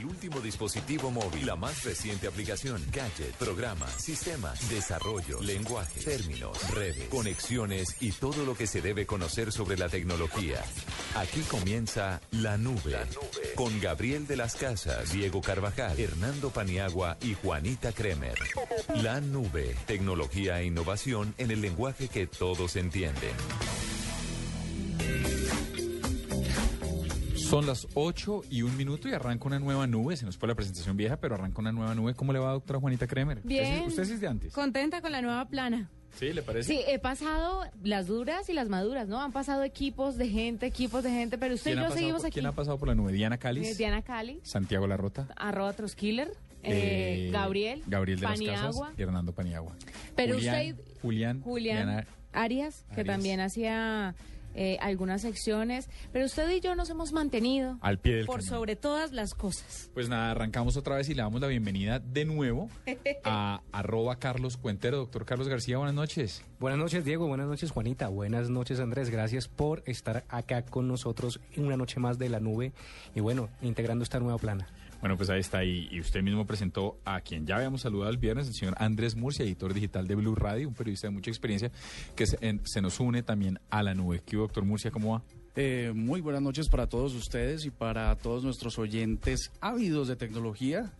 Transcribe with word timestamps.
El 0.00 0.06
último 0.06 0.40
dispositivo 0.40 1.10
móvil, 1.10 1.44
la 1.44 1.56
más 1.56 1.84
reciente 1.84 2.26
aplicación, 2.26 2.82
gadget, 2.90 3.34
programa, 3.34 3.86
sistema, 3.98 4.54
desarrollo, 4.70 5.42
lenguaje, 5.42 6.00
términos, 6.00 6.56
redes, 6.70 7.06
conexiones 7.10 7.96
y 8.00 8.10
todo 8.12 8.46
lo 8.46 8.54
que 8.54 8.66
se 8.66 8.80
debe 8.80 9.04
conocer 9.04 9.52
sobre 9.52 9.76
la 9.76 9.90
tecnología. 9.90 10.64
Aquí 11.16 11.42
comienza 11.42 12.22
La 12.30 12.56
Nube, 12.56 12.96
con 13.56 13.78
Gabriel 13.78 14.26
de 14.26 14.38
las 14.38 14.56
Casas, 14.56 15.12
Diego 15.12 15.42
Carvajal, 15.42 16.00
Hernando 16.00 16.48
Paniagua 16.48 17.18
y 17.20 17.34
Juanita 17.34 17.92
Kremer. 17.92 18.38
La 19.02 19.20
Nube, 19.20 19.76
tecnología 19.86 20.62
e 20.62 20.64
innovación 20.64 21.34
en 21.36 21.50
el 21.50 21.60
lenguaje 21.60 22.08
que 22.08 22.26
todos 22.26 22.76
entienden. 22.76 23.34
Son 27.50 27.66
las 27.66 27.88
8 27.94 28.42
y 28.50 28.62
un 28.62 28.76
minuto 28.76 29.08
y 29.08 29.12
arranca 29.12 29.46
una 29.46 29.58
nueva 29.58 29.86
nube. 29.88 30.16
Se 30.16 30.24
nos 30.24 30.36
fue 30.36 30.48
la 30.48 30.54
presentación 30.54 30.96
vieja, 30.96 31.16
pero 31.16 31.34
arranca 31.34 31.60
una 31.60 31.72
nueva 31.72 31.94
nube. 31.96 32.14
¿Cómo 32.14 32.32
le 32.32 32.38
va, 32.38 32.52
doctora 32.52 32.78
Juanita 32.78 33.08
Kremer? 33.08 33.40
Bien. 33.42 33.82
¿Usted, 33.86 34.04
es 34.04 34.20
de 34.20 34.28
antes? 34.28 34.52
Contenta 34.52 35.00
con 35.02 35.10
la 35.10 35.20
nueva 35.20 35.46
plana. 35.48 35.90
¿Sí? 36.16 36.32
¿Le 36.32 36.42
parece? 36.42 36.72
Sí, 36.72 36.80
he 36.86 36.98
pasado 37.00 37.64
las 37.82 38.06
duras 38.06 38.48
y 38.48 38.52
las 38.52 38.68
maduras, 38.68 39.08
¿no? 39.08 39.20
Han 39.20 39.32
pasado 39.32 39.64
equipos 39.64 40.16
de 40.16 40.28
gente, 40.28 40.66
equipos 40.66 41.02
de 41.02 41.10
gente, 41.10 41.38
pero 41.38 41.54
usted 41.54 41.72
y 41.72 41.74
¿Quién, 41.74 41.78
ha 41.78 41.82
yo 41.82 41.88
pasado 41.88 41.98
seguimos 41.98 42.20
por, 42.22 42.26
aquí. 42.28 42.34
¿Quién 42.34 42.46
ha 42.46 42.52
pasado 42.52 42.78
por 42.78 42.88
la 42.88 42.94
nube? 42.94 43.12
Diana 43.12 43.36
Eh, 43.42 43.74
Diana 43.74 44.02
Cali, 44.02 44.40
Santiago 44.44 44.86
Larrota, 44.86 45.28
arroba 45.36 45.72
Troskiller, 45.72 46.28
eh, 46.62 47.26
eh, 47.28 47.30
Gabriel, 47.32 47.82
Gabriel 47.86 48.18
de 48.20 48.26
Paniagua, 48.26 48.62
las 48.62 48.76
Casas 48.76 48.98
y 48.98 49.02
Hernando 49.02 49.32
Paniagua. 49.32 49.74
Pero 50.16 50.34
Julián, 50.34 50.54
usted- 50.76 50.84
Julián, 51.02 51.40
Julián 51.42 51.76
Diana- 51.86 52.06
Arias, 52.32 52.84
que 52.94 53.00
Arias. 53.00 53.06
también 53.16 53.40
hacía 53.40 54.14
eh, 54.62 54.76
algunas 54.82 55.22
secciones, 55.22 55.88
pero 56.12 56.26
usted 56.26 56.50
y 56.50 56.60
yo 56.60 56.74
nos 56.74 56.90
hemos 56.90 57.12
mantenido 57.14 57.78
Al 57.80 57.98
pie 57.98 58.16
del 58.16 58.26
por 58.26 58.40
cañón. 58.40 58.50
sobre 58.50 58.76
todas 58.76 59.10
las 59.10 59.32
cosas. 59.32 59.90
Pues 59.94 60.10
nada, 60.10 60.32
arrancamos 60.32 60.76
otra 60.76 60.96
vez 60.96 61.08
y 61.08 61.14
le 61.14 61.22
damos 61.22 61.40
la 61.40 61.46
bienvenida 61.46 61.98
de 61.98 62.26
nuevo 62.26 62.68
a 63.24 63.62
arroba 63.72 64.16
Carlos 64.16 64.58
Cuentero. 64.58 64.98
Doctor 64.98 65.24
Carlos 65.24 65.48
García, 65.48 65.78
buenas 65.78 65.94
noches. 65.94 66.44
Buenas 66.58 66.78
noches, 66.78 67.06
Diego. 67.06 67.26
Buenas 67.26 67.46
noches, 67.46 67.70
Juanita. 67.70 68.08
Buenas 68.08 68.50
noches, 68.50 68.80
Andrés. 68.80 69.08
Gracias 69.08 69.48
por 69.48 69.82
estar 69.86 70.24
acá 70.28 70.60
con 70.66 70.88
nosotros 70.88 71.40
en 71.54 71.64
una 71.64 71.78
noche 71.78 71.98
más 71.98 72.18
de 72.18 72.28
la 72.28 72.38
nube 72.38 72.72
y 73.14 73.20
bueno, 73.20 73.48
integrando 73.62 74.04
esta 74.04 74.20
nueva 74.20 74.36
plana. 74.36 74.68
Bueno, 75.00 75.16
pues 75.16 75.30
ahí 75.30 75.40
está. 75.40 75.64
Y, 75.64 75.98
usted 76.00 76.22
mismo 76.22 76.46
presentó 76.46 76.98
a 77.04 77.20
quien 77.22 77.46
ya 77.46 77.56
habíamos 77.56 77.80
saludado 77.80 78.10
el 78.10 78.18
viernes, 78.18 78.48
el 78.48 78.54
señor 78.54 78.74
Andrés 78.78 79.16
Murcia, 79.16 79.44
editor 79.44 79.72
digital 79.72 80.06
de 80.06 80.14
Blue 80.14 80.34
Radio, 80.34 80.68
un 80.68 80.74
periodista 80.74 81.06
de 81.08 81.12
mucha 81.12 81.30
experiencia, 81.30 81.70
que 82.14 82.26
se, 82.26 82.36
en- 82.42 82.60
se 82.64 82.80
nos 82.82 83.00
une 83.00 83.22
también 83.22 83.58
a 83.70 83.82
la 83.82 83.94
nube. 83.94 84.20
¿Qué 84.26 84.36
doctor 84.36 84.64
Murcia? 84.64 84.90
¿Cómo 84.90 85.12
va? 85.14 85.22
Eh, 85.56 85.92
muy 85.94 86.20
buenas 86.20 86.42
noches 86.42 86.68
para 86.68 86.86
todos 86.86 87.14
ustedes 87.14 87.64
y 87.64 87.70
para 87.70 88.14
todos 88.16 88.44
nuestros 88.44 88.78
oyentes 88.78 89.50
ávidos 89.60 90.06
de 90.08 90.16
tecnología. 90.16 90.92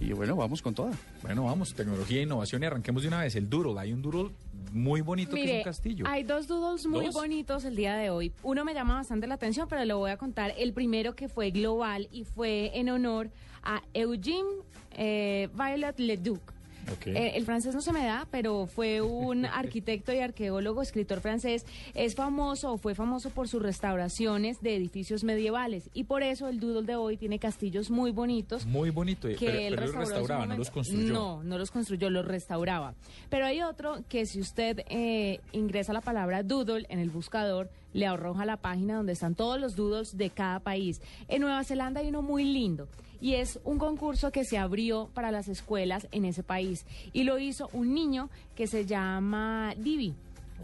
Y 0.00 0.12
bueno, 0.12 0.36
vamos 0.36 0.62
con 0.62 0.74
toda. 0.74 0.92
Bueno, 1.22 1.44
vamos, 1.44 1.74
tecnología 1.74 2.20
e 2.20 2.22
innovación 2.22 2.62
y 2.62 2.66
arranquemos 2.66 3.02
de 3.02 3.08
una 3.08 3.20
vez. 3.20 3.34
El 3.34 3.50
Doodle, 3.50 3.80
hay 3.80 3.92
un 3.92 4.00
Doodle 4.00 4.30
muy 4.72 5.00
bonito 5.00 5.34
que 5.34 5.44
es 5.44 5.58
un 5.58 5.64
castillo. 5.64 6.04
hay 6.06 6.22
dos 6.22 6.46
doodles 6.46 6.86
muy 6.86 7.06
¿Dos? 7.06 7.14
bonitos 7.14 7.64
el 7.64 7.74
día 7.74 7.96
de 7.96 8.10
hoy. 8.10 8.32
Uno 8.42 8.64
me 8.64 8.74
llama 8.74 8.94
bastante 8.94 9.26
la 9.26 9.34
atención, 9.34 9.66
pero 9.68 9.84
le 9.84 9.94
voy 9.94 10.10
a 10.10 10.16
contar 10.16 10.54
el 10.56 10.72
primero 10.72 11.14
que 11.14 11.28
fue 11.28 11.50
global 11.50 12.08
y 12.12 12.24
fue 12.24 12.70
en 12.78 12.90
honor 12.90 13.30
a 13.62 13.82
Eugene 13.94 14.48
eh, 14.92 15.48
Violet 15.54 15.98
Leduc. 15.98 16.57
Eh, 17.06 17.32
el 17.34 17.44
francés 17.44 17.74
no 17.74 17.80
se 17.80 17.92
me 17.92 18.04
da, 18.04 18.26
pero 18.30 18.66
fue 18.66 19.00
un 19.00 19.44
arquitecto 19.46 20.12
y 20.12 20.18
arqueólogo, 20.18 20.82
escritor 20.82 21.20
francés. 21.20 21.66
Es 21.94 22.14
famoso 22.14 22.72
o 22.72 22.78
fue 22.78 22.94
famoso 22.94 23.30
por 23.30 23.48
sus 23.48 23.62
restauraciones 23.62 24.60
de 24.60 24.76
edificios 24.76 25.24
medievales. 25.24 25.90
Y 25.94 26.04
por 26.04 26.22
eso 26.22 26.48
el 26.48 26.60
doodle 26.60 26.86
de 26.86 26.96
hoy 26.96 27.16
tiene 27.16 27.38
castillos 27.38 27.90
muy 27.90 28.10
bonitos 28.10 28.66
Muy 28.66 28.90
bonito, 28.90 29.28
que 29.28 29.36
pero, 29.38 29.58
él 29.58 29.74
pero 29.74 29.86
los 29.86 29.96
restauraba, 29.96 30.46
no 30.46 30.56
los 30.56 30.70
construyó. 30.70 31.12
No, 31.12 31.42
no 31.42 31.58
los 31.58 31.70
construyó, 31.70 32.10
los 32.10 32.26
restauraba. 32.26 32.94
Pero 33.28 33.46
hay 33.46 33.62
otro 33.62 34.02
que 34.08 34.26
si 34.26 34.40
usted 34.40 34.80
eh, 34.88 35.40
ingresa 35.52 35.92
la 35.92 36.00
palabra 36.00 36.42
doodle 36.42 36.86
en 36.88 36.98
el 36.98 37.10
buscador, 37.10 37.70
le 37.92 38.06
arroja 38.06 38.44
la 38.44 38.56
página 38.56 38.96
donde 38.96 39.12
están 39.12 39.34
todos 39.34 39.60
los 39.60 39.76
doodles 39.76 40.16
de 40.16 40.30
cada 40.30 40.60
país. 40.60 41.00
En 41.28 41.42
Nueva 41.42 41.64
Zelanda 41.64 42.00
hay 42.00 42.08
uno 42.08 42.22
muy 42.22 42.44
lindo 42.44 42.88
y 43.20 43.34
es 43.34 43.60
un 43.64 43.78
concurso 43.78 44.30
que 44.30 44.44
se 44.44 44.58
abrió 44.58 45.10
para 45.14 45.30
las 45.30 45.48
escuelas 45.48 46.08
en 46.12 46.24
ese 46.24 46.42
país 46.42 46.84
y 47.12 47.24
lo 47.24 47.38
hizo 47.38 47.68
un 47.72 47.94
niño 47.94 48.30
que 48.54 48.66
se 48.66 48.86
llama 48.86 49.74
Divi 49.76 50.14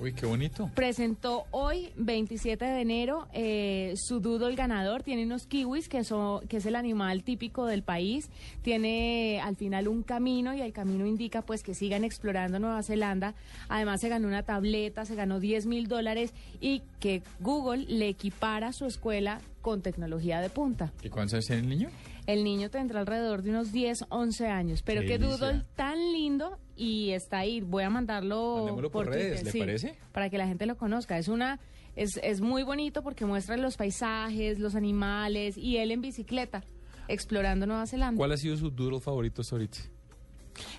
Uy, 0.01 0.13
qué 0.13 0.27
bonito. 0.27 0.71
presentó 0.75 1.45
hoy, 1.53 1.91
27 1.97 2.65
de 2.65 2.81
enero, 2.81 3.29
eh, 3.33 3.95
su 3.97 4.19
doodle 4.19 4.57
ganador. 4.57 5.05
Tiene 5.05 5.25
unos 5.25 5.47
kiwis, 5.47 5.89
que, 5.89 6.03
son, 6.03 6.47
que 6.49 6.57
es 6.57 6.67
el 6.67 6.75
animal 6.75 7.23
típico 7.23 7.67
del 7.67 7.83
país. 7.85 8.29
Tiene 8.63 9.41
al 9.41 9.55
final 9.55 9.87
un 9.87 10.03
camino 10.03 10.53
y 10.53 10.61
el 10.61 10.73
camino 10.73 11.07
indica 11.07 11.43
pues 11.43 11.63
que 11.63 11.75
sigan 11.75 12.03
explorando 12.03 12.59
Nueva 12.59 12.83
Zelanda. 12.83 13.35
Además 13.69 14.01
se 14.01 14.09
ganó 14.09 14.27
una 14.27 14.43
tableta, 14.43 15.05
se 15.05 15.15
ganó 15.15 15.39
10 15.39 15.67
mil 15.67 15.87
dólares 15.87 16.35
y 16.61 16.83
que 16.99 17.23
Google 17.39 17.85
le 17.87 18.09
equipara 18.09 18.73
su 18.73 18.87
escuela 18.87 19.41
con 19.63 19.81
tecnología 19.81 20.41
de 20.41 20.51
punta. 20.51 20.93
¿Y 21.03 21.09
cuántos 21.09 21.35
años 21.35 21.47
tiene 21.47 21.63
el 21.63 21.69
niño? 21.69 21.89
El 22.27 22.45
niño 22.45 22.71
tendrá 22.71 23.01
alrededor 23.01 23.43
de 23.43 23.51
unos 23.51 23.73
10, 23.73 24.07
11 24.09 24.47
años. 24.47 24.83
Pero 24.83 25.03
Qué 25.03 25.07
qué 25.07 25.19
doodle 25.19 25.63
tan 25.77 25.99
lindo 26.13 26.59
y 26.77 27.11
está 27.11 27.39
ahí. 27.39 27.61
Voy 27.61 27.85
a 27.85 27.91
mandarlo 27.91 28.57
Mandémoslo 28.57 28.91
por 28.91 29.07
redes, 29.07 29.43
Twitter, 29.43 29.45
¿le 29.45 29.51
sí, 29.53 29.59
parece? 29.59 29.99
Para 30.13 30.31
que 30.31 30.39
la 30.39 30.47
gente 30.47 30.67
lo 30.67 30.77
conozca. 30.77 31.19
Es 31.19 31.29
una 31.29 31.61
es, 31.97 32.19
es 32.23 32.41
muy 32.41 32.63
bonito 32.63 33.03
porque 33.03 33.25
muestra 33.25 33.57
los 33.57 33.77
paisajes, 33.77 34.59
los 34.59 34.75
animales 34.75 35.57
y 35.57 35.77
él 35.77 35.91
en 35.91 36.01
bicicleta 36.01 36.65
explorando 37.09 37.67
Nueva 37.67 37.87
Zelanda. 37.87 38.19
¿Cuál 38.19 38.33
ha 38.33 38.37
sido 38.37 38.57
su 38.57 38.71
Doodle 38.71 39.01
favorito 39.01 39.43
hasta 39.43 39.57
ahorita? 39.57 39.79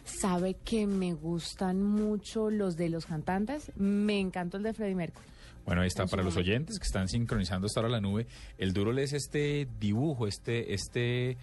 Sabe 0.03 0.55
que 0.63 0.87
me 0.87 1.13
gustan 1.13 1.83
mucho 1.83 2.49
los 2.49 2.77
de 2.77 2.89
los 2.89 3.05
cantantes. 3.05 3.71
Me 3.75 4.19
encantó 4.19 4.57
el 4.57 4.63
de 4.63 4.73
Freddie 4.73 4.95
Mercury. 4.95 5.25
Bueno, 5.65 5.81
ahí 5.81 5.87
está, 5.87 6.05
para 6.05 6.21
los 6.23 6.37
oyentes 6.37 6.77
que 6.77 6.85
están 6.85 7.07
sincronizando 7.07 7.65
hasta 7.67 7.79
ahora 7.79 7.89
la 7.89 8.01
nube, 8.01 8.27
el 8.57 8.71
Doodle 8.73 9.01
es 9.03 9.13
este 9.13 9.67
dibujo, 9.79 10.27
este, 10.27 10.73
este, 10.75 11.37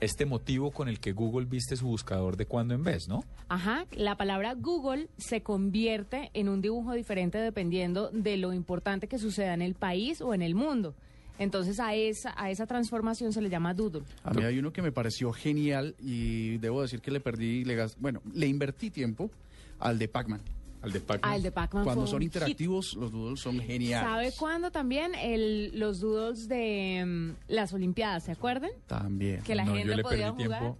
este 0.00 0.24
motivo 0.24 0.70
con 0.70 0.88
el 0.88 0.98
que 0.98 1.12
Google 1.12 1.44
viste 1.46 1.76
su 1.76 1.86
buscador 1.86 2.36
de 2.38 2.46
cuando 2.46 2.74
en 2.74 2.82
vez, 2.82 3.06
¿no? 3.06 3.22
Ajá, 3.48 3.84
la 3.92 4.16
palabra 4.16 4.54
Google 4.54 5.08
se 5.18 5.42
convierte 5.42 6.30
en 6.32 6.48
un 6.48 6.62
dibujo 6.62 6.94
diferente 6.94 7.36
dependiendo 7.38 8.10
de 8.12 8.38
lo 8.38 8.54
importante 8.54 9.08
que 9.08 9.18
suceda 9.18 9.52
en 9.52 9.60
el 9.62 9.74
país 9.74 10.20
o 10.22 10.32
en 10.32 10.40
el 10.42 10.54
mundo. 10.54 10.94
Entonces 11.38 11.78
a 11.78 11.94
esa, 11.94 12.32
a 12.42 12.50
esa 12.50 12.66
transformación 12.66 13.34
se 13.34 13.42
le 13.42 13.50
llama 13.50 13.74
doodle. 13.74 14.04
A 14.24 14.32
mí 14.32 14.42
hay 14.42 14.58
uno 14.58 14.72
que 14.72 14.80
me 14.80 14.90
pareció 14.90 15.32
genial 15.32 15.94
y 16.00 16.56
debo 16.58 16.80
decir 16.80 17.02
que 17.02 17.10
le 17.10 17.20
perdí, 17.20 17.62
le 17.66 17.74
gas- 17.74 17.98
bueno, 18.00 18.22
le 18.32 18.46
invertí 18.46 18.88
tiempo 18.90 19.30
al 19.78 19.98
de 19.98 20.08
Pac-Man. 20.08 20.40
Al 20.86 20.92
de 20.92 21.00
Pac. 21.00 21.20
Ah, 21.22 21.36
el 21.36 21.42
de 21.42 21.50
Pac-Man 21.52 21.82
Cuando 21.84 22.02
fue 22.02 22.08
son 22.10 22.16
un 22.16 22.22
hit. 22.22 22.34
interactivos, 22.34 22.94
los 22.94 23.10
doodles 23.12 23.40
son 23.40 23.58
geniales. 23.60 24.08
¿Sabe 24.08 24.32
cuándo 24.38 24.70
también? 24.70 25.14
El, 25.16 25.78
los 25.78 26.00
doodles 26.00 26.48
de 26.48 27.04
mm, 27.04 27.30
las 27.52 27.72
Olimpiadas, 27.72 28.22
¿se 28.24 28.32
acuerdan? 28.32 28.70
También. 28.86 29.42
Que 29.42 29.54
la 29.56 29.64
no, 29.64 29.74
gente 29.74 29.88
yo 29.90 29.96
le 29.96 30.02
podía 30.02 30.30
perdí 30.32 30.44
jugar. 30.44 30.60
tiempo. 30.60 30.78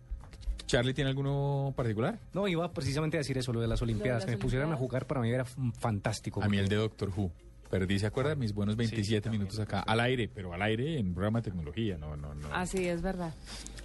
¿Charlie 0.66 0.94
tiene 0.94 1.10
alguno 1.10 1.72
particular? 1.76 2.18
No, 2.32 2.48
iba 2.48 2.72
precisamente 2.72 3.16
a 3.16 3.20
decir 3.20 3.36
eso, 3.38 3.52
lo 3.52 3.60
de 3.60 3.68
las 3.68 3.82
Olimpiadas. 3.82 4.22
las 4.22 4.24
que 4.26 4.30
me 4.32 4.38
pusieran 4.38 4.66
a 4.68 4.70
Olimpiadas. 4.70 4.88
jugar 4.88 5.06
para 5.06 5.20
mí 5.20 5.30
era 5.30 5.44
fantástico. 5.44 6.42
A 6.42 6.48
mí 6.48 6.56
el 6.58 6.68
de 6.68 6.76
Doctor 6.76 7.10
Who. 7.16 7.30
Perdí, 7.70 7.98
¿se 7.98 8.06
acuerda? 8.06 8.34
Mis 8.34 8.52
buenos 8.54 8.76
27 8.76 9.22
también, 9.22 9.42
minutos 9.42 9.58
acá. 9.58 9.80
Al 9.80 10.00
aire, 10.00 10.28
pero 10.32 10.52
al 10.52 10.62
aire 10.62 10.98
en 10.98 11.12
programa 11.14 11.40
de 11.40 11.50
tecnología. 11.50 11.98
No, 11.98 12.16
no, 12.16 12.34
no. 12.34 12.54
Así 12.54 12.86
es 12.86 13.02
verdad. 13.02 13.34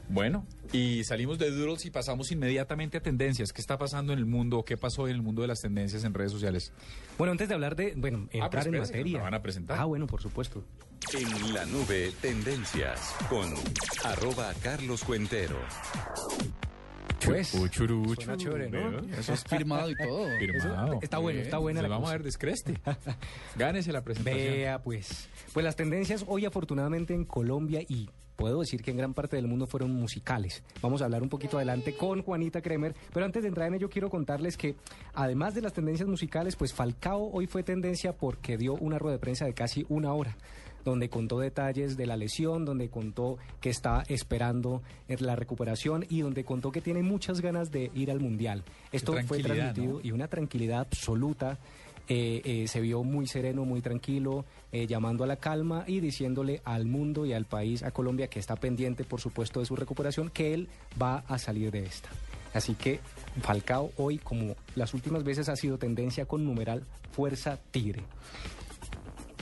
Bueno, 0.10 0.46
y 0.74 1.04
salimos 1.06 1.40
de 1.40 1.52
Doodles 1.52 1.86
y 1.86 1.90
pasamos 1.92 2.32
inmediatamente 2.32 2.98
a 2.98 3.02
tendencias. 3.02 3.54
¿Qué 3.54 3.62
está 3.62 3.78
pasando 3.78 4.12
en 4.12 4.20
el 4.20 4.26
mundo? 4.26 4.64
¿Qué 4.66 4.76
pasó 4.76 5.08
en 5.08 5.16
el 5.16 5.22
mundo 5.22 5.42
de 5.42 5.48
las 5.48 5.62
tendencias 5.62 6.04
en 6.04 6.14
redes 6.14 6.32
sociales? 6.34 6.74
Bueno, 7.18 7.32
antes 7.32 7.48
de 7.48 7.54
hablar 7.56 7.76
de, 7.76 7.94
bueno, 7.96 8.28
pero 8.30 8.44
entrar 8.46 8.68
en 8.68 8.76
espérese, 8.76 8.92
que 8.94 9.00
materia. 9.00 9.22
van 9.22 9.34
a 9.34 9.42
presentar. 9.42 9.80
Ah, 9.80 9.86
bueno, 9.86 10.08
por 10.08 10.22
supuesto. 10.22 10.64
En 11.14 11.54
la 11.54 11.66
nube, 11.66 12.12
tendencias 12.22 13.16
con 13.30 13.54
arroba 14.04 14.54
Carlos 14.62 15.04
Cuentero. 15.04 15.58
Pues, 17.26 17.54
Uchuru, 17.54 18.16
suena 18.16 18.34
uchuru, 18.34 18.58
chévere. 18.58 18.72
Eso 19.18 19.34
es 19.34 19.44
firmado 19.44 19.90
y 19.92 19.96
todo. 19.96 20.26
Firmado. 20.40 21.00
Está 21.02 21.18
bueno, 21.20 21.40
está 21.42 21.58
buena 21.58 21.82
Le 21.82 21.88
la 21.88 21.96
vamos 21.96 22.06
cosa. 22.06 22.14
a 22.14 22.18
ver 22.18 22.24
descreste. 22.26 22.74
Gánese 23.58 23.92
la 23.92 24.04
presentación. 24.04 24.44
Vea, 24.54 24.82
pues. 24.82 25.30
Pues 25.54 25.64
las 25.64 25.76
tendencias 25.76 26.26
hoy 26.28 26.46
afortunadamente 26.46 27.14
en 27.14 27.26
Colombia 27.26 27.82
y 27.88 28.10
puedo 28.36 28.62
decir 28.62 28.82
que 28.82 28.90
en 28.92 28.98
gran 28.98 29.14
parte 29.14 29.36
del 29.36 29.48
mundo 29.48 29.68
fueron 29.68 29.92
musicales. 29.92 30.64
Vamos 30.82 31.02
a 31.02 31.06
hablar 31.06 31.22
un 31.22 31.30
poquito 31.30 31.58
adelante 31.58 31.96
con 31.96 32.24
Juanita 32.24 32.62
Kremer, 32.62 32.96
pero 33.14 33.26
antes 33.26 33.44
de 33.44 33.50
entrar 33.50 33.68
en 33.68 33.76
ello 33.76 33.90
quiero 33.90 34.10
contarles 34.10 34.58
que 34.58 34.76
además 35.14 35.54
de 35.54 35.62
las 35.62 35.74
tendencias 35.74 36.10
musicales, 36.10 36.56
pues 36.56 36.74
Falcao 36.74 37.30
hoy 37.32 37.46
fue 37.46 37.62
tendencia 37.62 38.14
porque 38.14 38.58
dio 38.58 38.74
una 38.74 38.98
rueda 38.98 39.18
de 39.18 39.20
prensa 39.20 39.46
de 39.46 39.54
casi 39.54 39.86
una 39.90 40.14
hora 40.14 40.36
donde 40.84 41.10
contó 41.10 41.40
detalles 41.40 41.98
de 41.98 42.06
la 42.06 42.18
lesión, 42.18 42.66
donde 42.66 42.90
contó 42.90 43.38
que 43.60 43.70
está 43.70 44.04
esperando 44.08 44.82
eh, 45.08 45.18
la 45.20 45.36
recuperación 45.36 46.06
y 46.10 46.22
donde 46.22 46.44
contó 46.44 46.72
que 46.72 46.82
tiene 46.82 47.04
muchas 47.04 47.42
ganas 47.42 47.72
de 47.72 47.92
ir 47.94 48.12
al 48.12 48.20
Mundial. 48.20 48.64
Esto 48.92 49.16
fue 49.26 49.42
transmitido 49.42 49.94
¿no? 49.94 50.02
y 50.04 50.12
una 50.12 50.28
tranquilidad 50.28 50.80
absoluta 50.82 51.60
eh, 52.14 52.42
eh, 52.44 52.68
se 52.68 52.82
vio 52.82 53.04
muy 53.04 53.26
sereno, 53.26 53.64
muy 53.64 53.82
tranquilo, 53.82 54.44
eh, 54.74 54.86
llamando 54.86 55.24
a 55.24 55.28
la 55.28 55.38
calma 55.38 55.86
y 55.88 56.02
diciéndole 56.02 56.62
al 56.66 56.86
mundo 56.86 57.26
y 57.26 57.32
al 57.32 57.46
país, 57.46 57.84
a 57.84 57.92
Colombia, 57.92 58.28
que 58.28 58.40
está 58.40 58.58
pendiente, 58.58 59.06
por 59.06 59.22
supuesto, 59.22 59.62
de 59.62 59.66
su 59.66 59.78
recuperación, 59.78 60.30
que 60.30 60.54
él 60.54 60.68
va 61.02 61.24
a 61.28 61.38
salir 61.38 61.72
de 61.72 61.86
esta. 61.86 62.10
Así 62.54 62.76
que 62.76 63.00
Falcao 63.42 63.92
hoy, 63.96 64.18
como 64.18 64.56
las 64.76 64.94
últimas 64.94 65.24
veces, 65.24 65.48
ha 65.48 65.56
sido 65.56 65.78
tendencia 65.78 66.26
con 66.26 66.44
numeral 66.44 66.84
Fuerza 67.14 67.58
Tigre. 67.72 68.04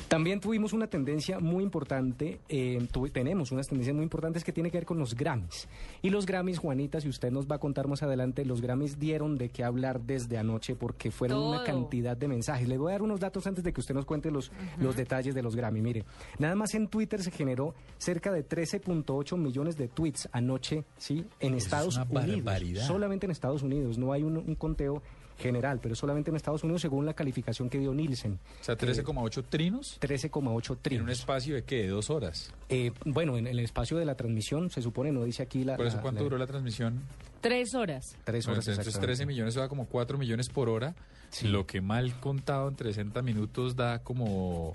También 0.10 0.40
tuvimos 0.40 0.74
una 0.74 0.88
tendencia 0.88 1.40
muy 1.40 1.64
importante, 1.64 2.40
eh, 2.50 2.80
tuve- 2.92 3.12
tenemos 3.12 3.52
unas 3.52 3.68
tendencias 3.68 3.96
muy 3.96 4.04
importantes 4.04 4.44
que 4.44 4.52
tiene 4.52 4.72
que 4.72 4.78
ver 4.78 4.86
con 4.86 4.98
los 4.98 5.14
Grammys. 5.16 5.68
Y 6.02 6.10
los 6.10 6.26
Grammys, 6.26 6.58
Juanita, 6.58 7.00
si 7.00 7.08
usted 7.10 7.32
nos 7.32 7.46
va 7.48 7.58
a 7.58 7.60
contar 7.60 7.88
más 7.88 8.02
adelante, 8.02 8.44
los 8.44 8.60
Grammys 8.60 8.98
dieron 9.00 9.38
de 9.38 9.50
qué 9.50 9.64
hablar 9.64 10.02
desde 10.02 10.40
anoche 10.40 10.76
porque 10.76 11.12
fueron 11.12 11.40
una 11.44 11.64
cantidad 11.64 12.18
de 12.18 12.28
mensajes. 12.28 12.68
Le 12.68 12.78
voy 12.80 12.90
a 12.90 12.94
dar 12.94 13.04
unos 13.04 13.20
datos 13.20 13.46
antes 13.46 13.64
de 13.64 13.72
que 13.72 13.82
usted 13.82 13.94
nos 13.94 14.06
cuente 14.06 14.32
los, 14.32 14.52
los 14.80 14.96
detalles 14.96 15.36
de 15.36 15.44
los 15.44 15.56
Grammy. 15.56 15.80
Mire, 15.82 16.04
nada 16.40 16.56
más 16.56 16.74
en 16.74 16.88
Twitter 16.88 17.22
se 17.22 17.30
generó 17.30 17.76
cerca 18.00 18.32
de 18.32 18.44
13.8 18.44 19.38
millones 19.38 19.78
de 19.78 19.90
tweets 19.90 20.28
anoche, 20.32 20.86
¿sí? 20.98 21.24
En 21.40 21.54
es 21.54 21.66
Estados 21.66 21.96
una 21.98 22.06
Unidos. 22.06 22.44
barbaridad. 22.44 22.88
Solamente 22.88 23.28
en 23.28 23.32
Estados 23.32 23.62
Unidos. 23.62 24.00
No 24.00 24.12
hay 24.12 24.24
un, 24.24 24.38
un 24.38 24.56
conteo 24.56 25.04
general, 25.40 25.80
pero 25.82 25.96
solamente 25.96 26.30
en 26.30 26.36
Estados 26.36 26.64
Unidos 26.64 26.82
según 26.82 27.06
la 27.06 27.14
calificación 27.14 27.70
que 27.70 27.80
dio 27.80 27.94
Nielsen. 27.94 28.40
O 28.62 28.64
sea, 28.64 28.78
13,8 28.78 29.44
trinos 29.50 29.98
13,8 30.00 30.66
en 30.68 30.72
un 30.76 30.78
trinos. 30.82 31.10
espacio 31.12 31.56
de 31.56 31.64
qué, 31.64 31.84
de 31.84 31.88
dos 31.88 32.10
horas. 32.10 32.54
Eh, 32.70 32.92
bueno, 33.06 33.38
en 33.38 33.48
el 33.48 33.60
espacio 33.60 33.98
de 33.98 34.06
la 34.06 34.16
transmisión, 34.16 34.70
se 34.70 34.82
supone, 34.82 35.12
no 35.12 35.24
dice 35.24 35.42
aquí 35.44 35.64
la... 35.64 35.76
Por 35.78 35.88
eso, 35.88 35.96
la- 35.98 36.02
¿cuánto 36.04 36.20
la- 36.20 36.24
duró 36.26 36.38
la 36.38 36.48
transmisión? 36.48 37.02
Tres 37.42 37.74
horas. 37.74 38.16
Tres 38.26 38.46
Bueno, 38.46 38.58
horas 38.58 38.68
entonces 38.68 38.76
13 38.76 38.90
exactamente. 38.90 39.26
millones 39.26 39.56
da 39.56 39.70
como 39.70 39.86
4 39.86 40.18
millones 40.18 40.50
por 40.50 40.68
hora. 40.70 40.94
Sí. 41.30 41.48
Lo 41.48 41.66
que 41.66 41.80
mal 41.80 42.20
contado 42.20 42.68
en 42.70 42.78
60 42.78 43.22
minutos 43.22 43.76
da 43.76 44.00
como, 44.00 44.74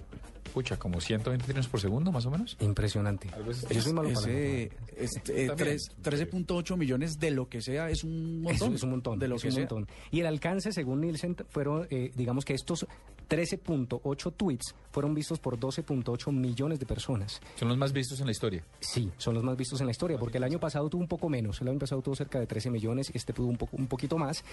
pucha, 0.54 0.78
como 0.78 1.00
120 1.00 1.44
trinos 1.44 1.68
por 1.68 1.80
segundo, 1.80 2.10
más 2.12 2.24
o 2.26 2.30
menos. 2.30 2.56
Impresionante. 2.60 3.28
Yo 3.70 3.82
soy 3.82 3.92
malo 3.92 4.08
Ese, 4.08 4.70
este, 4.96 5.46
eh, 5.46 5.50
tres- 5.56 5.90
13.8 6.02 6.76
millones 6.76 7.18
de 7.18 7.30
lo 7.32 7.48
que 7.48 7.60
sea 7.60 7.90
es 7.90 8.04
un 8.04 8.40
montón. 8.40 8.70
Es, 8.70 8.76
es 8.76 8.82
un 8.84 8.90
montón. 8.90 9.18
De 9.18 9.28
lo 9.28 9.36
es 9.36 9.42
que 9.42 9.48
un 9.48 9.54
sea. 9.54 9.62
montón. 9.62 9.88
Y 10.12 10.20
el 10.20 10.26
alcance, 10.26 10.72
según 10.72 11.00
Nielsen, 11.00 11.36
fueron, 11.50 11.86
eh, 11.90 12.12
digamos 12.14 12.44
que 12.44 12.54
estos 12.54 12.86
13.8 13.28 14.32
tweets 14.36 14.74
fueron 14.90 15.14
vistos 15.14 15.40
por 15.40 15.58
12.8 15.58 16.32
millones 16.32 16.78
de 16.78 16.86
personas. 16.86 17.40
Son 17.56 17.68
los 17.68 17.76
más 17.76 17.92
vistos 17.92 18.20
en 18.20 18.26
la 18.26 18.32
historia. 18.32 18.64
Sí, 18.80 19.10
son 19.18 19.34
los 19.34 19.42
más 19.42 19.56
vistos 19.56 19.80
en 19.80 19.86
la 19.86 19.90
historia, 19.90 20.18
porque 20.18 20.38
el 20.38 20.44
año 20.44 20.60
pasado 20.60 20.88
tuvo 20.88 21.02
un 21.02 21.08
poco 21.08 21.28
menos, 21.28 21.60
el 21.60 21.68
año 21.68 21.78
pasado 21.78 22.00
tuvo 22.00 22.14
cerca 22.14 22.38
de 22.38 22.46
13 22.46 22.70
millones, 22.70 23.10
este 23.12 23.32
tuvo 23.32 23.48
un, 23.48 23.56
poco, 23.56 23.76
un 23.76 23.88
poquito 23.88 24.18
más, 24.18 24.44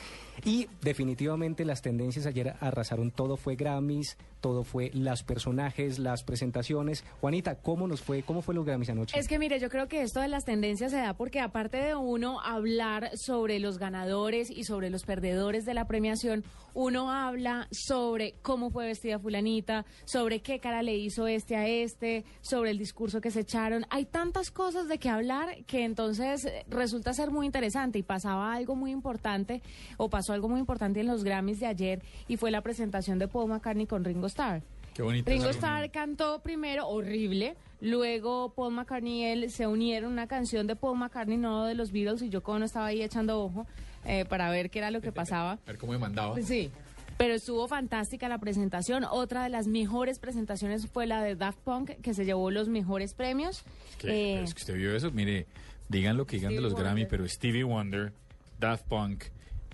y 0.44 0.68
definitivamente 0.82 1.64
las 1.64 1.82
tendencias 1.82 2.26
ayer 2.26 2.56
arrasaron, 2.60 3.12
todo 3.12 3.38
fue 3.38 3.56
Grammys, 3.56 4.18
todo 4.42 4.64
fue 4.64 4.90
las 4.94 5.24
personajes, 5.24 6.00
las 6.00 6.24
presentaciones. 6.24 7.06
Juanita, 7.22 7.56
¿cómo 7.56 7.88
nos 7.88 8.02
fue, 8.02 8.24
cómo 8.24 8.42
fue 8.42 8.56
los 8.56 8.66
Grammys 8.66 8.90
anoche? 8.90 9.18
Es 9.18 9.28
que 9.28 9.38
mire, 9.38 9.60
yo 9.60 9.70
creo 9.70 9.88
que 9.88 10.02
esto 10.02 10.20
de 10.20 10.28
las 10.28 10.46
tendencias 10.46 10.92
se 10.92 10.98
da 10.98 11.14
porque 11.14 11.40
aparte 11.40 11.78
de 11.78 11.96
uno 11.96 12.42
hablar 12.42 13.16
sobre 13.18 13.60
los 13.60 13.78
ganadores 13.78 14.50
y 14.50 14.64
sobre 14.64 14.90
los 14.90 15.04
perdedores 15.04 15.66
de 15.66 15.74
la 15.74 15.86
premiación, 15.86 16.44
uno 16.74 17.12
habla 17.12 17.68
sobre 17.72 18.36
cómo 18.42 18.70
fue 18.70 18.88
vestida 18.88 19.20
fulanita, 19.20 19.86
sobre 20.06 20.42
qué 20.42 20.60
cara 20.60 20.82
le 20.82 20.96
hizo 20.96 21.28
este 21.28 21.56
a 21.56 21.68
este, 21.68 22.26
sobre 22.42 22.72
el 22.72 22.78
discurso 22.78 23.22
que 23.22 23.32
se 23.32 23.42
echaron. 23.42 23.86
Hay 23.90 24.06
tantas 24.06 24.52
cosas 24.52 24.88
de 24.88 24.98
qué 24.98 25.10
hablar 25.10 25.64
que 25.66 25.84
entonces 25.84 26.46
eh, 26.46 26.66
resulta 26.70 27.14
ser 27.14 27.32
muy 27.32 27.46
interesante 27.46 28.00
y 28.00 28.04
pasaba 28.04 28.54
algo 28.54 28.76
muy 28.76 28.92
importante 28.92 29.62
o 29.98 30.10
pasó 30.10 30.34
algo 30.34 30.50
muy 30.50 30.60
importante 30.60 31.00
en 31.00 31.08
los 31.08 31.24
Grammys 31.24 31.60
de 31.60 31.68
ayer 31.68 32.02
y 32.28 32.38
fue 32.38 32.52
la 32.52 32.62
presentación 32.62 33.20
de 33.20 33.28
Paul 33.28 33.50
McCartney 33.50 33.88
con 33.88 34.04
Ringo 34.04 34.28
Starr. 34.28 34.62
Qué 34.94 35.02
bonito. 35.04 35.30
Ringo. 35.30 35.50
Starr 35.50 35.90
cantó 35.90 36.42
primero, 36.42 36.88
horrible. 36.88 37.56
Luego 37.80 38.54
Paul 38.54 38.74
McCartney 38.74 39.22
y 39.22 39.24
él 39.24 39.50
se 39.50 39.66
unieron 39.66 40.12
una 40.12 40.28
canción 40.28 40.68
de 40.68 40.76
Paul 40.76 40.98
McCartney, 40.98 41.38
no 41.38 41.66
de 41.66 41.76
los 41.76 41.92
Beatles, 41.92 42.22
y 42.22 42.30
yo 42.30 42.44
como 42.44 42.60
no 42.60 42.66
estaba 42.66 42.88
ahí 42.88 43.02
echando 43.02 43.42
ojo 43.42 43.66
eh, 44.06 44.26
para 44.26 44.50
ver 44.50 44.70
qué 44.70 44.80
era 44.80 44.92
lo 44.92 45.02
que 45.02 45.12
pasaba. 45.12 45.54
A 45.66 45.68
ver 45.68 45.78
cómo 45.78 45.94
me 45.94 45.98
mandaba. 46.00 46.36
Sí. 46.42 46.72
Pero 47.18 47.36
estuvo 47.36 47.68
fantástica 47.68 48.28
la 48.30 48.40
presentación. 48.40 49.04
Otra 49.04 49.44
de 49.44 49.50
las 49.50 49.68
mejores 49.68 50.18
presentaciones 50.18 50.88
fue 50.88 51.06
la 51.06 51.22
de 51.22 51.36
Daft 51.36 51.60
Punk, 51.60 51.92
que 52.02 52.14
se 52.14 52.26
llevó 52.26 52.50
los 52.50 52.68
mejores 52.68 53.14
premios. 53.14 53.64
Que, 54.00 54.38
Eh, 54.38 54.44
es 54.44 54.54
que 54.56 54.62
usted 54.62 54.76
vio 54.76 54.96
eso, 54.96 55.12
mire, 55.12 55.46
digan 55.88 56.18
lo 56.18 56.26
que 56.26 56.38
digan 56.38 56.56
de 56.56 56.62
los 56.62 56.74
Grammy, 56.74 57.06
pero 57.06 57.28
Stevie 57.28 57.64
Wonder, 57.64 58.12
Daft 58.60 58.86
Punk 58.88 59.26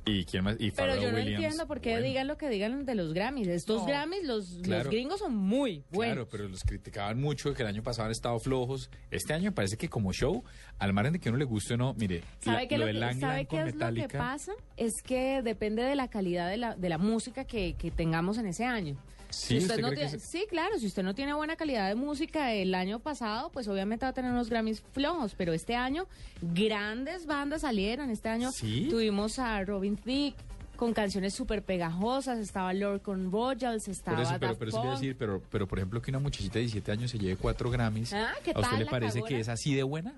y 0.07 0.25
quién 0.25 0.43
más 0.43 0.55
y 0.59 0.71
pero 0.71 0.95
yo 0.95 1.11
no 1.11 1.17
Williams. 1.17 1.43
entiendo 1.43 1.67
por 1.67 1.81
qué 1.81 1.91
Bueno, 1.91 2.05
digan 2.07 2.27
lo 2.27 2.37
que 2.37 2.49
digan 2.49 2.85
de 2.85 2.95
los 2.95 3.13
Grammys. 3.13 3.47
Estos 3.47 3.81
No, 3.81 3.87
Grammys, 3.87 4.23
los, 4.23 4.49
los 4.53 4.61
claro. 4.61 4.89
gringos 4.89 5.19
son 5.19 5.35
muy 5.35 5.83
buenos. 5.91 6.15
Claro, 6.15 6.27
pero 6.31 6.47
los 6.49 6.61
criticaban 6.63 7.19
mucho, 7.19 7.53
que 7.53 7.63
el 7.63 7.67
año 7.69 7.83
pasado 7.83 8.05
han 8.05 8.11
estado 8.11 8.39
flojos. 8.39 8.89
Este 9.11 9.33
año 9.33 9.45
me 9.45 9.51
parece 9.51 9.77
que 9.77 9.89
como 9.89 10.11
show, 10.13 10.43
al 10.79 10.93
margen 10.93 11.13
de 11.13 11.19
que 11.19 11.29
uno 11.29 11.37
le 11.37 11.45
guste 11.45 11.73
o 11.73 11.77
no, 11.77 11.93
mire, 11.95 12.23
¿Sabe, 12.39 12.63
la- 12.63 12.67
qué, 12.67 12.77
lo 12.77 12.81
lo 12.83 12.87
de 12.87 12.93
que- 12.93 12.99
Lang 12.99 13.19
sabe 13.19 13.33
Lang 13.37 13.47
qué 13.47 13.55
es 13.57 13.61
lo 13.65 13.67
que 13.71 13.73
Metallica. 13.77 14.17
pasa? 14.17 14.51
Es 14.77 14.93
que 15.03 15.41
depende 15.43 15.83
de 15.83 15.95
la 15.95 16.07
calidad 16.09 16.49
de 16.49 16.57
la, 16.57 16.75
de 16.75 16.89
la 16.89 16.97
música 16.97 17.45
que, 17.45 17.75
que 17.77 17.91
tengamos 17.91 18.37
en 18.37 18.47
ese 18.47 18.65
año. 18.65 18.97
Sí, 19.29 19.47
Si 19.47 19.57
usted 19.57 19.69
¿usted 19.75 19.81
no 19.81 19.91
tiene- 19.91 20.09
se- 20.09 20.19
Sí, 20.19 20.45
claro, 20.49 20.77
si 20.79 20.87
usted 20.87 21.03
no 21.03 21.13
tiene 21.13 21.33
buena 21.33 21.55
calidad 21.55 21.87
de 21.89 21.95
música 21.95 22.53
el 22.53 22.73
año 22.73 22.99
pasado, 22.99 23.49
pues 23.51 23.67
obviamente 23.67 24.05
va 24.05 24.09
a 24.09 24.13
tener 24.13 24.31
unos 24.31 24.49
Grammys 24.49 24.81
flojos, 24.93 25.33
pero 25.37 25.53
este 25.53 25.75
año 25.75 26.07
grandes 26.41 27.25
bandas 27.25 27.61
salieron. 27.61 28.09
Este 28.09 28.29
año 28.29 28.51
¿Sí? 28.51 28.87
tuvimos 28.89 29.39
a 29.39 29.63
Robin 29.63 29.95
Thicke 29.97 30.35
con 30.75 30.93
canciones 30.93 31.33
súper 31.33 31.63
pegajosas, 31.63 32.37
estaba 32.39 32.71
Lord 32.73 33.01
con 33.01 33.31
Royals, 33.31 33.87
estaba 33.87 34.17
Por 34.17 34.25
eso, 34.25 34.35
pero, 34.39 34.55
pero 34.57 34.69
eso 34.69 34.79
quiere 34.81 34.95
decir, 34.95 35.15
pero, 35.17 35.41
pero 35.51 35.67
por 35.67 35.79
ejemplo 35.79 36.01
que 36.01 36.11
una 36.11 36.19
muchachita 36.19 36.53
de 36.55 36.61
17 36.61 36.91
años 36.91 37.09
se 37.11 37.17
lleve 37.17 37.35
cuatro 37.35 37.69
Grammys, 37.71 38.13
Ah, 38.13 38.31
¿qué 38.43 38.51
¿a 38.51 38.59
usted 38.59 38.69
tal 38.71 38.79
le 38.79 38.85
parece 38.85 39.13
cagona? 39.19 39.27
que 39.29 39.39
es 39.39 39.49
así 39.49 39.73
de 39.73 39.83
buena? 39.83 40.13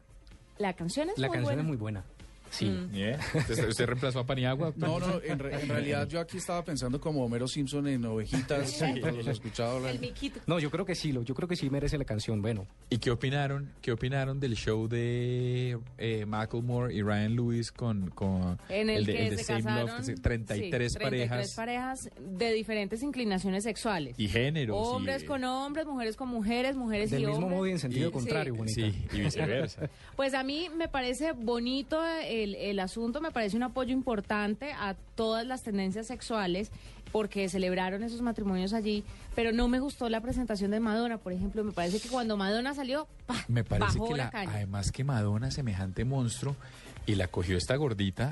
La 0.58 0.74
canción 0.74 1.10
es 1.10 1.18
La 1.18 1.28
muy 1.28 1.36
canción 1.38 1.46
buena. 1.56 1.62
es 1.62 1.68
muy 1.68 1.78
buena. 1.78 2.04
Sí. 2.52 2.66
Mm. 2.66 2.92
Yeah. 2.94 3.20
¿Usted, 3.36 3.68
usted 3.70 3.86
reemplazó 3.86 4.20
a 4.20 4.26
Paniagua? 4.26 4.74
No, 4.76 5.00
no, 5.00 5.22
en, 5.24 5.40
re- 5.40 5.62
en 5.62 5.70
realidad 5.70 6.08
yo 6.08 6.20
aquí 6.20 6.38
estaba 6.38 6.64
pensando 6.64 7.00
como 7.00 7.24
Homero 7.24 7.48
Simpson 7.48 7.88
en 7.88 8.06
ovejitas, 8.06 8.78
cuando 9.00 9.22
los. 9.24 9.40
El 9.86 10.00
miquito. 10.00 10.40
No, 10.48 10.60
yo 10.60 10.70
creo 10.72 10.86
que 10.86 10.96
sí, 10.96 11.12
lo, 11.12 11.24
yo 11.24 11.36
creo 11.36 11.48
que 11.48 11.56
sí 11.56 11.70
merece 11.70 11.98
la 11.98 12.06
canción. 12.06 12.42
Bueno, 12.42 12.66
¿Y 12.90 12.98
qué 12.98 13.12
opinaron? 13.12 13.72
¿Qué 13.82 13.92
opinaron 13.92 14.40
del 14.40 14.56
show 14.56 14.88
de 14.88 15.78
eh, 15.98 16.26
Macklemore 16.26 16.94
y 16.94 17.02
Ryan 17.02 17.36
Lewis 17.36 17.72
con, 17.72 18.10
con 18.12 18.58
En 18.70 18.90
el, 18.90 19.06
de, 19.06 19.14
que 19.14 19.24
el 19.26 19.30
de 19.32 19.38
se 19.38 19.44
Same 19.44 19.64
casaron 19.64 19.88
Love? 19.88 19.98
que 19.98 20.04
se- 20.04 20.16
33 20.16 20.92
sí, 20.94 20.98
33 20.98 20.98
parejas 20.98 21.54
parejas 21.56 22.10
de 22.20 22.54
diferentes 22.54 23.04
inclinaciones 23.04 23.64
sexuales. 23.64 24.16
y 24.18 24.28
géneros. 24.28 24.76
Hombres 24.80 25.24
y, 25.24 25.26
con 25.26 25.44
hombres, 25.44 25.86
mujeres 25.86 26.16
con 26.16 26.30
mujeres, 26.30 26.76
mujeres 26.76 27.12
del 27.12 27.24
y 27.24 27.26
mismo 27.26 27.38
hombres. 27.44 27.58
modo 27.58 27.68
y 27.68 27.72
en 27.72 27.80
sentido 27.80 28.10
Y- 28.10 28.12
contrario, 28.12 28.54
Sí. 28.54 28.58
bonita. 28.58 28.82
Sí, 28.82 29.08
y 29.18 29.22
viceversa. 29.22 29.90
Pues 30.16 30.34
a 30.34 30.44
mí 30.44 30.68
me 30.76 30.88
parece 30.90 31.32
bonito 31.32 32.02
el, 32.44 32.56
el 32.56 32.80
asunto, 32.80 33.22
me 33.22 33.32
parece 33.32 33.56
un 33.58 33.64
apoyo 33.64 33.92
importante 33.94 34.72
a 34.74 34.96
todas 35.16 35.46
las 35.46 35.64
tendencias 35.64 36.08
sexuales 36.08 36.72
porque 37.12 37.50
celebraron 37.50 38.04
esos 38.04 38.22
matrimonios 38.22 38.72
allí, 38.74 39.04
pero 39.36 39.52
no 39.52 39.68
me 39.68 39.80
gustó 39.80 40.10
la 40.10 40.22
presentación 40.22 40.70
de 40.72 40.80
Madonna, 40.80 41.18
por 41.18 41.34
ejemplo, 41.34 41.64
me 41.64 41.72
parece 41.72 42.00
que 42.00 42.08
cuando 42.08 42.38
Madonna 42.38 42.74
salió, 42.76 43.08
¡pah! 43.26 43.44
Me 43.48 43.64
parece 43.64 43.98
bajó 43.98 44.10
que 44.12 44.18
la, 44.18 44.26
la, 44.26 44.30
caña. 44.32 44.52
además 44.54 44.92
que 44.92 45.04
Madonna, 45.04 45.50
semejante 45.50 46.06
monstruo, 46.06 46.56
y 47.08 47.16
la 47.16 47.28
cogió 47.28 47.58
esta 47.58 47.76
gordita 47.76 48.30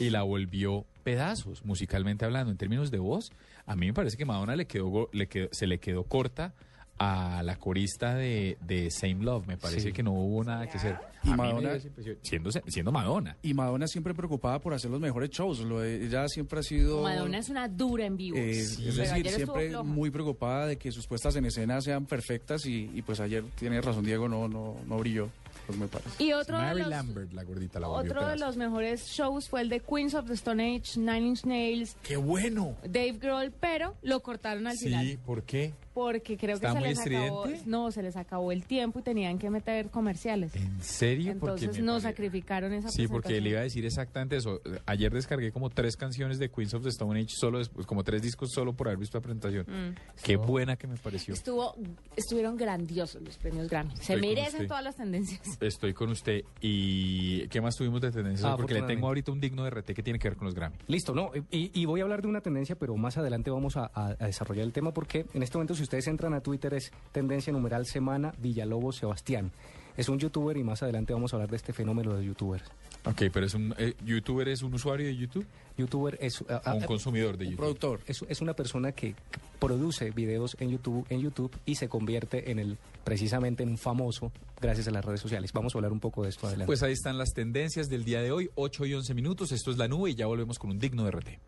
y 0.00 0.10
la 0.10 0.22
volvió 0.22 0.84
pedazos, 1.04 1.64
musicalmente 1.64 2.24
hablando. 2.24 2.50
En 2.50 2.56
términos 2.56 2.90
de 2.90 2.98
voz, 2.98 3.30
a 3.66 3.76
mí 3.76 3.86
me 3.86 3.92
parece 3.94 4.16
que 4.16 4.24
Madonna 4.24 4.56
le 4.56 4.66
quedó, 4.66 5.08
le 5.12 5.28
quedó- 5.28 5.48
se 5.52 5.68
le 5.68 5.78
quedó 5.78 6.02
corta 6.02 6.52
a 6.98 7.42
la 7.42 7.56
corista 7.56 8.14
de, 8.14 8.56
de 8.60 8.90
Same 8.90 9.16
Love. 9.22 9.46
Me 9.46 9.56
parece 9.56 9.88
Sí. 9.88 9.92
que 9.92 10.02
no 10.02 10.12
hubo 10.12 10.42
nada 10.44 10.66
que 10.66 10.78
hacer. 10.78 10.96
Y 11.24 11.30
A 11.30 11.36
Madonna- 11.36 11.78
siendo, 12.22 12.50
siendo 12.68 12.92
Madonna. 12.92 13.36
Y 13.42 13.52
Madonna 13.52 13.86
siempre 13.88 14.14
preocupada 14.14 14.60
por 14.60 14.72
hacer 14.74 14.90
los 14.90 15.00
mejores 15.00 15.30
shows. 15.30 15.60
Lo 15.60 15.80
de- 15.80 16.06
ella 16.06 16.26
siempre 16.28 16.60
ha 16.60 16.62
sido... 16.62 17.02
Madonna 17.02 17.38
es 17.38 17.48
una 17.48 17.68
dura 17.68 18.06
en 18.06 18.16
vivo. 18.16 18.36
eh, 18.38 18.54
Sí, 18.64 18.88
es 18.88 18.96
decir, 18.96 19.28
siempre 19.28 19.76
muy 19.82 20.10
preocupada 20.10 20.66
de 20.66 20.76
que 20.78 20.90
sus 20.92 21.06
puestas 21.06 21.34
en 21.36 21.44
escena 21.46 21.80
sean 21.80 22.06
perfectas 22.06 22.64
y, 22.66 22.90
y 22.94 23.02
pues 23.02 23.20
ayer 23.20 23.44
tiene 23.56 23.80
razón 23.80 24.04
Diego, 24.04 24.28
no, 24.28 24.48
no, 24.48 24.76
no 24.86 24.98
brilló, 24.98 25.28
pues 25.66 25.78
me 25.78 25.88
parece. 25.88 26.22
Y 26.22 26.32
otro 26.32 26.56
de 26.58 26.62
Mary 26.64 26.80
los, 26.80 26.88
Lambert, 26.88 27.32
la 27.32 27.42
gordita, 27.42 27.80
la 27.80 27.88
otro 27.88 28.26
de 28.26 28.36
los 28.38 28.56
mejores 28.56 29.06
shows 29.08 29.48
fue 29.48 29.62
el 29.62 29.68
de 29.68 29.80
Queens 29.80 30.14
of 30.14 30.26
the 30.28 30.34
Stone 30.34 30.62
Age, 30.76 30.98
Nine 30.98 31.26
Inch 31.28 31.44
Nails, 31.44 31.96
¡Qué 32.02 32.16
bueno! 32.16 32.76
Dave 32.84 33.12
Grohl, 33.20 33.52
pero 33.58 33.96
lo 34.02 34.20
cortaron 34.20 34.66
al 34.66 34.76
final. 34.78 35.04
Sí, 35.04 35.16
¿por 35.16 35.42
qué? 35.42 35.74
Porque 35.96 36.36
creo 36.36 36.56
¿Está 36.56 36.74
que 36.74 36.80
se 36.80 36.88
les 36.88 36.98
acabó, 37.24 37.44
no, 37.64 37.90
se 37.90 38.02
les 38.02 38.16
acabó 38.18 38.52
el 38.52 38.64
tiempo 38.64 38.98
y 38.98 39.02
tenían 39.02 39.38
que 39.38 39.48
meter 39.48 39.88
comerciales. 39.88 40.54
¿En 40.54 40.82
serio? 40.82 41.34
Porque 41.40 41.64
Entonces 41.64 41.82
nos 41.82 42.02
pare- 42.02 42.12
sacrificaron 42.14 42.74
esa 42.74 42.90
Sí, 42.90 43.08
porque 43.08 43.40
le 43.40 43.48
iba 43.48 43.60
a 43.60 43.62
decir 43.62 43.86
exactamente 43.86 44.36
eso. 44.36 44.60
Ayer 44.84 45.10
descargué 45.10 45.52
como 45.52 45.70
tres 45.70 45.96
canciones 45.96 46.38
de 46.38 46.50
Queens 46.50 46.74
of 46.74 46.82
the 46.82 46.90
Stone 46.90 47.18
Age, 47.18 47.30
solo 47.30 47.58
después, 47.60 47.86
como 47.86 48.04
tres 48.04 48.20
discos 48.20 48.50
solo 48.52 48.74
por 48.74 48.88
haber 48.88 48.98
visto 48.98 49.16
la 49.16 49.22
presentación. 49.22 49.64
Mm. 49.66 49.94
Qué 50.22 50.36
buena 50.36 50.76
que 50.76 50.86
me 50.86 50.96
pareció. 50.98 51.32
Estuvo, 51.32 51.74
estuvieron 52.14 52.58
grandiosos 52.58 53.22
los 53.22 53.38
premios 53.38 53.70
Grammy. 53.70 53.92
Se 53.96 54.12
Estoy 54.14 54.20
merecen 54.20 54.66
todas 54.68 54.84
las 54.84 54.96
tendencias. 54.96 55.40
Estoy 55.62 55.94
con 55.94 56.10
usted. 56.10 56.42
¿Y 56.60 57.48
qué 57.48 57.62
más 57.62 57.74
tuvimos 57.74 58.02
de 58.02 58.10
tendencias? 58.10 58.44
Ah, 58.52 58.56
porque 58.58 58.74
le 58.74 58.82
tengo 58.82 59.06
ahorita 59.06 59.32
un 59.32 59.40
digno 59.40 59.64
de 59.64 59.70
RT 59.70 59.94
que 59.94 60.02
tiene 60.02 60.18
que 60.18 60.28
ver 60.28 60.36
con 60.36 60.44
los 60.44 60.54
Grammy. 60.54 60.76
Listo, 60.88 61.14
no, 61.14 61.30
y, 61.50 61.70
y 61.72 61.84
voy 61.86 62.00
a 62.00 62.02
hablar 62.02 62.20
de 62.20 62.28
una 62.28 62.42
tendencia, 62.42 62.76
pero 62.76 62.94
más 62.96 63.16
adelante 63.16 63.50
vamos 63.50 63.78
a, 63.78 63.90
a- 63.94 64.14
a 64.18 64.26
desarrollar 64.26 64.64
el 64.66 64.72
tema 64.72 64.92
porque 64.92 65.24
en 65.32 65.42
este 65.42 65.56
momento 65.56 65.74
si 65.74 65.85
ustedes 65.86 66.06
entran 66.08 66.34
a 66.34 66.40
Twitter 66.40 66.74
es 66.74 66.90
tendencia 67.12 67.52
numeral 67.52 67.86
semana 67.86 68.34
Villalobos 68.38 68.96
Sebastián. 68.96 69.50
Es 69.96 70.10
un 70.10 70.18
youtuber 70.18 70.56
y 70.58 70.62
más 70.62 70.82
adelante 70.82 71.14
vamos 71.14 71.32
a 71.32 71.36
hablar 71.36 71.48
de 71.50 71.56
este 71.56 71.72
fenómeno 71.72 72.14
de 72.14 72.24
youtubers. 72.26 72.64
Ok, 73.06 73.22
pero 73.32 73.46
es 73.46 73.54
un 73.54 73.74
eh, 73.78 73.94
youtuber, 74.04 74.48
es 74.48 74.62
un 74.62 74.74
usuario 74.74 75.06
de 75.06 75.16
YouTube 75.16 75.46
Youtuber 75.78 76.18
es, 76.20 76.42
a- 76.48 76.56
o 76.56 76.68
a- 76.70 76.74
un 76.74 76.82
consumidor 76.84 77.36
de 77.38 77.44
Un 77.46 77.50
YouTube. 77.52 77.64
productor. 77.64 78.00
es, 78.06 78.22
es 78.28 78.40
una 78.42 78.52
persona 78.54 78.92
que 78.92 79.14
produce 79.58 80.10
videos 80.10 80.56
en 80.60 80.70
YouTube, 80.70 81.06
en 81.08 81.20
YouTube 81.20 81.54
y 81.64 81.76
se 81.76 81.88
convierte 81.88 82.50
en 82.50 82.58
el 82.58 82.76
precisamente 83.04 83.62
en 83.62 83.70
un 83.70 83.78
famoso 83.78 84.32
gracias 84.60 84.88
a 84.88 84.90
las 84.90 85.04
redes 85.04 85.20
sociales. 85.20 85.52
Vamos 85.52 85.74
a 85.74 85.78
hablar 85.78 85.92
un 85.92 86.00
poco 86.00 86.22
de 86.24 86.30
esto 86.30 86.46
adelante. 86.46 86.66
Pues 86.66 86.82
ahí 86.82 86.92
están 86.92 87.16
las 87.18 87.32
tendencias 87.32 87.88
del 87.88 88.04
día 88.04 88.20
de 88.22 88.32
hoy, 88.32 88.50
8 88.56 88.84
y 88.86 88.94
11 88.94 89.14
minutos. 89.14 89.52
Esto 89.52 89.70
es 89.70 89.78
la 89.78 89.86
nube 89.88 90.10
y 90.10 90.14
ya 90.14 90.26
volvemos 90.26 90.58
con 90.58 90.70
un 90.70 90.78
digno 90.78 91.06
RT. 91.10 91.38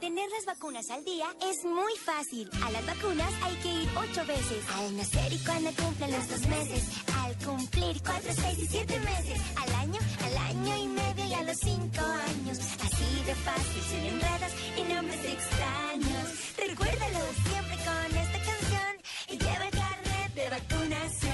Tener 0.00 0.30
las 0.30 0.46
vacunas 0.46 0.90
al 0.90 1.04
día 1.04 1.26
es 1.42 1.62
muy 1.62 1.92
fácil. 2.02 2.48
A 2.64 2.70
las 2.70 2.86
vacunas 2.86 3.30
hay 3.42 3.54
que 3.56 3.68
ir 3.68 3.88
ocho 3.94 4.24
veces. 4.24 4.64
Al 4.74 4.96
nacer 4.96 5.30
y 5.30 5.38
cuando 5.40 5.70
cumplen 5.74 6.10
los 6.12 6.26
dos 6.26 6.46
meses. 6.48 6.88
Al 7.22 7.36
cumplir 7.44 8.00
cuatro, 8.02 8.32
seis 8.32 8.58
y 8.60 8.66
siete 8.66 8.98
meses. 9.00 9.40
Al 9.56 9.74
año, 9.74 10.00
al 10.24 10.38
año 10.38 10.76
y 10.78 10.86
medio 10.88 11.26
y 11.26 11.34
a 11.34 11.42
los 11.42 11.58
cinco 11.58 12.00
años. 12.00 12.58
Así 12.58 13.22
de 13.26 13.34
fácil, 13.34 13.82
sin 13.90 14.06
enredos 14.06 14.52
y 14.78 14.82
nombres 14.94 15.22
extraños. 15.22 16.56
Recuérdalo 16.56 17.20
siempre 17.44 17.76
con 17.84 18.16
esta 18.16 18.38
canción 18.48 18.92
y 19.28 19.36
lleva 19.36 19.64
el 19.66 19.70
carnet 19.70 20.34
de 20.34 20.48
vacunación. 20.48 21.29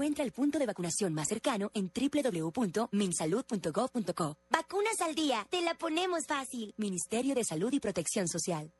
Encuentra 0.00 0.24
el 0.24 0.32
punto 0.32 0.58
de 0.58 0.64
vacunación 0.64 1.12
más 1.12 1.28
cercano 1.28 1.70
en 1.74 1.92
www.minsalud.gov.co. 1.94 4.38
Vacunas 4.48 4.98
al 5.02 5.14
día, 5.14 5.46
te 5.50 5.60
la 5.60 5.74
ponemos 5.74 6.24
fácil. 6.26 6.72
Ministerio 6.78 7.34
de 7.34 7.44
Salud 7.44 7.70
y 7.70 7.80
Protección 7.80 8.26
Social. 8.26 8.72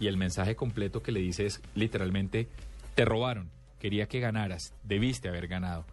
Y 0.00 0.06
el 0.06 0.16
mensaje 0.16 0.56
completo 0.56 1.02
que 1.02 1.12
le 1.12 1.20
dice 1.20 1.46
es 1.46 1.60
literalmente, 1.74 2.48
te 2.94 3.04
robaron, 3.04 3.50
quería 3.80 4.06
que 4.06 4.20
ganaras, 4.20 4.74
debiste 4.84 5.28
haber 5.28 5.48
ganado. 5.48 5.84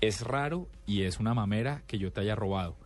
Es 0.00 0.22
raro 0.22 0.68
y 0.86 1.02
es 1.02 1.20
una 1.20 1.34
mamera 1.34 1.82
que 1.86 1.98
yo 1.98 2.12
te 2.12 2.20
haya 2.20 2.34
robado. 2.34 2.76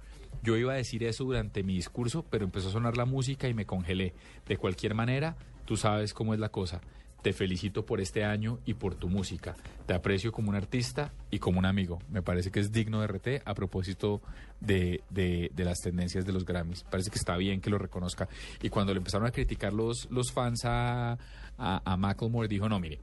Yo 0.42 0.56
iba 0.56 0.74
a 0.74 0.76
decir 0.76 1.02
eso 1.04 1.24
durante 1.24 1.62
mi 1.62 1.74
discurso, 1.74 2.24
pero 2.28 2.44
empezó 2.44 2.68
a 2.68 2.72
sonar 2.72 2.96
la 2.96 3.04
música 3.04 3.48
y 3.48 3.54
me 3.54 3.66
congelé. 3.66 4.14
De 4.46 4.56
cualquier 4.56 4.94
manera, 4.94 5.36
tú 5.64 5.76
sabes 5.76 6.14
cómo 6.14 6.34
es 6.34 6.40
la 6.40 6.50
cosa. 6.50 6.80
Te 7.26 7.32
felicito 7.32 7.84
por 7.84 8.00
este 8.00 8.22
año 8.24 8.60
y 8.66 8.74
por 8.74 8.94
tu 8.94 9.08
música. 9.08 9.56
Te 9.84 9.94
aprecio 9.94 10.30
como 10.30 10.50
un 10.50 10.54
artista 10.54 11.12
y 11.28 11.40
como 11.40 11.58
un 11.58 11.66
amigo. 11.66 11.98
Me 12.08 12.22
parece 12.22 12.52
que 12.52 12.60
es 12.60 12.70
digno 12.70 13.00
de 13.00 13.08
RT 13.08 13.42
a 13.44 13.52
propósito 13.52 14.22
de, 14.60 15.02
de- 15.10 15.50
de 15.52 15.64
las 15.64 15.80
tendencias 15.80 16.24
de 16.24 16.32
los 16.32 16.44
Grammys. 16.44 16.84
Parece 16.84 17.10
que 17.10 17.18
está 17.18 17.36
bien 17.36 17.60
que 17.60 17.68
lo 17.68 17.78
reconozca. 17.78 18.28
Y 18.62 18.68
cuando 18.68 18.94
le 18.94 18.98
empezaron 18.98 19.26
a 19.26 19.32
criticar 19.32 19.72
los, 19.72 20.06
los 20.08 20.30
fans 20.30 20.64
a, 20.66 21.14
a, 21.58 21.82
a 21.84 21.96
Macklemore, 21.96 22.46
dijo, 22.46 22.68
no, 22.68 22.78
mire, 22.78 23.00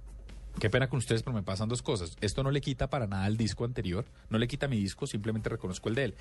Qué 0.58 0.70
pena 0.70 0.88
con 0.88 1.00
ustedes, 1.00 1.22
pero 1.22 1.36
me 1.36 1.44
pasan 1.44 1.68
dos 1.68 1.82
cosas. 1.82 2.16
Esto 2.22 2.44
no 2.44 2.52
le 2.52 2.62
quita 2.62 2.88
para 2.90 3.08
nada 3.08 3.26
al 3.26 3.36
disco 3.36 3.66
anterior, 3.66 4.06
no 4.30 4.38
le 4.38 4.48
quita 4.48 4.70
mi 4.70 4.78
disco, 4.78 5.06
simplemente 5.06 5.50
reconozco 5.50 5.90
el 5.90 5.96
de 5.96 6.04
él. 6.06 6.14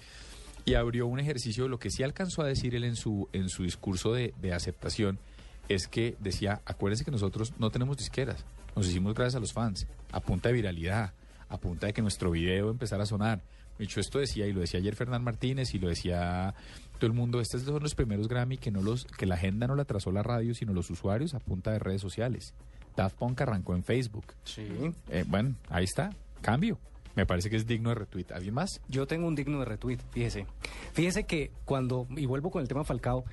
Y 0.65 0.75
abrió 0.75 1.07
un 1.07 1.21
ejercicio, 1.21 1.69
lo 1.69 1.79
que 1.79 1.91
sí 1.91 2.03
alcanzó 2.03 2.43
a 2.43 2.47
decir 2.47 2.75
él 2.75 2.83
en 2.83 2.97
su, 2.97 3.29
en 3.33 3.49
su 3.49 3.63
discurso 3.63 4.13
de, 4.13 4.35
de 4.41 4.53
aceptación, 4.55 5.21
es 5.69 5.89
que 5.89 6.17
decía, 6.21 6.61
acuérdense 6.65 7.05
que 7.05 7.11
nosotros 7.11 7.53
no 7.59 7.71
tenemos 7.71 7.97
disqueras, 7.97 8.45
nos 8.75 8.89
hicimos 8.89 9.15
gracias 9.15 9.37
a 9.37 9.41
los 9.41 9.53
fans, 9.53 9.87
a 10.11 10.21
punta 10.21 10.49
de 10.49 10.55
viralidad, 10.55 11.13
a 11.49 11.59
punta 11.59 11.87
de 11.87 11.93
que 11.93 12.03
nuestro 12.03 12.31
video 12.31 12.71
empezara 12.71 13.03
a 13.03 13.07
sonar. 13.07 13.43
De 13.79 13.85
hecho, 13.85 14.01
esto 14.01 14.19
decía, 14.19 14.47
y 14.47 14.53
lo 14.53 14.61
decía 14.61 14.81
ayer 14.81 14.95
Fernán 14.95 15.25
Martínez, 15.25 15.75
y 15.75 15.79
lo 15.79 15.89
decía 15.89 16.55
todo 16.99 17.07
el 17.07 17.17
mundo, 17.17 17.41
estos 17.41 17.63
son 17.63 17.83
los 17.83 17.95
primeros 17.95 18.29
Grammy 18.29 18.59
que, 18.59 18.71
no 18.71 18.81
los, 18.81 19.05
que 19.05 19.27
la 19.27 19.35
agenda 19.35 19.67
no 19.67 19.75
la 19.75 19.85
trazó 19.85 20.13
la 20.13 20.23
radio, 20.23 20.55
sino 20.55 20.73
los 20.73 20.89
usuarios 20.91 21.35
a 21.35 21.41
punta 21.41 21.73
de 21.73 21.79
redes 21.79 22.01
sociales. 22.01 22.55
Daft 22.97 23.17
Punk 23.17 23.41
arrancó 23.41 23.75
en 23.75 23.83
Facebook. 23.83 24.27
Sí. 24.45 24.67
Eh, 25.09 25.25
bueno, 25.27 25.57
ahí 25.69 25.85
está, 25.85 26.15
cambio. 26.43 26.79
Me 27.15 27.27
parece 27.27 27.51
que 27.51 27.57
es 27.57 27.67
digno 27.67 27.91
de 27.91 27.97
retweet. 27.97 28.27
¿Alguien 28.33 28.55
más? 28.55 28.81
Yo 28.89 29.07
tengo 29.07 29.27
un 29.27 29.35
digno 29.35 29.59
de 29.59 29.65
retweet, 29.67 29.99
fíjese. 30.13 30.47
Fíjese 30.93 31.25
que 31.25 31.51
cuando, 31.65 32.07
y 32.17 32.27
vuelvo 32.27 32.51
con 32.51 32.63
el 32.63 32.69
tema 32.69 32.85
Falcao, 32.85 33.25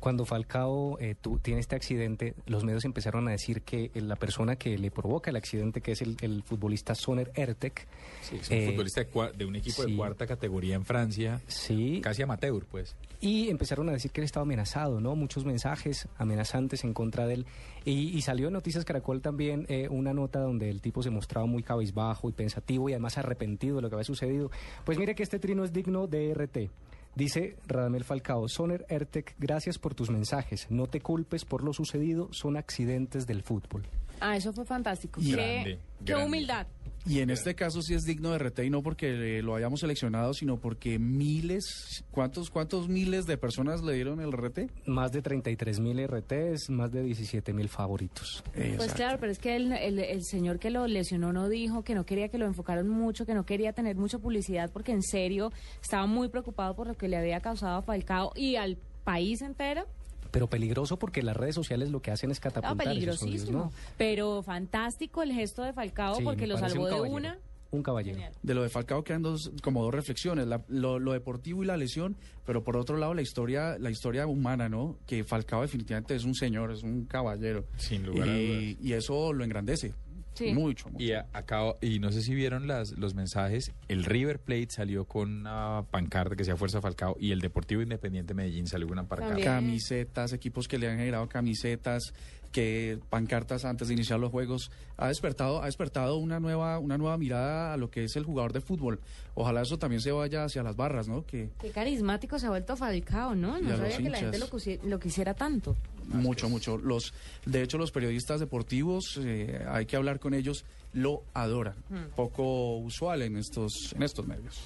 cuando 0.00 0.24
Falcao 0.24 0.98
eh, 1.00 1.14
tu- 1.20 1.38
tiene 1.38 1.60
este 1.60 1.76
accidente, 1.76 2.34
los 2.46 2.64
medios 2.64 2.84
empezaron 2.84 3.26
a 3.28 3.32
decir 3.32 3.62
que 3.62 3.90
la 3.94 4.16
persona 4.16 4.56
que 4.56 4.78
le 4.78 4.90
provoca 4.90 5.30
el 5.30 5.36
accidente, 5.36 5.80
que 5.80 5.92
es 5.92 6.02
el, 6.02 6.16
el 6.20 6.42
futbolista 6.42 6.94
Soner 6.94 7.30
Ertek, 7.34 7.86
es 8.32 8.48
un 8.50 8.56
eh, 8.56 8.66
futbolista 8.70 9.02
de, 9.36 9.44
un 9.44 9.56
equipo 9.56 9.82
de 9.82 9.88
sí. 9.88 9.96
cuarta 9.96 10.26
categoría 10.26 10.76
en 10.76 10.84
Francia, 10.84 11.40
sí, 11.46 12.00
casi 12.02 12.22
amateur, 12.22 12.64
pues. 12.70 12.94
y 13.20 13.48
empezaron 13.48 13.88
a 13.88 13.92
decir 13.92 14.10
que 14.12 14.20
él 14.20 14.24
estaba 14.24 14.42
amenazado, 14.42 15.00
¿no? 15.00 15.16
Muchos 15.16 15.44
mensajes 15.44 16.06
amenazantes 16.16 16.84
en 16.84 16.94
contra 16.94 17.26
de 17.26 17.34
él. 17.34 17.46
Y, 17.84 18.16
y 18.16 18.20
salió 18.22 18.48
en 18.48 18.52
Noticias 18.52 18.84
Caracol 18.84 19.20
también 19.22 19.64
eh, 19.68 19.88
una 19.90 20.12
nota 20.12 20.40
donde 20.40 20.68
el 20.68 20.80
tipo 20.80 21.02
se 21.02 21.10
mostraba 21.10 21.46
muy 21.46 21.62
cabizbajo 21.62 22.28
y 22.28 22.32
pensativo 22.32 22.88
y 22.88 22.92
además 22.92 23.16
arrepentido 23.18 23.76
de 23.76 23.82
lo 23.82 23.88
que 23.88 23.94
había 23.96 24.04
sucedido. 24.04 24.50
Pues 24.84 24.98
mire 24.98 25.14
que 25.14 25.22
este 25.22 25.38
trino 25.38 25.64
es 25.64 25.72
digno 25.72 26.06
de 26.06 26.34
RT. 26.34 26.70
Dice 27.18 27.56
Radamel 27.66 28.04
Falcao, 28.04 28.46
Soner 28.46 28.86
Ertek, 28.88 29.34
gracias 29.40 29.76
por 29.76 29.92
tus 29.92 30.08
mensajes. 30.08 30.68
No 30.70 30.86
te 30.86 31.00
culpes 31.00 31.44
por 31.44 31.64
lo 31.64 31.72
sucedido, 31.72 32.28
son 32.30 32.56
accidentes 32.56 33.26
del 33.26 33.42
fútbol. 33.42 33.82
Ah, 34.20 34.36
eso 34.36 34.52
fue 34.52 34.64
fantástico. 34.64 35.20
Y- 35.20 35.30
qué, 35.30 35.32
Grande, 35.36 35.78
qué 36.04 36.12
grande. 36.12 36.26
humildad. 36.26 36.66
Y 37.06 37.20
en 37.20 37.30
este 37.30 37.54
caso 37.54 37.80
sí 37.80 37.94
es 37.94 38.02
digno 38.02 38.32
de 38.32 38.38
RT 38.38 38.58
y 38.66 38.70
no 38.70 38.82
porque 38.82 39.38
eh, 39.38 39.42
lo 39.42 39.54
hayamos 39.54 39.80
seleccionado, 39.80 40.34
sino 40.34 40.58
porque 40.58 40.98
miles, 40.98 42.04
¿cuántos, 42.10 42.50
cuántos 42.50 42.88
miles 42.88 43.24
de 43.24 43.38
personas 43.38 43.82
le 43.82 43.94
dieron 43.94 44.20
el 44.20 44.30
RT? 44.32 44.70
Más 44.86 45.12
de 45.12 45.22
33 45.22 45.80
mil 45.80 45.98
RTs, 46.06 46.68
más 46.68 46.92
de 46.92 47.02
17 47.02 47.54
mil 47.54 47.68
favoritos. 47.70 48.42
Pues 48.76 48.92
claro, 48.92 49.18
pero 49.20 49.32
es 49.32 49.38
que 49.38 49.56
el, 49.56 49.72
el- 49.72 50.00
el 50.00 50.22
señor 50.24 50.58
que 50.58 50.68
lo 50.70 50.86
lesionó 50.86 51.32
no 51.32 51.48
dijo 51.48 51.82
que 51.82 51.94
no 51.94 52.04
quería 52.04 52.28
que 52.28 52.36
lo 52.36 52.44
enfocaran 52.44 52.88
mucho, 52.88 53.24
que 53.24 53.32
no 53.32 53.46
quería 53.46 53.72
tener 53.72 53.96
mucha 53.96 54.18
publicidad, 54.18 54.70
porque 54.70 54.92
en 54.92 55.02
serio 55.02 55.50
estaba 55.80 56.06
muy 56.06 56.28
preocupado 56.28 56.74
por 56.74 56.88
lo 56.88 56.94
que 56.94 57.08
le 57.08 57.16
había 57.16 57.40
causado 57.40 57.78
a 57.78 57.82
Falcao 57.82 58.32
y 58.34 58.56
al 58.56 58.76
país 59.04 59.40
entero. 59.40 59.86
Pero 60.30 60.48
peligroso 60.48 60.98
porque 60.98 61.22
las 61.22 61.36
redes 61.36 61.54
sociales 61.54 61.90
lo 61.90 62.02
que 62.02 62.10
hacen 62.10 62.30
es 62.30 62.38
No, 62.38 62.42
catapultar 62.42 62.86
esos 62.96 62.96
odios, 62.96 63.18
peligrosísimo. 63.20 63.58
¿no? 63.58 63.72
Pero 63.96 64.42
fantástico 64.42 65.22
el 65.22 65.32
gesto 65.32 65.62
de 65.62 65.72
Falcao 65.72 66.16
Sí, 66.16 66.24
porque 66.24 66.46
lo 66.46 66.58
salvó 66.58 66.84
un 66.84 66.90
de 66.90 67.00
una. 67.00 67.38
Un 67.70 67.82
caballero. 67.82 68.14
Genial. 68.16 68.32
De 68.42 68.54
lo 68.54 68.62
de 68.62 68.70
Falcao 68.70 69.04
quedan 69.04 69.20
dos, 69.20 69.50
como 69.62 69.82
dos 69.84 69.92
reflexiones, 69.94 70.46
la- 70.46 70.64
lo, 70.68 70.98
lo 70.98 71.12
deportivo 71.12 71.62
y 71.62 71.66
la 71.66 71.76
lesión, 71.76 72.16
pero 72.46 72.64
por 72.64 72.78
otro 72.78 72.96
lado 72.96 73.12
la 73.12 73.20
historia, 73.20 73.76
la 73.78 73.90
historia 73.90 74.26
humana, 74.26 74.70
¿no? 74.70 74.96
Que 75.06 75.22
Falcao 75.22 75.60
definitivamente 75.60 76.14
es 76.14 76.24
un 76.24 76.34
señor, 76.34 76.70
es 76.72 76.82
un 76.82 77.04
caballero. 77.04 77.66
Sin 77.76 78.06
lugar 78.06 78.26
a 78.30 78.38
y, 78.38 78.78
y 78.80 78.94
eso 78.94 79.34
lo 79.34 79.44
engrandece. 79.44 79.92
Sí. 80.38 80.52
Mucho, 80.52 80.88
mucho. 80.88 81.02
Y 81.04 81.12
a- 81.12 81.26
acabo- 81.32 81.76
y 81.82 81.98
no 81.98 82.12
sé 82.12 82.22
si 82.22 82.34
vieron 82.34 82.66
las, 82.66 82.92
los 82.92 83.14
mensajes, 83.14 83.72
el 83.88 84.04
River 84.04 84.38
Plate 84.40 84.68
salió 84.70 85.04
con 85.04 85.40
una 85.40 85.84
pancarta 85.90 86.36
que 86.36 86.44
sea 86.44 86.56
Fuerza 86.56 86.80
Falcao 86.80 87.16
y 87.18 87.32
el 87.32 87.40
Deportivo 87.40 87.82
Independiente 87.82 88.34
Medellín 88.34 88.66
salió 88.66 88.86
con 88.86 88.98
una 88.98 89.08
pancarta. 89.08 89.34
También. 89.34 89.46
camisetas, 89.48 90.32
equipos 90.32 90.68
que 90.68 90.78
le 90.78 90.88
han 90.88 90.98
generado 90.98 91.28
camisetas, 91.28 92.12
que 92.52 92.98
pancartas 93.10 93.64
antes 93.64 93.88
de 93.88 93.94
iniciar 93.94 94.18
los 94.18 94.30
juegos, 94.30 94.70
ha 94.96 95.08
despertado, 95.08 95.62
ha 95.62 95.66
despertado 95.66 96.16
una 96.16 96.40
nueva, 96.40 96.78
una 96.78 96.98
nueva 96.98 97.18
mirada 97.18 97.72
a 97.72 97.76
lo 97.76 97.90
que 97.90 98.04
es 98.04 98.16
el 98.16 98.24
jugador 98.24 98.52
de 98.52 98.60
fútbol. 98.60 99.00
Ojalá 99.34 99.62
eso 99.62 99.78
también 99.78 100.00
se 100.00 100.12
vaya 100.12 100.44
hacia 100.44 100.62
las 100.62 100.76
barras, 100.76 101.08
¿no? 101.08 101.24
Que 101.24 101.50
Qué 101.60 101.70
carismático 101.70 102.38
se 102.38 102.46
ha 102.46 102.50
vuelto 102.50 102.76
Falcao, 102.76 103.34
¿no? 103.34 103.60
No 103.60 103.76
sabía 103.76 103.98
que 103.98 104.10
la 104.10 104.18
gente 104.18 104.38
lo, 104.38 104.98
quisiera 104.98 105.34
tanto. 105.34 105.76
mucho, 106.06 106.48
mucho. 106.48 106.78
Los, 106.78 107.12
de 107.46 107.62
hecho, 107.62 107.78
los 107.78 107.90
periodistas 107.92 108.40
deportivos, 108.40 109.18
eh, 109.22 109.64
hay 109.68 109.86
que 109.86 109.96
hablar 109.96 110.18
con 110.18 110.34
ellos, 110.34 110.64
lo 110.92 111.22
adoran. 111.34 111.76
Poco 112.16 112.78
usual 112.78 113.22
en 113.22 113.36
estos, 113.36 113.92
en 113.94 114.02
estos 114.02 114.26
medios. 114.26 114.60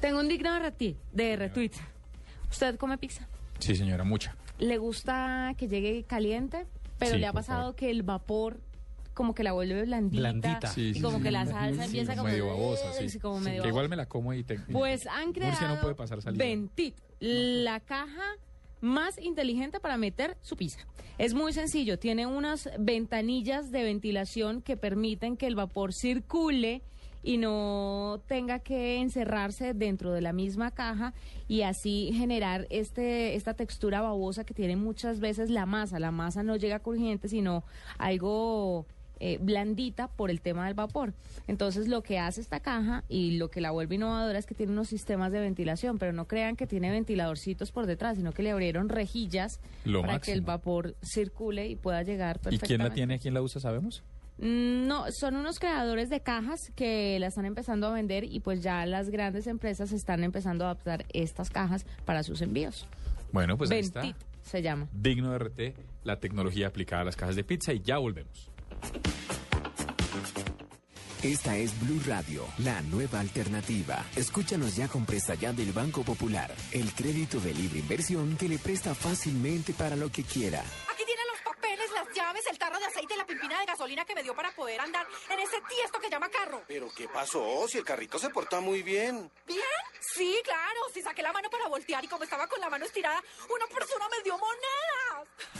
Tengo 0.00 0.20
un 0.20 0.28
digno 0.28 0.58
de, 0.60 0.96
de 1.12 1.36
retweet. 1.36 1.72
¿Usted 2.50 2.76
come 2.76 2.98
pizza? 2.98 3.26
Sí, 3.58 3.76
señora, 3.76 4.04
mucha. 4.04 4.34
¿Le 4.58 4.78
gusta 4.78 5.54
que 5.56 5.68
llegue 5.68 6.04
caliente? 6.04 6.66
Pero 7.00 7.14
Sí, 7.14 7.18
le 7.18 7.26
ha 7.26 7.32
pasado 7.32 7.60
favor. 7.62 7.74
que 7.74 7.90
el 7.90 8.02
vapor 8.04 8.60
como 9.14 9.34
que 9.34 9.42
la 9.42 9.52
vuelve 9.52 9.82
blandita. 9.82 10.20
Blandita. 10.20 10.66
Sí, 10.68 10.90
y 10.90 10.94
sí, 10.94 11.00
como 11.02 11.16
sí. 11.18 11.24
que 11.24 11.30
la 11.32 11.44
salsa 11.44 11.82
Sí, 11.82 11.86
empieza 11.98 12.14
como... 12.16 12.28
medio 12.28 12.46
babosa, 12.46 12.92
sí. 12.92 13.08
sí, 13.08 13.18
como 13.18 13.38
Sí, 13.40 13.44
medio 13.46 13.62
que 13.62 13.68
igual 13.68 13.88
me 13.88 13.96
la 13.96 14.06
como 14.06 14.32
y 14.32 14.44
te... 14.44 14.58
Pues 14.60 15.06
han 15.08 15.32
creado 15.32 15.52
Murcia 15.52 15.68
no 15.68 15.80
puede 15.80 15.94
pasar 15.96 16.22
salida. 16.22 16.42
Ventit, 16.44 16.94
la 17.18 17.80
caja 17.80 18.22
más 18.80 19.18
inteligente 19.18 19.80
para 19.80 19.98
meter 19.98 20.38
su 20.40 20.56
pizza. 20.56 20.86
Es 21.18 21.34
muy 21.34 21.52
sencillo, 21.52 21.98
tiene 21.98 22.26
unas 22.26 22.70
ventanillas 22.78 23.70
de 23.70 23.82
ventilación 23.82 24.62
que 24.62 24.76
permiten 24.78 25.36
que 25.36 25.46
el 25.48 25.54
vapor 25.56 25.92
circule 25.92 26.82
y 27.22 27.36
no 27.36 28.20
tenga 28.26 28.60
que 28.60 29.00
encerrarse 29.00 29.74
dentro 29.74 30.12
de 30.12 30.20
la 30.20 30.32
misma 30.32 30.70
caja 30.70 31.12
y 31.48 31.62
así 31.62 32.12
generar 32.14 32.66
este 32.70 33.34
esta 33.34 33.54
textura 33.54 34.00
babosa 34.00 34.44
que 34.44 34.54
tiene 34.54 34.76
muchas 34.76 35.20
veces 35.20 35.50
la 35.50 35.66
masa. 35.66 35.98
La 35.98 36.10
masa 36.10 36.42
no 36.42 36.56
llega 36.56 36.80
crujiente, 36.80 37.28
sino 37.28 37.64
algo 37.98 38.86
eh, 39.22 39.38
blandita 39.38 40.08
por 40.08 40.30
el 40.30 40.40
tema 40.40 40.64
del 40.64 40.72
vapor. 40.72 41.12
Entonces 41.46 41.88
lo 41.88 42.02
que 42.02 42.18
hace 42.18 42.40
esta 42.40 42.60
caja 42.60 43.04
y 43.06 43.36
lo 43.36 43.50
que 43.50 43.60
la 43.60 43.70
vuelve 43.70 43.96
innovadora 43.96 44.38
es 44.38 44.46
que 44.46 44.54
tiene 44.54 44.72
unos 44.72 44.88
sistemas 44.88 45.30
de 45.30 45.40
ventilación, 45.40 45.98
pero 45.98 46.14
no 46.14 46.26
crean 46.26 46.56
que 46.56 46.66
tiene 46.66 46.90
ventiladorcitos 46.90 47.70
por 47.70 47.84
detrás, 47.84 48.16
sino 48.16 48.32
que 48.32 48.42
le 48.42 48.50
abrieron 48.50 48.88
rejillas 48.88 49.60
Lo 49.84 50.00
para 50.00 50.20
que 50.20 50.32
el 50.32 50.40
vapor 50.40 50.96
circule 51.02 51.68
y 51.68 51.76
pueda 51.76 52.02
llegar 52.02 52.36
¿Y 52.36 52.44
perfectamente. 52.44 52.66
quién 52.66 52.78
la 52.78 52.94
tiene? 52.94 53.18
¿Quién 53.18 53.34
la 53.34 53.42
usa? 53.42 53.60
¿Sabemos? 53.60 54.02
Mm, 54.40 54.86
No, 54.86 55.10
son 55.12 55.36
unos 55.36 55.58
creadores 55.58 56.08
de 56.08 56.20
cajas 56.20 56.72
que 56.74 57.18
la 57.20 57.26
están 57.28 57.44
empezando 57.44 57.86
a 57.86 57.92
vender 57.92 58.24
y 58.24 58.40
pues 58.40 58.62
ya 58.62 58.84
las 58.86 59.10
grandes 59.10 59.46
empresas 59.46 59.92
están 59.92 60.24
empezando 60.24 60.64
a 60.64 60.70
adaptar 60.70 61.04
estas 61.12 61.50
cajas 61.50 61.84
para 62.04 62.22
sus 62.22 62.40
envíos. 62.42 62.86
Bueno, 63.32 63.56
pues 63.56 63.70
ahí 63.70 63.80
está. 63.80 64.02
se 64.42 64.62
llama. 64.62 64.88
Digno 64.92 65.30
de 65.32 65.38
RT, 65.38 65.60
la 66.04 66.18
tecnología 66.18 66.66
aplicada 66.68 67.02
a 67.02 67.04
las 67.04 67.16
cajas 67.16 67.36
de 67.36 67.44
pizza 67.44 67.72
y 67.72 67.80
ya 67.80 67.98
volvemos. 67.98 68.50
Esta 71.22 71.54
es 71.58 71.78
Blue 71.80 72.00
Radio, 72.06 72.46
la 72.58 72.80
nueva 72.80 73.20
alternativa. 73.20 74.02
Escúchanos 74.16 74.74
ya 74.74 74.88
con 74.88 75.04
presta 75.04 75.34
ya 75.34 75.52
del 75.52 75.70
Banco 75.72 76.02
Popular, 76.02 76.50
el 76.72 76.90
crédito 76.94 77.38
de 77.40 77.52
libre 77.52 77.80
inversión 77.80 78.38
que 78.38 78.48
le 78.48 78.58
presta 78.58 78.94
fácilmente 78.94 79.74
para 79.74 79.96
lo 79.96 80.08
que 80.10 80.22
quiera. 80.24 80.60
Aquí 80.60 81.02
tienen 81.04 81.26
los 81.30 81.40
papeles, 81.44 81.84
las 81.94 82.16
llaves, 82.16 82.42
el 82.50 82.58
tarro 82.58 82.78
de 82.78 82.86
aceite 82.86 83.12
y 83.14 83.18
la 83.18 83.26
pimpina 83.26 83.60
de 83.60 83.66
gasolina 83.90 84.04
que 84.04 84.14
me 84.14 84.22
dio 84.22 84.34
para 84.34 84.52
poder 84.52 84.80
andar 84.80 85.06
en 85.28 85.40
ese 85.40 85.60
tiesto 85.68 85.98
que 85.98 86.08
llama 86.08 86.28
carro. 86.28 86.62
¿Pero 86.68 86.88
qué 86.96 87.08
pasó? 87.08 87.66
Si 87.68 87.78
el 87.78 87.84
carrito 87.84 88.18
se 88.18 88.30
porta 88.30 88.60
muy 88.60 88.82
bien. 88.82 89.30
¿Bien? 89.46 89.60
Sí, 90.00 90.40
claro. 90.44 90.80
Si 90.94 91.02
saqué 91.02 91.22
la 91.22 91.32
mano 91.32 91.50
para 91.50 91.66
voltear 91.68 92.04
y 92.04 92.08
como 92.08 92.24
estaba 92.24 92.46
con 92.46 92.60
la 92.60 92.70
mano 92.70 92.84
estirada, 92.84 93.22
una 93.48 93.66
persona 93.66 94.08
me 94.08 94.22
dio 94.22 94.38
monedas. 94.38 94.99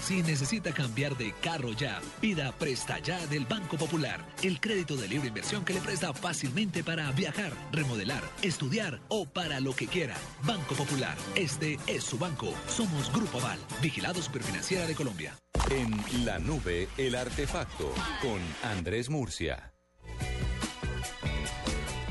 Si 0.00 0.22
necesita 0.22 0.72
cambiar 0.72 1.16
de 1.16 1.32
carro 1.40 1.72
ya, 1.72 2.00
pida 2.20 2.52
Presta 2.52 2.98
Ya 2.98 3.26
del 3.26 3.44
Banco 3.44 3.76
Popular, 3.76 4.24
el 4.42 4.60
crédito 4.60 4.96
de 4.96 5.08
libre 5.08 5.28
inversión 5.28 5.64
que 5.64 5.74
le 5.74 5.80
presta 5.80 6.12
fácilmente 6.14 6.82
para 6.82 7.10
viajar, 7.12 7.52
remodelar, 7.70 8.22
estudiar 8.42 9.00
o 9.08 9.26
para 9.26 9.60
lo 9.60 9.74
que 9.74 9.86
quiera. 9.86 10.16
Banco 10.42 10.74
Popular, 10.74 11.16
este 11.34 11.78
es 11.86 12.04
su 12.04 12.18
banco. 12.18 12.54
Somos 12.66 13.12
Grupo 13.12 13.38
Aval, 13.38 13.58
vigilado 13.82 14.22
Superfinanciera 14.22 14.86
de 14.86 14.94
Colombia. 14.94 15.36
En 15.70 16.24
la 16.24 16.38
nube, 16.38 16.88
el 16.96 17.14
artefacto 17.14 17.92
con 18.22 18.40
Andrés 18.70 19.10
Murcia. 19.10 19.72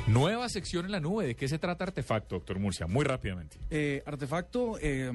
Nueva 0.10 0.50
sección 0.50 0.86
en 0.86 0.91
la 0.91 1.00
nube. 1.00 1.28
¿De 1.28 1.36
qué 1.36 1.48
se 1.48 1.60
trata 1.60 1.84
Artefacto, 1.84 2.36
doctor 2.36 2.58
Murcia? 2.60 2.88
Muy 2.88 3.06
rápidamente. 3.06 3.58
Eh, 3.69 4.02
artefacto, 4.06 4.78
eh, 4.82 5.12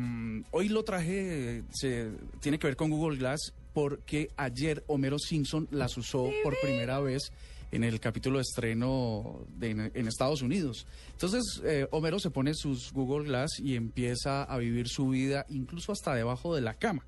hoy 0.53 0.69
lo 0.69 0.85
traje, 0.85 1.65
se, 1.73 2.11
tiene 2.41 2.59
que 2.59 2.69
ver 2.69 2.77
con 2.77 2.91
Google 2.91 3.19
Glass, 3.19 3.53
porque 3.73 4.29
ayer 4.37 4.85
Homero 4.87 5.19
Simpson 5.19 5.67
las 5.73 5.97
usó 5.97 6.31
por 6.45 6.55
primera 6.63 7.01
vez 7.01 7.33
en 7.73 7.83
el 7.83 7.99
capítulo 7.99 8.39
de 8.39 8.43
estreno 8.43 9.45
de- 9.49 9.71
en, 9.71 9.91
en 9.95 10.07
Estados 10.07 10.43
Unidos. 10.43 10.87
Entonces, 11.11 11.43
eh, 11.65 11.89
Homero 11.91 12.21
se 12.21 12.31
pone 12.31 12.55
sus 12.55 12.93
Google 12.93 13.27
Glass 13.27 13.59
y 13.59 13.75
empieza 13.75 14.45
a 14.45 14.59
vivir 14.59 14.87
su 14.89 15.09
vida 15.09 15.45
incluso 15.49 15.91
hasta 15.91 16.15
debajo 16.15 16.55
de 16.55 16.61
la 16.61 16.75
cama. 16.75 17.05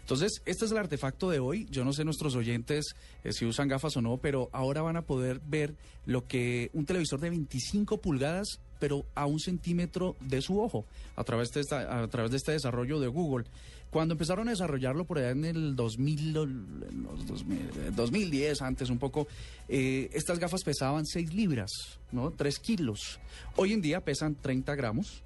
Entonces, 0.00 0.42
este 0.44 0.64
es 0.64 0.72
el 0.72 0.78
artefacto 0.78 1.30
de 1.30 1.38
hoy. 1.38 1.66
Yo 1.70 1.84
no 1.84 1.92
sé 1.92 2.04
nuestros 2.04 2.34
oyentes 2.34 2.94
eh, 3.24 3.32
si 3.32 3.46
usan 3.46 3.68
gafas 3.68 3.96
o 3.96 4.02
no, 4.02 4.16
pero 4.18 4.48
ahora 4.52 4.82
van 4.82 4.96
a 4.96 5.02
poder 5.02 5.40
ver 5.46 5.74
lo 6.06 6.26
que 6.26 6.70
un 6.72 6.86
televisor 6.86 7.20
de 7.20 7.30
25 7.30 8.00
pulgadas, 8.00 8.60
pero 8.78 9.04
a 9.14 9.26
un 9.26 9.38
centímetro 9.38 10.16
de 10.20 10.40
su 10.40 10.60
ojo, 10.60 10.86
a 11.16 11.24
través 11.24 11.50
de, 11.50 11.60
esta, 11.60 12.02
a 12.02 12.08
través 12.08 12.30
de 12.30 12.38
este 12.38 12.52
desarrollo 12.52 12.98
de 12.98 13.08
Google. 13.08 13.46
Cuando 13.90 14.14
empezaron 14.14 14.48
a 14.48 14.52
desarrollarlo 14.52 15.04
por 15.04 15.18
allá 15.18 15.30
en 15.30 15.44
el 15.44 15.76
2000, 15.76 16.36
o 16.36 16.42
en 16.44 17.02
los 17.02 17.26
2000, 17.26 17.58
eh, 17.58 17.90
2010, 17.94 18.62
antes 18.62 18.88
un 18.88 18.98
poco, 18.98 19.26
eh, 19.68 20.08
estas 20.12 20.38
gafas 20.38 20.62
pesaban 20.62 21.06
6 21.06 21.34
libras, 21.34 21.70
¿no? 22.12 22.30
3 22.30 22.58
kilos. 22.60 23.18
Hoy 23.56 23.72
en 23.72 23.80
día 23.80 24.00
pesan 24.00 24.34
30 24.34 24.74
gramos 24.74 25.22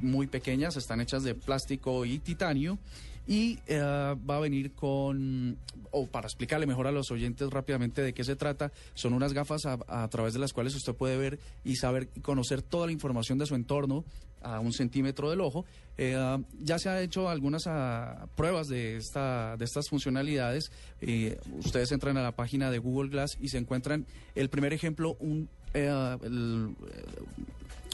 muy 0.00 0.26
pequeñas, 0.26 0.74
están 0.78 1.02
hechas 1.02 1.22
de 1.22 1.34
plástico 1.34 2.06
y 2.06 2.18
titanio. 2.18 2.78
Y 3.26 3.58
eh, 3.66 3.78
va 3.78 4.36
a 4.36 4.40
venir 4.40 4.72
con, 4.72 5.56
o 5.90 6.06
para 6.06 6.26
explicarle 6.26 6.66
mejor 6.66 6.86
a 6.86 6.92
los 6.92 7.10
oyentes 7.10 7.48
rápidamente 7.50 8.02
de 8.02 8.12
qué 8.12 8.24
se 8.24 8.34
trata, 8.34 8.72
son 8.94 9.12
unas 9.12 9.32
gafas 9.32 9.62
a, 9.66 10.08
través 10.08 10.32
de 10.32 10.40
las 10.40 10.52
cuales 10.52 10.74
usted 10.74 10.94
puede 10.94 11.16
ver 11.16 11.38
y 11.64 11.76
saber 11.76 12.08
y 12.14 12.20
conocer 12.20 12.62
toda 12.62 12.86
la 12.86 12.92
información 12.92 13.38
de 13.38 13.46
su 13.46 13.54
entorno 13.54 14.04
a 14.42 14.60
un 14.60 14.72
centímetro 14.72 15.30
del 15.30 15.40
ojo. 15.40 15.64
Eh, 15.98 16.16
ya 16.60 16.78
se 16.78 16.88
ha 16.88 17.00
hecho 17.00 17.28
algunas 17.28 17.66
ah, 17.66 18.26
pruebas 18.34 18.66
de, 18.68 18.96
esta, 18.96 19.56
de 19.56 19.64
estas 19.64 19.88
funcionalidades. 19.88 20.72
Eh, 21.00 21.38
ustedes 21.58 21.92
entran 21.92 22.16
a 22.16 22.22
la 22.22 22.32
página 22.32 22.70
de 22.70 22.78
Google 22.78 23.10
Glass 23.10 23.36
y 23.40 23.48
se 23.48 23.58
encuentran 23.58 24.06
el 24.34 24.48
primer 24.48 24.72
ejemplo, 24.72 25.16
un, 25.20 25.48
eh, 25.74 26.16
el, 26.22 26.74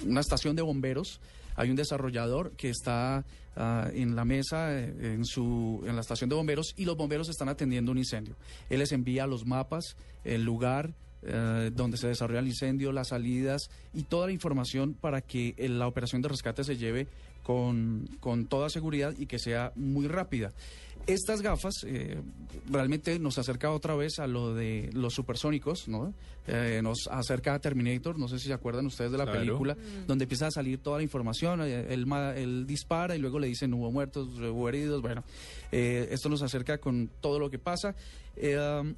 una 0.07 0.21
estación 0.21 0.57
de 0.57 0.63
bomberos. 0.63 1.21
Hay 1.59 1.71
un 1.71 1.77
desarrollador 1.77 2.53
que 2.53 2.71
está 2.71 3.25
ah, 3.57 3.91
en 3.93 4.15
la 4.15 4.25
mesa, 4.25 4.73
eh, 4.73 5.15
en, 5.15 5.25
su, 5.25 5.83
en 5.85 5.97
la 5.97 6.03
estación 6.03 6.31
de 6.31 6.37
bomberos, 6.37 6.73
y 6.77 6.85
los 6.85 6.97
bomberos 6.97 7.29
están 7.29 7.49
atendiendo 7.49 7.91
un 7.91 7.99
incendio. 7.99 8.37
Él 8.71 8.79
les 8.79 8.93
envía 8.93 9.27
los 9.27 9.45
mapas, 9.45 9.97
el 10.25 10.45
lugar 10.45 10.93
eh, 11.23 11.73
donde 11.75 11.97
se 11.97 12.07
desarrolla 12.07 12.39
el 12.39 12.47
incendio, 12.47 12.93
las 12.93 13.09
salidas 13.09 13.71
y 13.93 14.05
toda 14.05 14.27
la 14.27 14.33
información 14.33 14.95
para 14.95 15.21
que 15.21 15.55
eh, 15.57 15.69
la 15.69 15.89
operación 15.89 16.23
de 16.23 16.29
rescate 16.29 16.63
se 16.63 16.77
lleve 16.77 17.09
con, 17.43 18.09
con 18.21 18.47
toda 18.47 18.71
seguridad 18.71 19.13
y 19.19 19.27
que 19.27 19.41
sea 19.41 19.73
muy 19.75 20.07
rápida. 20.07 20.53
Estas 21.09 21.41
gafas 21.41 21.73
eh, 21.87 22.21
realmente 22.71 23.19
nos 23.19 23.39
acerca 23.39 23.71
otra 23.73 23.97
vez 23.97 24.19
a 24.19 24.27
lo 24.27 24.53
de 24.55 24.91
los 24.93 25.15
supersónicos, 25.15 25.89
¿no? 25.89 26.13
Eh, 26.47 26.81
nos 26.83 27.09
acerca 27.11 27.55
a 27.55 27.59
Terminator, 27.59 28.19
no 28.19 28.29
sé 28.29 28.39
si 28.39 28.49
se 28.49 28.53
acuerdan 28.53 28.85
ustedes 28.87 29.11
de 29.11 29.17
la 29.17 29.25
Claro. 29.25 29.39
película, 29.41 29.75
Mm. 29.75 30.07
donde 30.07 30.25
empieza 30.25 30.49
a 30.49 30.51
salir 30.51 30.79
toda 30.83 30.99
la 30.99 31.03
información, 31.03 31.63
eh, 31.63 31.87
él, 31.95 32.05
él 32.37 32.67
dispara 32.67 33.17
y 33.17 33.19
luego 33.21 33.39
le 33.39 33.47
dicen 33.47 33.73
hubo 33.73 33.91
muertos, 33.91 34.29
hubo 34.39 34.69
heridos, 34.69 35.01
bueno, 35.01 35.25
eh, 35.73 36.09
esto 36.11 36.29
nos 36.29 36.43
acerca 36.43 36.77
con 36.77 37.09
todo 37.23 37.39
lo 37.39 37.49
que 37.49 37.59
pasa. 37.59 37.95
Eh, 38.37 38.59
um, 38.59 38.95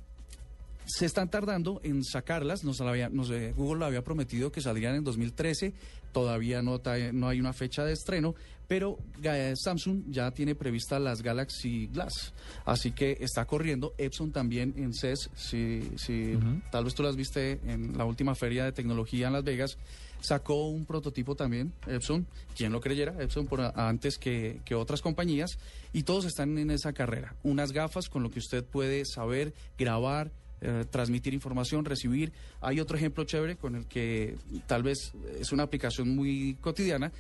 se 0.96 1.07
están 1.07 1.31
tardando 1.31 1.81
en 1.85 2.05
sacarlas. 2.05 2.64
Nos 2.64 2.81
la 2.81 2.90
había- 2.90 3.09
nos, 3.09 3.31
eh, 3.31 3.53
Google 3.57 3.81
lo 3.81 3.87
había 3.87 4.03
prometido 4.03 4.50
que 4.53 4.61
saldrían 4.61 4.94
en 4.96 5.05
2013. 5.05 5.72
Todavía 6.12 6.61
no, 6.62 6.79
ta- 6.81 7.12
no 7.12 7.29
hay 7.29 7.38
una 7.38 7.53
fecha 7.53 7.85
de 7.85 7.92
estreno, 7.92 8.35
pero 8.66 8.98
eh, 9.22 9.55
Samsung 9.57 10.05
ya 10.11 10.31
tiene 10.33 10.55
previstas 10.57 11.00
las 11.00 11.22
Galaxy 11.22 11.87
Glass. 11.87 12.33
Así 12.64 12.90
que 12.92 13.16
está 13.20 13.44
corriendo. 13.44 13.94
Epson 13.96 14.33
también 14.33 14.74
en 14.76 14.92
CES, 14.92 15.31
si, 15.37 15.83
si 15.96 16.37
tal 16.72 16.85
vez 16.85 16.94
tú 16.94 17.03
las 17.05 17.14
viste 17.16 17.61
en 17.66 17.96
la 17.96 18.05
última 18.05 18.35
feria 18.35 18.64
de 18.64 18.72
tecnología 18.72 19.29
en 19.29 19.35
Las 19.35 19.44
Vegas. 19.44 19.79
Sacó 20.20 20.66
un 20.68 20.85
prototipo 20.85 21.35
también, 21.35 21.72
Epson, 21.87 22.26
quien 22.55 22.72
lo 22.72 22.81
creyera, 22.83 23.14
Epson 23.22 23.46
por 23.46 23.61
antes 23.62 24.18
que, 24.18 24.61
que 24.66 24.74
otras 24.74 25.00
compañías, 25.00 25.57
y 25.94 26.03
todos 26.03 26.26
están 26.26 26.59
en 26.59 26.70
esa 26.70 26.92
carrera. 26.92 27.37
Unas 27.42 27.72
gafas 27.72 28.11
con 28.11 28.22
lo 28.22 28.31
que 28.31 28.38
usted 28.40 28.62
puede 28.62 29.07
saber, 29.07 29.55
grabar, 29.79 30.31
eh, 30.60 30.84
transmitir 30.90 31.34
información, 31.34 31.84
recibir. 31.84 32.32
Hay 32.60 32.80
otro 32.80 32.96
ejemplo 32.96 33.24
chévere 33.24 33.56
con 33.56 33.74
el 33.76 33.86
que 33.86 34.36
tal 34.66 34.82
vez 34.82 35.12
es 35.38 35.52
una 35.52 35.62
aplicación 35.64 36.14
muy 36.14 36.56
cotidiana. 36.60 37.12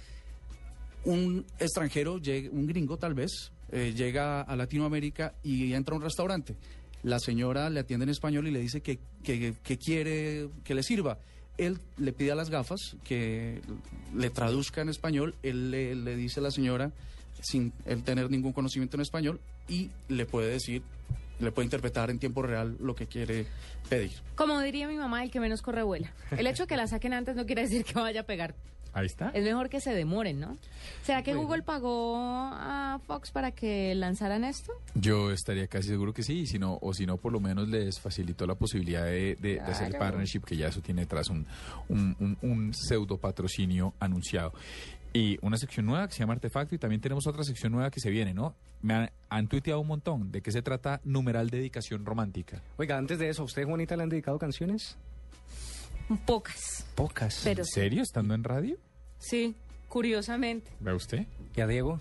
Un 1.04 1.46
extranjero, 1.58 2.14
un 2.52 2.66
gringo 2.66 2.98
tal 2.98 3.14
vez, 3.14 3.52
eh, 3.72 3.94
llega 3.96 4.42
a 4.42 4.54
Latinoamérica 4.56 5.34
y 5.42 5.72
entra 5.72 5.94
a 5.94 5.98
un 5.98 6.02
restaurante. 6.02 6.56
La 7.02 7.18
señora 7.18 7.70
le 7.70 7.80
atiende 7.80 8.04
en 8.04 8.10
español 8.10 8.46
y 8.48 8.50
le 8.50 8.60
dice 8.60 8.82
que, 8.82 8.98
que- 9.24 9.54
que 9.62 9.78
quiere 9.78 10.50
que 10.64 10.74
le 10.74 10.82
sirva. 10.82 11.18
Él 11.56 11.78
le 11.96 12.12
pide 12.12 12.32
a 12.32 12.34
las 12.34 12.50
gafas 12.50 12.96
que 13.04 13.60
le 14.14 14.28
traduzca 14.30 14.82
en 14.82 14.90
español. 14.90 15.34
Él 15.42 15.70
le, 15.70 15.94
le 15.94 16.16
dice 16.16 16.40
a 16.40 16.42
la 16.42 16.50
señora, 16.50 16.92
sin 17.40 17.72
él 17.86 18.02
tener 18.02 18.30
ningún 18.30 18.52
conocimiento 18.52 18.98
en 18.98 19.00
español, 19.02 19.40
y 19.68 19.88
le 20.08 20.26
puede 20.26 20.50
decir, 20.50 20.82
le 21.40 21.52
puede 21.52 21.66
interpretar 21.66 22.10
en 22.10 22.18
tiempo 22.18 22.42
real 22.42 22.76
lo 22.80 22.94
que 22.94 23.06
quiere 23.06 23.46
pedir. 23.88 24.12
Como 24.36 24.60
diría 24.60 24.86
mi 24.88 24.96
mamá, 24.96 25.22
el 25.22 25.30
que 25.30 25.40
menos 25.40 25.62
corre 25.62 25.82
vuela. 25.82 26.12
El 26.30 26.46
hecho 26.46 26.64
de 26.64 26.66
que 26.68 26.76
la 26.76 26.86
saquen 26.86 27.12
antes 27.12 27.36
no 27.36 27.46
quiere 27.46 27.62
decir 27.62 27.84
que 27.84 27.94
vaya 27.94 28.20
a 28.20 28.24
pegar. 28.24 28.54
Ahí 28.92 29.06
está. 29.06 29.30
Es 29.34 29.44
mejor 29.44 29.68
que 29.68 29.80
se 29.80 29.94
demoren, 29.94 30.40
¿no? 30.40 30.58
¿Será 31.04 31.22
que 31.22 31.32
Google 31.32 31.62
pagó 31.62 32.16
a 32.16 32.98
Fox 33.06 33.30
para 33.30 33.52
que 33.52 33.94
lanzaran 33.94 34.42
esto? 34.42 34.72
Yo 34.96 35.30
estaría 35.30 35.68
casi 35.68 35.86
seguro 35.90 36.12
que 36.12 36.24
sí, 36.24 36.40
y 36.40 36.46
si 36.48 36.58
no, 36.58 36.76
o 36.82 36.92
si 36.92 37.06
no, 37.06 37.16
por 37.16 37.30
lo 37.30 37.38
menos 37.38 37.68
les 37.68 38.00
facilitó 38.00 38.48
la 38.48 38.56
posibilidad 38.56 39.04
de, 39.04 39.36
de- 39.36 39.54
de 39.54 39.60
hacer 39.60 39.86
el 39.86 39.92
Claro. 39.92 40.06
partnership, 40.06 40.40
que 40.40 40.56
ya 40.56 40.66
eso 40.66 40.80
tiene 40.80 41.02
detrás 41.02 41.28
un, 41.30 41.46
un, 41.88 42.16
un- 42.18 42.36
un 42.42 42.74
pseudo 42.74 43.16
patrocinio 43.16 43.94
anunciado. 44.00 44.52
Y 45.12 45.38
una 45.42 45.56
sección 45.56 45.86
nueva 45.86 46.06
que 46.06 46.14
se 46.14 46.20
llama 46.20 46.34
Artefacto, 46.34 46.74
y 46.74 46.78
también 46.78 47.00
tenemos 47.00 47.26
otra 47.26 47.42
sección 47.42 47.72
nueva 47.72 47.90
que 47.90 48.00
se 48.00 48.10
viene, 48.10 48.32
¿no? 48.32 48.54
Me 48.80 48.94
han, 48.94 49.10
han 49.28 49.48
tuiteado 49.48 49.80
un 49.80 49.88
montón. 49.88 50.30
¿De 50.30 50.40
qué 50.40 50.52
se 50.52 50.62
trata 50.62 51.00
numeral 51.04 51.50
dedicación 51.50 52.06
romántica? 52.06 52.62
Oiga, 52.76 52.96
antes 52.96 53.18
de 53.18 53.28
eso, 53.28 53.42
¿a 53.42 53.44
usted, 53.46 53.64
Juanita, 53.64 53.96
le 53.96 54.04
han 54.04 54.08
dedicado 54.08 54.38
canciones? 54.38 54.96
Pocas. 56.26 56.86
Pocas. 56.94 57.40
Pero 57.44 57.62
¿En 57.62 57.66
serio? 57.66 58.02
¿Estando 58.02 58.34
en 58.34 58.44
radio? 58.44 58.76
Sí, 59.18 59.54
curiosamente. 59.88 60.70
¿Ve 60.80 60.94
usted? 60.94 61.26
¿Y 61.54 61.60
a 61.60 61.66
Diego? 61.66 62.00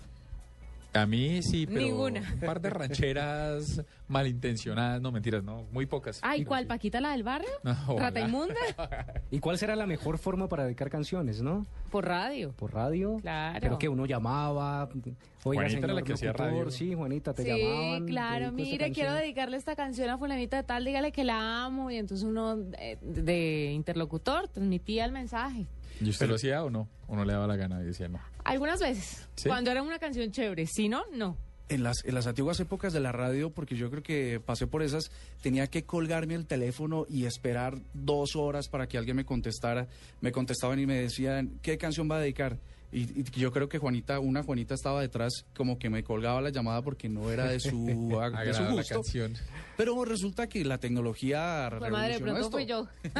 A 0.92 1.06
mí 1.06 1.40
sí, 1.42 1.66
pero 1.66 1.80
Ninguna. 1.82 2.20
un 2.34 2.40
par 2.40 2.60
de 2.60 2.68
rancheras 2.70 3.80
malintencionadas, 4.08 5.00
no 5.00 5.12
mentiras, 5.12 5.44
no, 5.44 5.64
muy 5.70 5.86
pocas. 5.86 6.18
Ay, 6.22 6.44
¿cuál? 6.44 6.66
¿Paquita 6.66 7.00
la 7.00 7.12
del 7.12 7.22
barrio? 7.22 7.48
No. 7.62 7.96
¿Rata 7.96 8.20
inmunda? 8.20 8.54
¿Y 9.30 9.38
cuál 9.38 9.56
será 9.56 9.76
la 9.76 9.86
mejor 9.86 10.18
forma 10.18 10.48
para 10.48 10.64
dedicar 10.64 10.90
canciones, 10.90 11.42
no? 11.42 11.64
Por 11.92 12.06
radio. 12.08 12.52
¿Por 12.52 12.74
radio? 12.74 13.18
Claro. 13.20 13.58
Pero 13.60 13.78
que 13.78 13.88
uno 13.88 14.04
llamaba. 14.04 14.88
Oiga, 14.88 15.62
Juanita 15.62 15.62
era 15.62 15.80
señor 15.80 15.94
la 15.94 16.02
que 16.02 16.12
hacía 16.14 16.32
radio. 16.32 16.70
Sí, 16.72 16.92
Juanita, 16.94 17.32
te 17.34 17.44
Sí, 17.44 17.48
llamaban. 17.48 18.06
claro, 18.06 18.46
dedico 18.46 18.62
esta 18.62 18.70
mire, 18.72 18.92
quiero 18.92 19.14
dedicarle 19.14 19.56
esta 19.56 19.76
canción 19.76 20.10
a 20.10 20.18
fulanita 20.18 20.56
de 20.56 20.62
tal, 20.64 20.84
dígale 20.84 21.12
que 21.12 21.22
la 21.22 21.64
amo. 21.64 21.90
Y 21.92 21.96
entonces 21.98 22.26
uno 22.26 22.58
eh, 22.78 22.98
de 23.00 23.70
interlocutor 23.72 24.48
transmitía 24.48 25.04
el 25.04 25.12
mensaje. 25.12 25.66
¿Y 26.00 26.08
usted 26.10 26.28
lo 26.28 26.34
hacía 26.34 26.64
o 26.64 26.70
no? 26.70 26.88
¿O 27.06 27.14
no 27.14 27.24
le 27.24 27.32
daba 27.32 27.46
la 27.46 27.56
gana? 27.56 27.80
Y 27.80 27.84
decía 27.84 28.08
no. 28.08 28.18
Algunas 28.44 28.80
veces, 28.80 29.28
¿Sí? 29.36 29.48
cuando 29.48 29.70
era 29.70 29.82
una 29.82 29.98
canción 29.98 30.30
chévere. 30.30 30.66
Si 30.66 30.88
no, 30.88 31.02
no. 31.12 31.36
En 31.68 31.84
las, 31.84 32.04
en 32.04 32.14
las 32.16 32.26
antiguas 32.26 32.58
épocas 32.58 32.92
de 32.92 32.98
la 32.98 33.12
radio, 33.12 33.50
porque 33.50 33.76
yo 33.76 33.90
creo 33.90 34.02
que 34.02 34.40
pasé 34.44 34.66
por 34.66 34.82
esas, 34.82 35.12
tenía 35.40 35.68
que 35.68 35.84
colgarme 35.84 36.34
el 36.34 36.46
teléfono 36.46 37.06
y 37.08 37.26
esperar 37.26 37.78
dos 37.94 38.34
horas 38.34 38.68
para 38.68 38.88
que 38.88 38.98
alguien 38.98 39.16
me 39.16 39.24
contestara. 39.24 39.86
Me 40.20 40.32
contestaban 40.32 40.80
y 40.80 40.86
me 40.86 41.00
decían, 41.00 41.60
¿qué 41.62 41.78
canción 41.78 42.10
va 42.10 42.16
a 42.16 42.20
dedicar? 42.20 42.58
Y, 42.92 43.20
y 43.20 43.22
yo 43.38 43.52
creo 43.52 43.68
que 43.68 43.78
Juanita, 43.78 44.18
una 44.18 44.42
Juanita 44.42 44.74
estaba 44.74 45.00
detrás, 45.00 45.44
como 45.54 45.78
que 45.78 45.88
me 45.90 46.02
colgaba 46.02 46.40
la 46.40 46.50
llamada 46.50 46.82
porque 46.82 47.08
no 47.08 47.30
era 47.30 47.46
de 47.46 47.60
su, 47.60 47.86
de 47.86 48.52
su 48.52 48.64
gusto. 48.64 48.94
canción. 48.96 49.34
Pero 49.76 50.04
resulta 50.04 50.48
que 50.48 50.64
la 50.64 50.78
tecnología 50.78 51.68
Pues 51.78 51.92
madre, 51.92 52.18
revolucionó 52.18 52.50
pronto 52.50 52.88
esto. 53.04 53.12
fui 53.12 53.14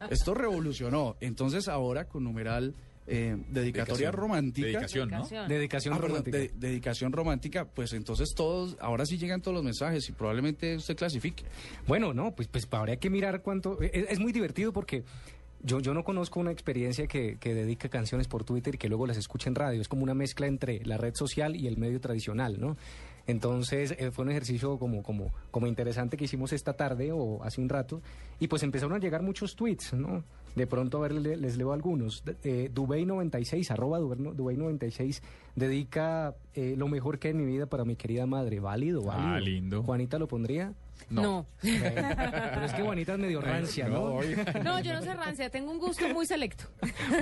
yo. 0.00 0.08
Esto 0.08 0.32
revolucionó. 0.32 1.16
Entonces 1.20 1.68
ahora 1.68 2.06
con 2.06 2.24
numeral 2.24 2.74
eh, 3.06 3.36
dedicatoria 3.48 4.10
Dedicación. 4.10 4.12
romántica. 4.12 4.66
Dedicación, 4.66 5.10
¿no? 5.10 5.28
Dedicación. 5.48 5.94
Ah, 5.94 5.96
perdón, 5.96 6.10
romántica. 6.10 6.38
de- 6.38 6.50
dedicación 6.56 7.12
romántica, 7.12 7.64
pues 7.64 7.92
entonces 7.92 8.34
todos, 8.34 8.76
ahora 8.80 9.06
sí 9.06 9.16
llegan 9.18 9.40
todos 9.42 9.54
los 9.54 9.64
mensajes 9.64 10.08
y 10.08 10.12
probablemente 10.12 10.76
usted 10.76 10.96
clasifique. 10.96 11.44
Bueno, 11.86 12.12
no, 12.14 12.34
pues, 12.34 12.48
pues 12.48 12.66
habría 12.72 12.96
que 12.96 13.10
mirar 13.10 13.42
cuánto. 13.42 13.80
Es, 13.80 14.06
es 14.10 14.18
muy 14.18 14.32
divertido 14.32 14.72
porque 14.72 15.04
yo, 15.62 15.80
yo 15.80 15.94
no 15.94 16.04
conozco 16.04 16.38
una 16.40 16.50
experiencia 16.52 17.06
que, 17.06 17.36
que 17.38 17.54
dedica 17.54 17.88
canciones 17.88 18.28
por 18.28 18.44
Twitter 18.44 18.74
y 18.74 18.78
que 18.78 18.88
luego 18.88 19.06
las 19.06 19.16
escuche 19.16 19.48
en 19.48 19.54
radio. 19.54 19.80
Es 19.80 19.88
como 19.88 20.02
una 20.02 20.14
mezcla 20.14 20.46
entre 20.46 20.84
la 20.84 20.96
red 20.96 21.14
social 21.14 21.56
y 21.56 21.66
el 21.66 21.76
medio 21.76 22.00
tradicional, 22.00 22.60
¿no? 22.60 22.76
Entonces 23.26 23.94
eh, 23.98 24.10
fue 24.12 24.24
un 24.24 24.30
ejercicio 24.30 24.78
como, 24.78 25.02
como, 25.02 25.32
como 25.50 25.66
interesante 25.66 26.16
que 26.16 26.24
hicimos 26.24 26.52
esta 26.52 26.74
tarde 26.74 27.10
o 27.12 27.42
hace 27.42 27.60
un 27.60 27.68
rato 27.68 28.00
y 28.38 28.46
pues 28.46 28.62
empezaron 28.62 28.94
a 28.94 28.98
llegar 28.98 29.22
muchos 29.22 29.56
tweets, 29.56 29.94
¿no? 29.94 30.22
De 30.56 30.66
pronto, 30.66 30.98
a 30.98 31.00
ver, 31.02 31.12
le- 31.12 31.36
les 31.36 31.56
leo 31.58 31.72
algunos. 31.72 32.24
Eh, 32.42 32.70
Dubey96, 32.74 33.70
arroba 33.70 34.00
Duber- 34.00 34.34
Dubey96, 34.34 35.20
dedica 35.54 36.34
eh, 36.54 36.74
lo 36.76 36.88
mejor 36.88 37.18
que 37.18 37.28
hay 37.28 37.32
en 37.32 37.38
mi 37.38 37.46
vida 37.46 37.66
para 37.66 37.84
mi 37.84 37.94
querida 37.96 38.26
madre. 38.26 38.58
Válido, 38.58 39.02
válido. 39.02 39.28
Ah, 39.28 39.38
lindo. 39.40 39.82
Juanita 39.82 40.18
lo 40.18 40.26
pondría. 40.28 40.72
No. 41.10 41.46
Pero 41.62 42.64
es 42.64 42.72
que 42.72 42.82
Juanita 42.82 43.12
es 43.14 43.18
medio 43.18 43.40
rancia, 43.40 43.88
¿no? 43.88 44.20
No, 44.62 44.80
yo 44.80 44.92
no 44.92 45.02
soy 45.02 45.14
rancia, 45.14 45.50
tengo 45.50 45.70
un 45.70 45.78
gusto 45.78 46.08
muy 46.08 46.26
selecto. 46.26 46.64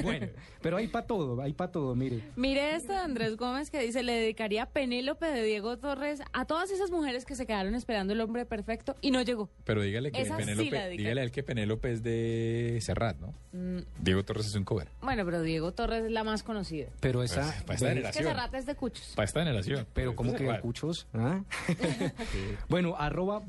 Bueno, 0.02 0.26
pero 0.62 0.76
hay 0.78 0.88
para 0.88 1.06
todo, 1.06 1.40
hay 1.42 1.52
para 1.52 1.70
todo, 1.70 1.94
mire. 1.94 2.20
Mire 2.36 2.76
esto 2.76 2.92
de 2.92 2.98
Andrés 2.98 3.36
Gómez 3.36 3.70
que 3.70 3.80
dice, 3.80 4.02
le 4.02 4.12
dedicaría 4.12 4.64
a 4.64 4.66
Penélope 4.66 5.26
de 5.26 5.42
Diego 5.42 5.76
Torres 5.78 6.20
a 6.32 6.44
todas 6.46 6.70
esas 6.70 6.90
mujeres 6.90 7.24
que 7.24 7.34
se 7.36 7.46
quedaron 7.46 7.74
esperando 7.74 8.12
el 8.12 8.20
hombre 8.20 8.46
perfecto 8.46 8.94
y 9.00 9.10
no 9.10 9.20
llegó. 9.22 9.50
Pero 9.64 9.82
dígale 9.82 10.12
que 10.12 10.22
Esa 10.22 10.36
Penélope, 10.36 10.88
dígale 10.90 11.20
a 11.20 11.24
él 11.24 11.30
que 11.30 11.42
Penélope 11.42 11.92
es 11.92 12.02
de 12.02 12.78
Serrat, 12.80 13.18
¿no? 13.18 13.34
Mm, 13.52 13.80
Diego 14.00 14.24
Torres 14.24 14.46
es 14.46 14.54
un 14.54 14.64
cover. 14.64 14.88
bueno, 15.02 15.24
pero 15.24 15.42
Diego 15.42 15.72
Torres 15.72 16.04
es 16.04 16.10
la 16.10 16.24
más 16.24 16.42
conocida. 16.42 16.88
Pero 17.00 17.22
esa... 17.22 17.42
Pues, 17.42 17.62
para 17.64 17.74
esta 17.74 17.86
ve- 17.86 17.90
Es 17.92 17.94
que 17.94 18.12
generación. 18.18 18.24
Serrata 18.24 18.58
es 18.58 18.66
de 18.66 18.74
Cuchos. 18.74 19.12
Para 19.14 19.24
esta 19.26 19.40
generación. 19.40 19.86
pero 19.92 20.16
como 20.16 20.30
Es 20.30 20.36
que 20.38 20.44
Serrat. 20.44 20.60
cuchos, 20.62 21.06
¿ah? 21.14 21.42
bueno, 22.68 22.96
arroba 22.98 23.40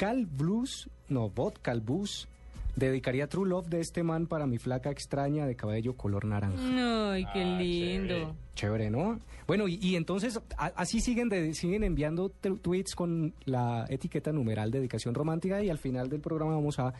vodcal 0.00 0.24
blues, 0.26 0.88
no, 1.10 1.28
vodcal 1.28 1.80
bus, 1.82 2.26
dedicaría 2.74 3.26
True 3.28 3.46
Love 3.50 3.68
de 3.68 3.80
este 3.80 4.02
man 4.02 4.26
para 4.26 4.46
mi 4.46 4.56
flaca 4.56 4.90
extraña 4.90 5.44
de 5.46 5.56
cabello 5.56 5.94
color 5.94 6.24
naranja. 6.24 7.12
Ay, 7.12 7.26
qué 7.34 7.42
Ah, 7.42 7.58
lindo. 7.58 8.14
chévere. 8.14 8.34
Chévere, 8.54 8.90
¿no? 8.90 9.20
Bueno, 9.46 9.68
y, 9.68 9.74
y 9.82 9.96
entonces 9.96 10.40
a- 10.56 10.66
así 10.76 11.00
siguen 11.00 11.28
de- 11.28 11.52
siguen 11.54 11.84
enviando 11.84 12.30
tweets 12.30 12.94
con 12.94 13.34
la 13.44 13.84
etiqueta 13.90 14.32
numeral 14.32 14.70
dedicación 14.70 15.14
romántica 15.14 15.62
y 15.62 15.68
al 15.68 15.78
final 15.78 16.08
del 16.08 16.20
programa 16.20 16.54
vamos 16.54 16.78
a 16.78 16.94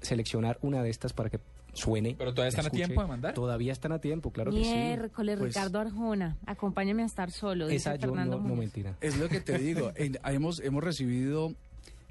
seleccionar 0.00 0.58
una 0.62 0.82
de 0.82 0.88
estas 0.90 1.12
para 1.12 1.28
que 1.28 1.40
suene. 1.74 2.14
Pero 2.16 2.32
todavía 2.32 2.48
están 2.48 2.66
a 2.66 2.70
tiempo 2.70 3.02
de 3.02 3.06
mandar. 3.08 3.34
Todavía 3.34 3.72
están 3.72 3.92
a 3.92 3.98
tiempo, 3.98 4.30
claro 4.30 4.50
que 4.50 4.64
sí. 4.64 4.70
Miércoles, 4.72 5.38
Pues- 5.38 5.54
Ricardo 5.54 5.78
Arjona, 5.80 6.38
acompáñame 6.46 7.02
a 7.02 7.06
estar 7.06 7.30
solo, 7.30 7.66
dice 7.66 7.90
Esa 7.90 7.96
yo 7.96 8.08
Fernando 8.08 8.40
no, 8.40 8.54
mentira. 8.56 8.96
Es 9.02 9.18
lo 9.18 9.28
que 9.28 9.40
te 9.42 9.58
digo. 9.58 9.92
En- 9.96 10.18
hemos, 10.24 10.60
hemos 10.60 10.82
recibido 10.82 11.52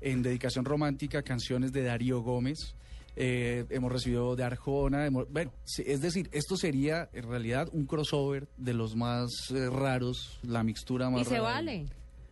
en 0.01 0.21
dedicación 0.21 0.65
romántica 0.65 1.21
canciones 1.23 1.71
de 1.71 1.83
Darío 1.83 2.21
Gómez. 2.21 2.75
eh, 3.17 3.63
hemos 3.69 3.93
recibido 3.93 4.35
de 4.35 4.43
Arjona, 4.43 5.05
hemos- 5.05 5.31
bueno, 5.31 5.49
es 5.85 6.01
decir, 6.01 6.27
esto 6.33 6.57
sería 6.57 7.07
en 7.13 7.23
realidad 7.29 7.69
un 7.71 7.85
crossover 7.85 8.49
de 8.57 8.73
los 8.73 8.97
más 8.97 9.29
eh, 9.51 9.69
raros, 9.69 10.37
la 10.43 10.63
mixtura 10.63 11.09
más 11.09 11.21
Y 11.21 11.23
se 11.23 11.39
vale. 11.39 11.85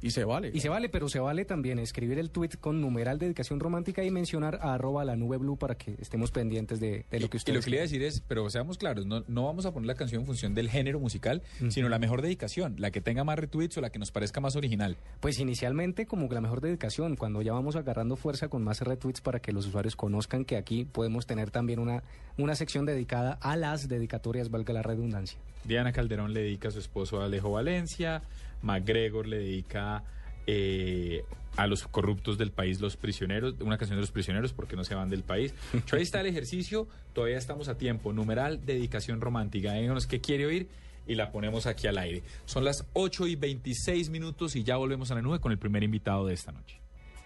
Y 0.04 0.12
se 0.12 0.26
vale. 0.26 0.52
Y 0.54 0.60
se 0.60 0.68
vale, 0.68 0.90
pero 0.90 1.08
se 1.08 1.20
vale 1.20 1.46
también 1.46 1.80
escribir 1.80 2.20
el 2.20 2.30
tweet 2.30 2.50
con 2.60 2.82
numeral 2.82 3.20
dedicación 3.20 3.62
romántica 3.62 4.04
y 4.04 4.12
mencionar 4.12 4.60
a 4.62 4.74
arroba 4.74 5.06
la 5.06 5.16
nube 5.16 5.38
blue 5.38 5.58
para 5.58 5.76
que 5.76 5.96
estemos 5.98 6.30
pendientes 6.30 6.82
de, 6.82 7.06
de 7.10 7.20
lo 7.22 7.30
que 7.30 7.38
Y 7.38 7.40
ustedes 7.40 7.56
lo 7.56 7.64
que 7.64 7.70
le 7.70 7.78
iba 7.78 7.84
a 7.84 7.88
decir 7.88 8.04
es, 8.04 8.20
pero 8.28 8.50
seamos 8.50 8.78
claros, 8.78 9.06
no, 9.06 9.24
no 9.30 9.46
vamos 9.46 9.66
a 9.66 9.72
poner 9.72 9.88
la 9.88 9.96
canción 9.96 10.24
en 10.24 10.26
función 10.26 10.54
del 10.54 10.70
género 10.70 11.00
musical, 11.00 11.42
sino 11.70 11.88
la 11.88 12.00
mejor 12.00 12.22
dedicación, 12.22 12.76
la 12.80 12.92
que 12.92 13.00
tenga 13.00 13.24
más 13.24 13.40
retweets 13.40 13.78
o 13.78 13.82
la 13.82 13.92
que 13.92 13.98
nos 13.98 14.12
parezca 14.12 14.42
más 14.42 14.58
original. 14.58 14.98
Pues 15.22 15.40
inicialmente 15.40 16.06
como 16.06 16.28
que 16.28 16.36
la 16.36 16.42
mejor 16.42 16.60
dedicación, 16.60 17.16
cuando 17.16 17.42
ya 17.42 17.54
vamos 17.54 17.78
agarrando 17.78 18.18
fuerza 18.18 18.50
con 18.50 18.62
más 18.62 18.82
retweets 18.82 19.22
para 19.22 19.40
que 19.40 19.54
los 19.54 19.66
usuarios 19.68 19.96
conozcan 19.96 20.44
que 20.44 20.58
aquí 20.58 20.84
podemos 20.84 21.26
tener 21.28 21.50
también 21.50 21.80
una, 21.80 22.04
una 22.38 22.56
sección 22.56 22.86
dedicada 22.86 23.40
a 23.42 23.56
las 23.56 23.88
dedicatorias, 23.88 24.50
valga 24.50 24.74
la 24.74 24.82
redundancia. 24.82 25.40
Diana 25.64 25.94
Calderón 25.94 26.34
le 26.34 26.42
dedica 26.42 26.68
a 26.68 26.72
su 26.72 26.80
esposo 26.80 27.22
Alejo 27.22 27.52
Valencia, 27.52 28.22
McGregor 28.64 29.28
le 29.28 29.38
dedica 29.38 30.04
eh, 30.48 31.24
a 31.56 31.68
los 31.68 31.88
corruptos 31.88 32.38
del 32.38 32.52
país, 32.52 32.82
los 32.82 32.98
prisioneros, 32.98 33.56
una 33.62 33.78
canción 33.78 33.98
de 33.98 34.02
los 34.02 34.12
prisioneros 34.12 34.54
porque 34.54 34.76
no 34.76 34.84
se 34.84 34.96
van 34.96 35.10
del 35.10 35.24
país. 35.24 35.54
Ahí 35.92 36.02
está 36.02 36.22
el 36.22 36.28
ejercicio, 36.28 36.88
todavía 37.14 37.38
estamos 37.38 37.68
a 37.68 37.78
tiempo. 37.78 38.12
Numeral, 38.14 38.66
dedicación 38.66 39.22
romántica. 39.22 39.74
Díganos 39.74 40.08
qué 40.08 40.20
quiere 40.20 40.46
oír 40.46 40.68
y 41.08 41.16
la 41.16 41.32
ponemos 41.32 41.68
aquí 41.68 41.88
al 41.88 41.98
aire. 41.98 42.24
Son 42.46 42.64
las 42.64 42.86
8 42.94 43.28
y 43.28 43.36
26 43.36 44.10
minutos 44.10 44.56
y 44.56 44.64
ya 44.64 44.78
volvemos 44.78 45.12
a 45.12 45.16
la 45.16 45.22
nube 45.22 45.40
con 45.40 45.52
el 45.52 45.60
primer 45.60 45.84
invitado 45.84 46.26
de 46.26 46.34
esta 46.34 46.52
noche. 46.52 46.83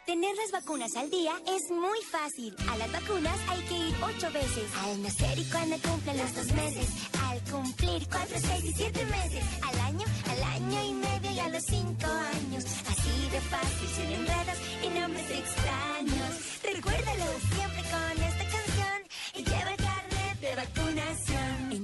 Tener 0.08 0.34
las 0.38 0.54
vacunas 0.54 0.96
al 0.96 1.10
día 1.10 1.34
es 1.46 1.70
muy 1.70 2.02
fácil. 2.02 2.56
A 2.70 2.78
las 2.78 2.89
vacunas 2.93 3.38
hay 3.50 3.62
que 3.63 3.78
ir 3.78 3.96
ocho 4.02 4.32
veces. 4.32 4.63
Al 4.86 5.04
nacer 5.04 5.38
y 5.38 5.43
cuando 5.52 5.76
cumplen 5.80 6.17
los 6.17 6.34
dos 6.34 6.50
meses. 6.54 6.88
Al 7.28 7.41
cumplir 7.52 8.08
cuatro, 8.08 8.38
seis 8.39 8.63
y 8.63 8.72
siete 8.74 9.04
meses. 9.04 9.43
Al 9.67 9.78
año, 9.82 10.06
al 10.32 10.43
año 10.43 10.84
y 10.86 10.93
medio 10.93 11.32
y 11.32 11.39
a 11.39 11.50
los 11.50 11.62
cinco 11.62 12.08
años. 12.08 12.63
Así 12.88 13.30
de 13.34 13.41
fácil, 13.52 13.89
sin 13.98 14.12
enredos 14.13 14.58
y 14.82 14.98
nombres 14.98 15.30
extraños. 15.30 16.32
Recuérdalo 16.63 17.26
siempre 17.52 17.84
con 17.91 18.24
esta 18.24 18.46
canción 18.56 19.00
y 19.36 19.43
lleva 19.43 19.72
el 19.72 19.78
carnet 19.78 20.39
de 20.39 20.56
vacunación. 20.56 21.27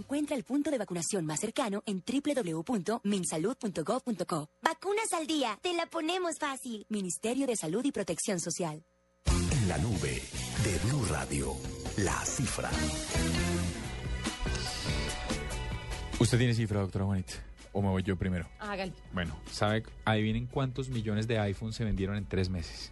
Encuentra 0.03 0.35
el 0.35 0.43
punto 0.43 0.69
de 0.69 0.77
vacunación 0.77 1.25
más 1.25 1.39
cercano 1.39 1.81
en 1.85 2.03
www.minsalud.gov.co. 2.05 4.49
Vacunas 4.61 5.13
al 5.17 5.25
día, 5.27 5.57
te 5.61 5.73
la 5.73 5.85
ponemos 5.85 6.33
fácil. 6.37 6.85
Ministerio 6.89 7.47
de 7.47 7.55
Salud 7.55 7.85
y 7.85 7.93
Protección 7.93 8.41
Social. 8.41 8.83
En 9.25 9.69
la 9.69 9.77
nube 9.77 10.21
de 10.65 10.77
Blue 10.85 11.05
Radio, 11.09 11.53
la 11.97 12.19
cifra. 12.25 12.69
¿Usted 16.19 16.37
tiene 16.37 16.53
cifra, 16.53 16.81
doctora 16.81 17.05
Juanita? 17.05 17.35
¿O 17.71 17.81
me 17.81 17.87
voy 17.87 18.03
yo 18.03 18.17
primero? 18.17 18.45
Hágale. 18.59 18.91
Bueno, 19.13 19.37
¿sabe? 19.49 19.83
Adivinen 20.03 20.47
cuántos 20.47 20.89
millones 20.89 21.27
de 21.29 21.39
iPhones 21.39 21.77
se 21.77 21.85
vendieron 21.85 22.17
en 22.17 22.25
tres 22.27 22.49
meses. 22.49 22.91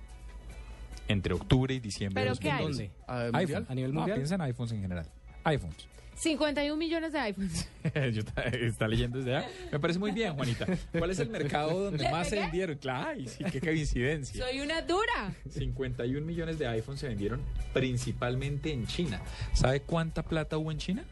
Entre 1.09 1.33
octubre 1.33 1.73
y 1.73 1.81
diciembre 1.81 2.23
¿Pero 2.23 2.35
de 2.35 2.39
qué 2.39 2.47
2012. 2.51 2.83
hay? 2.83 2.91
¿A 3.07 3.17
iPhone. 3.25 3.41
mundial? 3.41 3.65
¿A 3.69 3.75
nivel 3.75 3.93
No, 3.93 3.99
mundial? 3.99 4.17
piensa 4.17 4.35
en 4.35 4.41
iPhones 4.41 4.71
en 4.71 4.81
general. 4.81 5.11
iPhones. 5.43 5.87
51 6.15 6.77
millones 6.77 7.13
de 7.13 7.19
iPhones. 7.19 7.67
Yo 8.13 8.21
está 8.67 8.87
leyendo 8.87 9.17
desde 9.17 9.35
allá. 9.35 9.47
Me 9.71 9.79
parece 9.79 9.97
muy 9.99 10.11
bien, 10.11 10.33
Juanita. 10.35 10.67
¿Cuál 10.97 11.09
es 11.11 11.19
el 11.19 11.29
mercado 11.29 11.85
donde 11.85 12.03
¿Le 12.03 12.11
más 12.11 12.29
se 12.29 12.39
vendieron? 12.39 12.77
Claro, 12.77 13.19
sí, 13.25 13.43
qué 13.51 13.59
coincidencia. 13.59 14.45
Soy 14.45 14.59
una 14.61 14.81
dura. 14.83 15.33
51 15.49 16.25
millones 16.25 16.59
de 16.59 16.67
iPhones 16.67 16.99
se 17.01 17.07
vendieron 17.07 17.41
principalmente 17.73 18.71
en 18.71 18.85
China. 18.85 19.19
¿Sabe 19.53 19.81
cuánta 19.81 20.21
plata 20.23 20.57
hubo 20.57 20.71
en 20.71 20.77
China? 20.77 21.03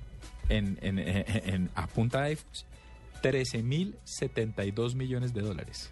En, 0.49 0.77
en- 0.81 0.99
en- 0.99 1.25
en- 1.53 1.69
a 1.75 1.87
punta 1.87 2.21
de 2.21 2.29
iPhones. 2.29 2.65
13.072 3.23 4.95
millones 4.95 5.33
de 5.33 5.41
dólares. 5.41 5.89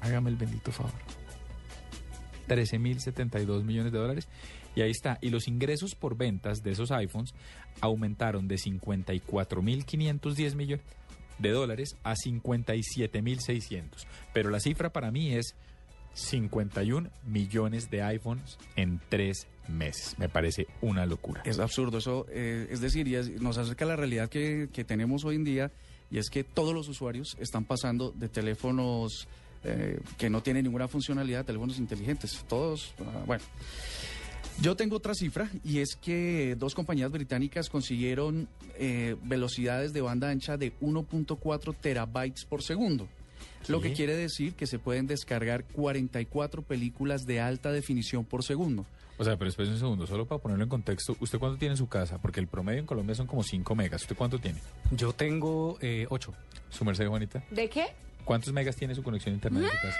Hágame 0.00 0.30
el 0.30 0.36
bendito 0.36 0.72
favor. 0.72 0.92
13.072 2.48 3.62
millones 3.64 3.92
de 3.92 3.98
dólares. 3.98 4.28
Y 4.74 4.82
ahí 4.82 4.90
está. 4.90 5.18
Y 5.20 5.30
los 5.30 5.48
ingresos 5.48 5.94
por 5.94 6.16
ventas 6.16 6.62
de 6.62 6.72
esos 6.72 6.90
iPhones 6.90 7.34
aumentaron 7.80 8.48
de 8.48 8.56
54.510 8.56 10.54
millones 10.54 10.84
de 11.38 11.50
dólares 11.50 11.96
a 12.02 12.14
57.600. 12.14 14.06
Pero 14.32 14.50
la 14.50 14.60
cifra 14.60 14.92
para 14.92 15.10
mí 15.10 15.34
es 15.34 15.54
51 16.14 17.10
millones 17.24 17.90
de 17.90 18.02
iPhones 18.02 18.58
en 18.76 19.00
tres 19.08 19.48
meses. 19.68 20.18
Me 20.18 20.28
parece 20.28 20.66
una 20.80 21.06
locura. 21.06 21.42
Es 21.44 21.58
absurdo 21.58 21.98
eso. 21.98 22.26
eh, 22.30 22.68
es 22.70 22.80
decir, 22.80 23.08
nos 23.40 23.58
acerca 23.58 23.84
a 23.84 23.88
la 23.88 23.96
realidad 23.96 24.28
que, 24.28 24.68
que 24.72 24.84
tenemos 24.84 25.24
hoy 25.24 25.36
en 25.36 25.44
día 25.44 25.72
y 26.10 26.18
es 26.18 26.30
que 26.30 26.44
todos 26.44 26.74
los 26.74 26.88
usuarios 26.88 27.36
están 27.40 27.64
pasando 27.64 28.12
de 28.12 28.28
teléfonos 28.28 29.26
eh, 29.64 29.98
que 30.18 30.30
no 30.30 30.42
tienen 30.42 30.64
ninguna 30.64 30.86
funcionalidad 30.88 31.44
teléfonos 31.44 31.78
inteligentes. 31.78 32.44
Todos, 32.48 32.94
ah, 33.00 33.24
bueno. 33.26 33.42
Yo 34.60 34.76
tengo 34.76 34.96
otra 34.96 35.14
cifra 35.14 35.50
y 35.64 35.80
es 35.80 35.96
que 35.96 36.54
dos 36.56 36.74
compañías 36.74 37.10
británicas 37.10 37.68
consiguieron 37.68 38.48
eh, 38.78 39.16
velocidades 39.22 39.92
de 39.92 40.00
banda 40.00 40.30
ancha 40.30 40.56
de 40.56 40.72
1.4 40.80 41.74
terabytes 41.80 42.44
por 42.44 42.62
segundo. 42.62 43.08
Lo 43.68 43.80
que 43.80 43.92
quiere 43.92 44.14
decir 44.14 44.54
que 44.54 44.66
se 44.66 44.78
pueden 44.78 45.06
descargar 45.06 45.64
44 45.64 46.62
películas 46.62 47.24
de 47.24 47.40
alta 47.40 47.72
definición 47.72 48.24
por 48.24 48.44
segundo. 48.44 48.84
O 49.16 49.24
sea, 49.24 49.36
pero 49.36 49.48
espérense 49.48 49.74
un 49.74 49.80
segundo, 49.80 50.06
solo 50.06 50.26
para 50.26 50.40
ponerlo 50.40 50.64
en 50.64 50.70
contexto, 50.70 51.16
¿usted 51.20 51.38
cuánto 51.38 51.56
tiene 51.56 51.74
en 51.74 51.78
su 51.78 51.88
casa? 51.88 52.18
Porque 52.18 52.40
el 52.40 52.48
promedio 52.48 52.80
en 52.80 52.86
Colombia 52.86 53.14
son 53.14 53.26
como 53.26 53.42
5 53.42 53.74
megas. 53.74 54.02
¿Usted 54.02 54.16
cuánto 54.16 54.38
tiene? 54.38 54.58
Yo 54.90 55.12
tengo 55.12 55.78
eh, 55.80 56.06
ocho. 56.10 56.34
¿Su 56.68 56.84
merced, 56.84 57.06
Juanita? 57.06 57.44
¿De 57.50 57.68
qué? 57.68 57.86
¿Cuántos 58.24 58.52
megas 58.52 58.74
tiene 58.76 58.94
su 58.94 59.02
conexión 59.02 59.32
a 59.32 59.36
internet 59.36 59.64
en 59.64 59.70
su 59.70 59.76
casa? 59.76 59.98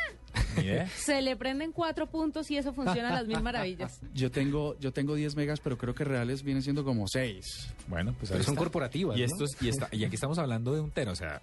Ni 0.57 0.65
idea. 0.65 0.89
Se 0.89 1.21
le 1.23 1.37
prenden 1.37 1.73
cuatro 1.73 2.09
puntos 2.09 2.51
y 2.51 2.57
eso 2.57 2.73
funciona 2.73 3.09
a 3.11 3.13
las 3.13 3.27
mil 3.27 3.41
maravillas. 3.43 4.01
Yo 4.15 4.31
tengo, 4.31 4.79
yo 4.79 4.93
tengo 4.93 5.15
10 5.15 5.37
megas, 5.37 5.61
pero 5.61 5.77
creo 5.79 5.95
que 5.95 6.05
reales 6.05 6.43
vienen 6.43 6.63
siendo 6.63 6.85
como 6.85 7.07
6. 7.09 7.75
Bueno, 7.89 8.15
pues 8.19 8.31
Pero 8.31 8.39
ahí 8.41 8.45
son 8.45 8.55
está. 8.55 8.59
corporativas, 8.65 9.17
Y, 9.17 9.21
¿no? 9.21 9.27
estos, 9.27 9.51
y, 9.61 10.05
aquí 10.05 10.15
estamos 10.15 10.39
hablando 10.39 10.75
de 10.75 10.81
un 10.81 10.91
tera, 10.91 11.13
o 11.13 11.17
sea, 11.17 11.43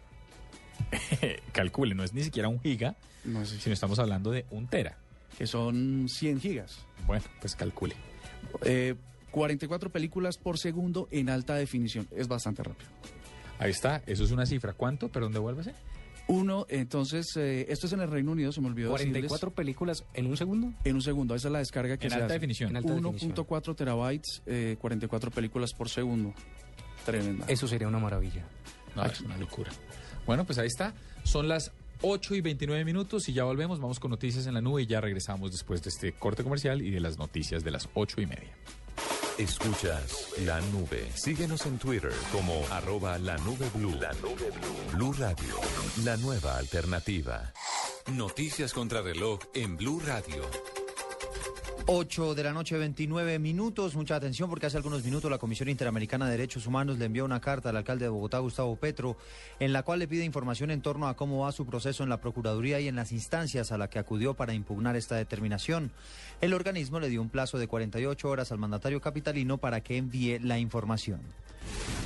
calcule, 1.52 1.96
no 1.96 2.04
es 2.04 2.14
ni 2.14 2.24
siquiera 2.24 2.48
un 2.48 2.60
giga, 2.62 2.96
No 3.24 3.46
sé, 3.46 3.60
sino 3.60 3.74
estamos 3.74 4.00
hablando 4.00 4.32
de 4.32 4.46
un 4.52 4.68
tera. 4.68 4.98
que 5.38 5.48
son 5.48 6.08
100 6.10 6.40
gigas. 6.42 6.80
Bueno, 7.06 7.26
pues 7.40 7.56
calcule. 7.56 7.96
Eh, 8.64 8.96
44 9.32 9.90
películas 9.92 10.38
por 10.38 10.58
segundo 10.60 11.08
en 11.12 11.30
alta 11.30 11.56
definición. 11.56 12.08
Es 12.12 12.28
bastante 12.28 12.64
rápido. 12.64 12.90
Ahí 13.60 13.72
está, 13.72 14.02
eso 14.08 14.24
es 14.24 14.32
una 14.32 14.46
cifra. 14.46 14.74
¿Cuánto? 14.74 15.10
Perdón, 15.10 15.34
devuélvase. 15.34 15.74
Uno, 16.28 16.66
entonces, 16.70 17.36
eh, 17.36 17.66
esto 17.70 17.88
es 17.88 17.94
en 17.94 18.02
el 18.02 18.10
Reino 18.10 18.32
Unido, 18.32 18.52
se 18.52 18.62
me 18.62 18.68
olvidó 18.68 18.90
44 18.92 19.32
decirles. 19.38 19.56
películas 19.56 20.06
en 20.14 20.28
un 20.28 20.38
segundo. 20.38 20.74
En 20.86 20.96
un 20.96 21.02
segundo, 21.02 21.36
esa 21.36 21.50
es 21.50 21.52
la 21.52 21.60
descarga 21.60 21.98
que 21.98 22.06
En 22.08 22.12
se 22.12 22.16
alta 22.16 22.26
hace. 22.28 22.34
definición. 22.36 22.70
En 22.70 22.78
alta 22.78 22.94
definición. 22.94 23.32
1.4 23.36 23.76
terabytes, 23.76 24.42
eh, 24.46 24.78
44 24.80 25.32
películas 25.32 25.74
por 25.74 25.90
segundo. 25.90 26.34
Tremenda. 27.06 27.46
Eso 27.48 27.68
sería 27.68 27.88
una 27.88 28.00
maravilla. 28.00 28.46
No, 28.96 29.04
es 29.06 29.20
una 29.22 29.38
locura. 29.38 29.72
Bueno, 30.26 30.46
pues 30.46 30.58
ahí 30.60 30.68
está. 30.68 30.94
Son 31.24 31.48
las 31.48 31.72
8 32.02 32.36
y 32.36 32.42
29 32.42 32.86
minutos 32.86 33.28
y 33.28 33.34
ya 33.34 33.44
volvemos. 33.44 33.80
Vamos 33.80 34.00
con 34.00 34.12
noticias 34.12 34.46
en 34.48 34.54
la 34.54 34.62
nube 34.62 34.84
y 34.84 34.86
ya 34.86 35.02
regresamos 35.02 35.52
después 35.52 35.82
de 35.84 35.90
este 35.90 36.14
corte 36.14 36.44
comercial 36.44 36.82
y 36.82 36.92
de 36.92 37.00
las 37.00 37.18
noticias 37.18 37.64
de 37.64 37.72
las 37.72 37.90
8 37.94 38.22
y 38.22 38.26
media. 38.28 38.56
Escuchas 39.38 40.28
la 40.46 40.62
nube. 40.62 41.10
Síguenos 41.16 41.66
en 41.66 41.78
Twitter 41.80 42.14
como 42.32 42.66
arroba 42.70 43.18
la 43.18 43.38
nube 43.38 43.70
blue. 43.74 43.96
La 44.00 44.14
nube 44.14 44.52
blue. 44.52 44.92
Blue 44.94 45.14
Radio, 45.14 45.56
la 46.04 46.18
nueva 46.18 46.58
alternativa. 46.58 47.52
Noticias 48.14 48.74
contra 48.74 49.02
reloj 49.02 49.40
en 49.54 49.78
Blue 49.78 50.02
Radio. 50.06 50.71
8 51.94 52.36
de 52.36 52.44
la 52.44 52.54
noche, 52.54 52.78
29 52.78 53.38
minutos. 53.38 53.96
Mucha 53.96 54.16
atención 54.16 54.50
porque 54.50 54.66
hace 54.66 54.78
algunos 54.78 55.04
minutos 55.04 55.30
la 55.30 55.38
Comisión 55.38 55.68
Interamericana 55.68 56.24
de 56.24 56.32
Derechos 56.32 56.66
Humanos 56.66 56.98
le 56.98 57.04
envió 57.04 57.26
una 57.26 57.42
carta 57.42 57.68
al 57.68 57.76
alcalde 57.76 58.06
de 58.06 58.10
Bogotá, 58.10 58.40
Gustavo 58.40 58.78
Petro, 58.78 59.18
en 59.60 59.74
la 59.74 59.84
cual 59.84 60.00
le 60.00 60.08
pide 60.08 60.24
información 60.24 60.72
en 60.72 60.82
torno 60.82 61.10
a 61.10 61.18
cómo 61.18 61.40
va 61.44 61.52
su 61.52 61.66
proceso 61.66 62.04
en 62.04 62.10
la 62.10 62.22
Procuraduría 62.22 62.80
y 62.80 62.88
en 62.88 62.96
las 62.96 63.12
instancias 63.12 63.74
a 63.74 63.78
la 63.78 63.90
que 63.90 64.00
acudió 64.00 64.36
para 64.36 64.54
impugnar 64.54 64.96
esta 64.96 65.18
determinación. 65.18 65.92
El 66.40 66.54
organismo 66.54 67.02
le 67.02 67.10
dio 67.10 67.22
un 67.22 67.28
plazo 67.28 67.58
de 67.58 67.68
48 67.68 68.30
horas 68.30 68.54
al 68.54 68.58
mandatario 68.58 69.02
capitalino 69.02 69.58
para 69.58 69.82
que 69.82 69.98
envíe 69.98 70.40
la 70.40 70.60
información. 70.60 71.20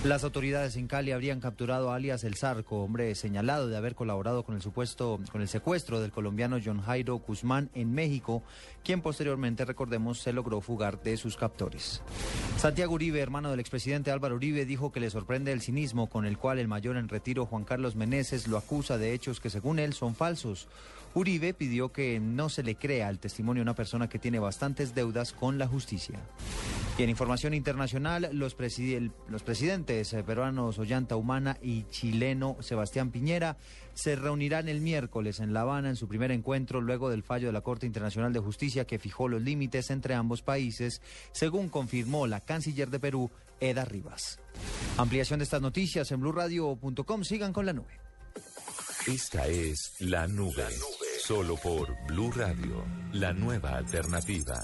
Las 0.04 0.24
autoridades 0.24 0.76
en 0.76 0.88
Cali 0.88 1.12
habrían 1.12 1.40
capturado 1.40 1.90
a 1.92 1.96
alias 1.96 2.24
El 2.24 2.36
Zarco, 2.36 2.84
hombre 2.84 3.16
señalado 3.16 3.68
de 3.68 3.76
haber 3.76 3.96
colaborado 3.96 4.44
con 4.44 4.54
el 4.54 4.62
supuesto 4.62 5.20
con 5.32 5.42
el 5.42 5.48
secuestro 5.48 6.00
del 6.00 6.12
colombiano 6.12 6.60
John 6.64 6.80
Jairo 6.80 7.18
Guzmán 7.18 7.72
en 7.74 7.92
México, 7.92 8.44
quien 8.84 9.02
posteriormente, 9.02 9.66
recordemos, 9.66 10.20
se 10.20 10.32
logró 10.32 10.62
fugar 10.62 11.02
de 11.02 11.18
sus 11.18 11.38
captores. 11.38 12.04
Santiago 12.58 12.94
Uribe, 12.94 13.20
hermano 13.20 13.50
del 13.50 13.60
expresidente 13.60 14.12
Álvaro 14.12 14.36
Uribe, 14.36 14.66
dijo 14.66 14.92
que 14.92 15.00
le 15.00 15.10
sorprende 15.10 15.52
el 15.52 15.62
cinismo 15.62 16.08
con 16.08 16.28
el 16.28 16.38
cual 16.38 16.60
el 16.60 16.68
mayor 16.68 16.98
en 16.98 17.10
retiro 17.10 17.48
Juan 17.48 17.64
Carlos 17.64 17.96
Meneses 17.96 18.48
lo 18.48 18.58
acusa 18.58 19.00
de 19.00 19.14
hechos 19.14 19.40
que 19.40 19.50
según 19.50 19.80
él 19.80 19.94
son 19.94 20.14
falsos. 20.14 20.68
Uribe 21.16 21.54
pidió 21.54 21.94
que 21.94 22.20
no 22.20 22.50
se 22.50 22.62
le 22.62 22.76
crea 22.76 23.10
el 23.10 23.20
testimonio 23.20 23.62
de 23.62 23.64
una 23.64 23.74
persona 23.74 24.10
que 24.10 24.20
tiene 24.20 24.38
bastantes 24.38 24.94
deudas 24.94 25.32
con 25.32 25.58
la 25.58 25.66
justicia. 25.66 26.20
Y 26.98 27.04
en 27.04 27.10
información 27.10 27.54
internacional, 27.54 28.30
los, 28.34 28.56
los 29.30 29.44
presidentes 29.44 30.14
eh, 30.14 30.24
peruanos 30.24 30.78
Ollanta 30.78 31.16
Humana 31.16 31.58
y 31.62 31.84
chileno 31.90 32.58
Sebastián 32.60 33.12
Piñera 33.12 33.58
se 33.94 34.18
reunirán 34.18 34.68
el 34.68 34.82
miércoles 34.82 35.40
en 35.40 35.54
La 35.54 35.62
Habana 35.62 35.90
en 35.90 35.96
su 35.96 36.10
primer 36.10 36.32
encuentro 36.32 36.82
luego 36.82 37.10
del 37.10 37.24
fallo 37.24 37.48
de 37.48 37.54
la 37.54 37.62
Corte 37.62 37.86
Internacional 37.86 38.34
de 38.34 38.40
Justicia 38.40 38.86
que 38.86 39.00
fijó 39.00 39.30
los 39.30 39.42
límites 39.42 39.92
entre 39.92 40.16
ambos 40.16 40.42
países, 40.42 41.02
según 41.32 41.70
confirmó 41.70 42.28
la 42.28 42.42
canciller 42.42 42.90
de 42.90 43.00
Perú, 43.00 43.32
Eda 43.62 43.86
Rivas. 43.86 44.40
Ampliación 44.98 45.40
de 45.40 45.44
estas 45.44 45.62
noticias 45.62 46.12
en 46.12 46.20
blurradio.com. 46.20 47.24
Sigan 47.24 47.54
con 47.54 47.66
la 47.66 47.72
nube. 47.74 48.06
Esta 49.08 49.48
es 49.48 49.94
La 50.00 50.28
Nube. 50.28 50.66
Solo 51.28 51.56
por 51.56 51.88
Blue 52.06 52.32
Radio, 52.36 52.86
la 53.14 53.34
nueva 53.34 53.78
alternativa. 53.78 54.62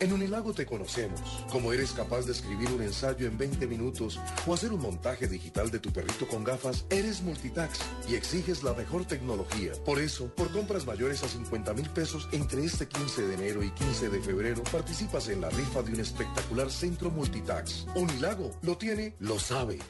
En 0.00 0.14
Unilago 0.14 0.54
te 0.54 0.64
conocemos, 0.64 1.44
como 1.52 1.74
eres 1.74 1.92
capaz 1.92 2.22
de 2.22 2.32
escribir 2.32 2.70
un 2.70 2.80
ensayo 2.80 3.26
en 3.26 3.36
20 3.36 3.66
minutos 3.66 4.18
o 4.46 4.54
hacer 4.54 4.72
un 4.72 4.80
montaje 4.80 5.28
digital 5.28 5.70
de 5.70 5.78
tu 5.78 5.92
perrito 5.92 6.26
con 6.26 6.42
gafas, 6.42 6.86
eres 6.88 7.20
multitax 7.20 7.80
y 8.08 8.14
exiges 8.14 8.62
la 8.62 8.72
mejor 8.72 9.04
tecnología. 9.04 9.72
Por 9.84 9.98
eso, 9.98 10.34
por 10.34 10.50
compras 10.52 10.86
mayores 10.86 11.22
a 11.22 11.28
50 11.28 11.74
mil 11.74 11.90
pesos 11.90 12.30
entre 12.32 12.64
este 12.64 12.88
15 12.88 13.26
de 13.26 13.34
enero 13.34 13.62
y 13.62 13.70
15 13.72 14.08
de 14.08 14.20
febrero, 14.22 14.62
participas 14.72 15.28
en 15.28 15.42
la 15.42 15.50
rifa 15.50 15.82
de 15.82 15.92
un 15.92 16.00
espectacular 16.00 16.70
centro 16.70 17.10
multitax. 17.10 17.86
Unilago 17.94 18.52
lo 18.62 18.78
tiene, 18.78 19.16
lo 19.18 19.38
sabe. 19.38 19.80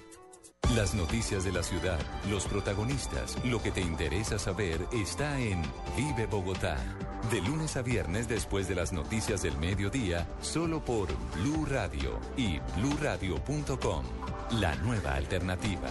Las 0.76 0.94
noticias 0.94 1.42
de 1.42 1.50
la 1.50 1.64
ciudad, 1.64 1.98
los 2.30 2.46
protagonistas, 2.46 3.36
lo 3.44 3.60
que 3.60 3.72
te 3.72 3.80
interesa 3.80 4.38
saber 4.38 4.86
está 4.92 5.40
en 5.40 5.62
Vive 5.96 6.26
Bogotá. 6.26 6.76
De 7.28 7.40
lunes 7.40 7.76
a 7.76 7.82
viernes 7.82 8.28
después 8.28 8.68
de 8.68 8.76
las 8.76 8.92
noticias 8.92 9.42
del 9.42 9.58
mediodía, 9.58 10.28
solo 10.40 10.84
por 10.84 11.08
Blue 11.34 11.66
Radio 11.66 12.20
y 12.36 12.60
bluradio.com. 12.76 14.04
La 14.60 14.76
nueva 14.76 15.14
alternativa. 15.14 15.88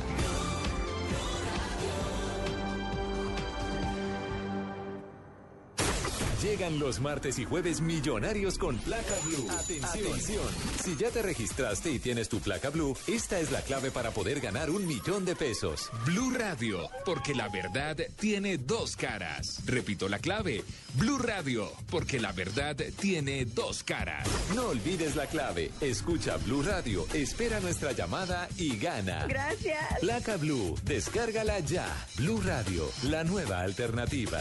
Llegan 6.41 6.79
los 6.79 7.01
martes 7.01 7.37
y 7.37 7.43
jueves 7.43 7.81
millonarios 7.81 8.57
con 8.57 8.77
placa 8.77 9.13
blue. 9.25 9.45
Atención. 9.51 10.47
Si 10.81 10.95
ya 10.95 11.09
te 11.09 11.21
registraste 11.21 11.91
y 11.91 11.99
tienes 11.99 12.29
tu 12.29 12.39
placa 12.39 12.69
blue, 12.69 12.95
esta 13.07 13.41
es 13.41 13.51
la 13.51 13.61
clave 13.61 13.91
para 13.91 14.11
poder 14.11 14.39
ganar 14.39 14.69
un 14.69 14.87
millón 14.87 15.25
de 15.25 15.35
pesos. 15.35 15.89
Blue 16.05 16.31
Radio, 16.31 16.89
porque 17.03 17.35
la 17.35 17.49
verdad 17.49 17.97
tiene 18.17 18.57
dos 18.57 18.95
caras. 18.95 19.61
Repito 19.65 20.07
la 20.07 20.19
clave. 20.19 20.63
Blue 20.93 21.17
Radio, 21.17 21.69
porque 21.91 22.21
la 22.21 22.31
verdad 22.31 22.77
tiene 22.99 23.43
dos 23.43 23.83
caras. 23.83 24.25
No 24.55 24.69
olvides 24.69 25.17
la 25.17 25.27
clave. 25.27 25.71
Escucha 25.81 26.37
Blue 26.37 26.63
Radio, 26.63 27.05
espera 27.13 27.59
nuestra 27.59 27.91
llamada 27.91 28.47
y 28.57 28.77
gana. 28.77 29.25
Gracias. 29.27 29.99
Placa 29.99 30.37
Blue, 30.37 30.75
descárgala 30.85 31.59
ya. 31.59 31.85
Blue 32.15 32.41
Radio, 32.41 32.89
la 33.03 33.25
nueva 33.25 33.59
alternativa. 33.59 34.39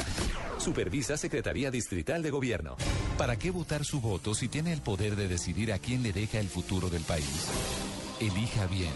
Supervisa 0.58 1.16
Secretaría 1.16 1.70
Distrital 1.88 2.22
de 2.22 2.30
Gobierno. 2.30 2.76
¿Para 3.16 3.38
qué 3.38 3.50
votar 3.50 3.82
su 3.82 4.02
voto 4.02 4.34
si 4.34 4.48
tiene 4.48 4.74
el 4.74 4.82
poder 4.82 5.16
de 5.16 5.26
decidir 5.26 5.72
a 5.72 5.78
quién 5.78 6.02
le 6.02 6.12
deja 6.12 6.38
el 6.38 6.50
futuro 6.50 6.90
del 6.90 7.00
país? 7.00 7.48
Elija 8.20 8.66
bien. 8.66 8.92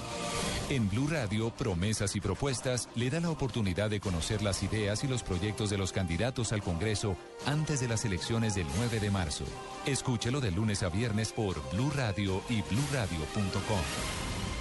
En 0.68 0.90
Blue 0.90 1.08
Radio, 1.08 1.48
Promesas 1.56 2.14
y 2.16 2.20
Propuestas 2.20 2.90
le 2.94 3.08
da 3.08 3.20
la 3.20 3.30
oportunidad 3.30 3.88
de 3.88 3.98
conocer 3.98 4.42
las 4.42 4.62
ideas 4.62 5.04
y 5.04 5.08
los 5.08 5.22
proyectos 5.22 5.70
de 5.70 5.78
los 5.78 5.90
candidatos 5.90 6.52
al 6.52 6.62
Congreso 6.62 7.16
antes 7.46 7.80
de 7.80 7.88
las 7.88 8.04
elecciones 8.04 8.56
del 8.56 8.66
9 8.76 9.00
de 9.00 9.10
marzo. 9.10 9.46
Escúchelo 9.86 10.42
de 10.42 10.50
lunes 10.50 10.82
a 10.82 10.90
viernes 10.90 11.32
por 11.32 11.56
Blue 11.72 11.90
Radio 11.96 12.42
y 12.50 12.60
bluradio.com. 12.60 13.80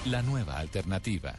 La 0.06 0.22
nueva 0.22 0.58
alternativa. 0.58 1.36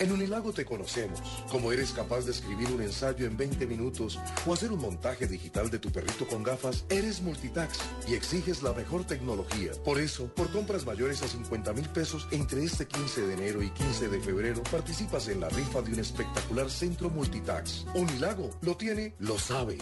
En 0.00 0.10
Unilago 0.12 0.50
te 0.54 0.64
conocemos, 0.64 1.20
como 1.50 1.72
eres 1.72 1.92
capaz 1.92 2.22
de 2.22 2.30
escribir 2.30 2.70
un 2.72 2.80
ensayo 2.80 3.26
en 3.26 3.36
20 3.36 3.66
minutos 3.66 4.18
o 4.46 4.54
hacer 4.54 4.72
un 4.72 4.80
montaje 4.80 5.26
digital 5.26 5.68
de 5.68 5.78
tu 5.78 5.92
perrito 5.92 6.26
con 6.26 6.42
gafas, 6.42 6.86
eres 6.88 7.20
multitax 7.20 7.78
y 8.08 8.14
exiges 8.14 8.62
la 8.62 8.72
mejor 8.72 9.04
tecnología. 9.04 9.72
Por 9.84 10.00
eso, 10.00 10.28
por 10.34 10.50
compras 10.52 10.86
mayores 10.86 11.22
a 11.22 11.28
50 11.28 11.74
mil 11.74 11.86
pesos 11.90 12.26
entre 12.30 12.64
este 12.64 12.86
15 12.86 13.26
de 13.26 13.34
enero 13.34 13.62
y 13.62 13.68
15 13.68 14.08
de 14.08 14.20
febrero, 14.20 14.62
participas 14.70 15.28
en 15.28 15.40
la 15.40 15.50
rifa 15.50 15.82
de 15.82 15.92
un 15.92 15.98
espectacular 15.98 16.70
centro 16.70 17.10
multitax. 17.10 17.84
Unilago 17.94 18.48
lo 18.62 18.78
tiene, 18.78 19.14
lo 19.18 19.38
sabe. 19.38 19.76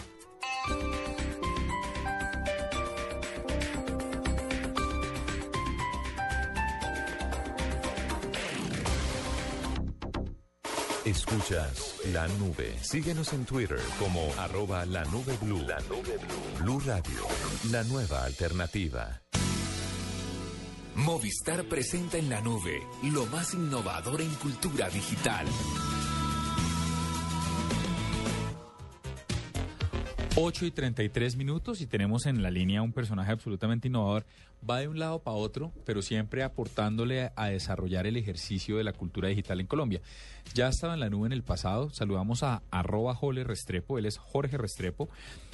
Escuchas 11.19 11.95
la 12.13 12.29
nube. 12.39 12.79
Síguenos 12.81 13.33
en 13.33 13.43
Twitter 13.43 13.81
como 13.99 14.33
arroba 14.37 14.85
la 14.85 15.03
nube 15.03 15.37
blue. 15.41 15.61
La 15.67 15.77
nube 15.81 16.17
blue. 16.17 16.63
Blue 16.63 16.79
Radio, 16.85 17.27
la 17.71 17.83
nueva 17.83 18.23
alternativa. 18.23 19.21
Movistar 20.95 21.65
presenta 21.65 22.17
en 22.17 22.29
la 22.29 22.39
nube 22.39 22.81
lo 23.03 23.25
más 23.25 23.53
innovador 23.53 24.21
en 24.21 24.33
cultura 24.35 24.89
digital. 24.89 25.45
8 30.41 30.67
y 30.67 30.71
33 30.71 31.35
minutos 31.35 31.81
y 31.81 31.85
tenemos 31.85 32.25
en 32.25 32.41
la 32.41 32.49
línea 32.49 32.81
un 32.81 32.93
personaje 32.93 33.29
absolutamente 33.29 33.89
innovador. 33.89 34.25
Va 34.67 34.79
de 34.79 34.87
un 34.87 34.97
lado 34.97 35.19
para 35.19 35.35
otro, 35.35 35.73
pero 35.85 36.01
siempre 36.01 36.43
aportándole 36.43 37.31
a 37.35 37.47
desarrollar 37.47 38.07
el 38.07 38.15
ejercicio 38.15 38.77
de 38.77 38.85
la 38.85 38.93
cultura 38.93 39.27
digital 39.27 39.59
en 39.59 39.67
Colombia. 39.67 39.99
Ya 40.53 40.69
estaba 40.69 40.93
en 40.93 41.01
la 41.01 41.09
nube 41.09 41.27
en 41.27 41.33
el 41.33 41.43
pasado. 41.43 41.89
Saludamos 41.89 42.43
a 42.43 42.61
arroba 42.71 43.15
Jole 43.15 43.43
Restrepo. 43.43 43.97
Él 43.97 44.05
es 44.05 44.17
Jorge 44.17 44.57
Restrepo. 44.57 45.09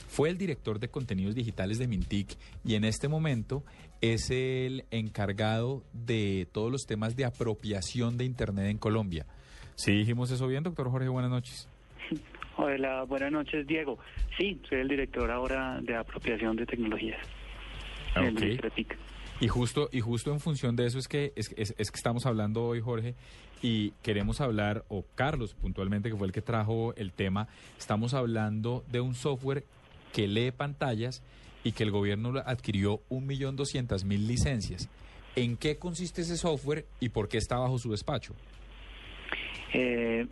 Fue 0.08 0.30
el 0.30 0.38
director 0.38 0.80
de 0.80 0.90
contenidos 0.90 1.34
digitales 1.34 1.80
de 1.80 1.88
Mintic 1.88 2.38
y 2.64 2.76
en 2.76 2.86
este 2.86 3.08
momento 3.08 3.64
es 4.02 4.30
el 4.30 4.86
encargado 4.92 5.84
de 5.94 6.48
todos 6.52 6.72
los 6.72 6.86
temas 6.86 7.16
de 7.16 7.26
apropiación 7.26 8.18
de 8.18 8.26
Internet 8.26 8.68
en 8.68 8.78
Colombia. 8.78 9.26
¿Sí 9.74 9.94
dijimos 9.94 10.30
eso 10.30 10.46
bien, 10.46 10.62
doctor 10.62 10.92
Jorge? 10.92 11.10
Buenas 11.10 11.32
noches. 11.32 11.68
Hola, 12.58 13.04
buenas 13.04 13.32
noches, 13.32 13.68
Diego. 13.68 13.98
Sí, 14.38 14.60
soy 14.70 14.80
el 14.80 14.88
director 14.88 15.30
ahora 15.30 15.80
de 15.82 15.96
apropiación 15.96 16.56
de 16.56 16.66
tecnologías. 16.66 17.20
Ah, 18.16 18.26
en 18.26 18.38
ok. 18.38 18.44
Microtic. 18.44 18.98
Y 19.42 19.48
justo, 19.50 19.90
y 19.92 20.00
justo 20.00 20.32
en 20.32 20.40
función 20.40 20.78
de 20.78 20.86
eso 20.86 20.98
es 20.98 21.08
que, 21.10 21.34
es, 21.36 21.54
es- 21.58 21.76
es 21.78 21.92
que 21.92 21.98
estamos 21.98 22.26
hablando 22.26 22.64
hoy, 22.66 22.80
Jorge, 22.80 23.16
y 23.62 23.92
queremos 24.04 24.40
hablar, 24.40 24.86
o 24.88 25.04
Carlos 25.16 25.54
puntualmente, 25.56 26.10
que 26.10 26.16
fue 26.16 26.28
el 26.28 26.34
que 26.34 26.42
trajo 26.42 26.94
el 26.96 27.12
tema, 27.12 27.48
estamos 27.78 28.14
hablando 28.14 28.86
de 28.90 29.02
un 29.02 29.16
software 29.16 29.66
que 30.14 30.28
lee 30.28 30.52
pantallas 30.52 31.22
y 31.66 31.74
que 31.74 31.84
el 31.84 31.92
gobierno 31.92 32.34
adquirió 32.46 33.02
1.200.000 33.10 34.28
licencias. 34.28 34.88
¿En 35.36 35.58
qué 35.58 35.78
consiste 35.78 36.22
ese 36.22 36.38
software 36.38 36.86
y 37.02 37.10
por 37.10 37.28
qué 37.28 37.38
está 37.38 37.58
bajo 37.58 37.78
su 37.78 37.92
despacho? 37.92 38.34
Eh, 39.74 40.26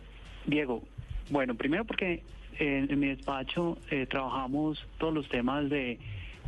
Diego, 0.46 0.82
bueno, 1.30 1.54
primero 1.54 1.84
porque 1.84 2.22
eh, 2.58 2.86
en 2.88 2.98
mi 3.00 3.08
despacho 3.08 3.78
eh, 3.90 4.06
trabajamos 4.06 4.84
todos 4.98 5.12
los 5.14 5.28
temas 5.28 5.68
de 5.70 5.98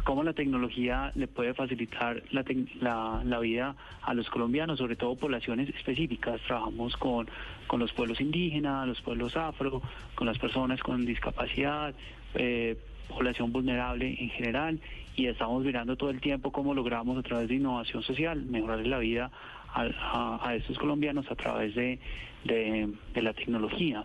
cómo 0.04 0.22
la 0.22 0.34
tecnología 0.34 1.10
le 1.16 1.26
puede 1.26 1.52
facilitar 1.54 2.22
la, 2.30 2.44
la, 2.80 3.22
la 3.24 3.38
vida 3.40 3.74
a 4.02 4.14
los 4.14 4.28
colombianos, 4.30 4.78
sobre 4.78 4.94
todo 4.94 5.16
poblaciones 5.16 5.68
específicas. 5.70 6.40
Trabajamos 6.46 6.96
con, 6.96 7.26
con 7.66 7.80
los 7.80 7.92
pueblos 7.92 8.20
indígenas, 8.20 8.86
los 8.86 9.00
pueblos 9.00 9.36
afro, 9.36 9.82
con 10.14 10.26
las 10.26 10.38
personas 10.38 10.80
con 10.82 11.04
discapacidad, 11.06 11.92
eh, 12.34 12.76
población 13.08 13.50
vulnerable 13.52 14.16
en 14.20 14.30
general, 14.30 14.78
y 15.16 15.26
estamos 15.26 15.64
mirando 15.64 15.96
todo 15.96 16.10
el 16.10 16.20
tiempo 16.20 16.52
cómo 16.52 16.74
logramos 16.74 17.16
a 17.18 17.22
través 17.22 17.48
de 17.48 17.54
innovación 17.54 18.02
social 18.02 18.42
mejorarle 18.44 18.88
la 18.88 18.98
vida 18.98 19.30
a, 19.72 20.38
a- 20.42 20.54
estos 20.54 20.78
colombianos 20.78 21.28
a 21.30 21.34
través 21.34 21.74
de- 21.74 21.98
de 22.44 23.22
la 23.22 23.32
tecnología. 23.32 24.04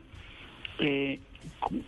Eh, 0.80 1.20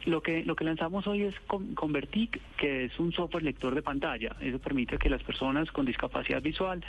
lo 0.06 0.22
que 0.22 0.44
lo 0.44 0.56
que 0.56 0.64
lanzamos 0.66 1.06
hoy 1.08 1.24
es 1.24 1.40
Con- 1.48 1.74
Convertic, 1.76 2.40
que 2.58 2.86
es 2.86 3.00
un 3.00 3.12
software 3.12 3.44
lector 3.44 3.74
de 3.76 3.82
pantalla. 3.82 4.36
Eso 4.42 4.60
permite 4.60 4.98
que 4.98 5.10
las 5.10 5.24
personas 5.24 5.72
con 5.72 5.86
discapacidad 5.86 6.42
visual 6.42 6.84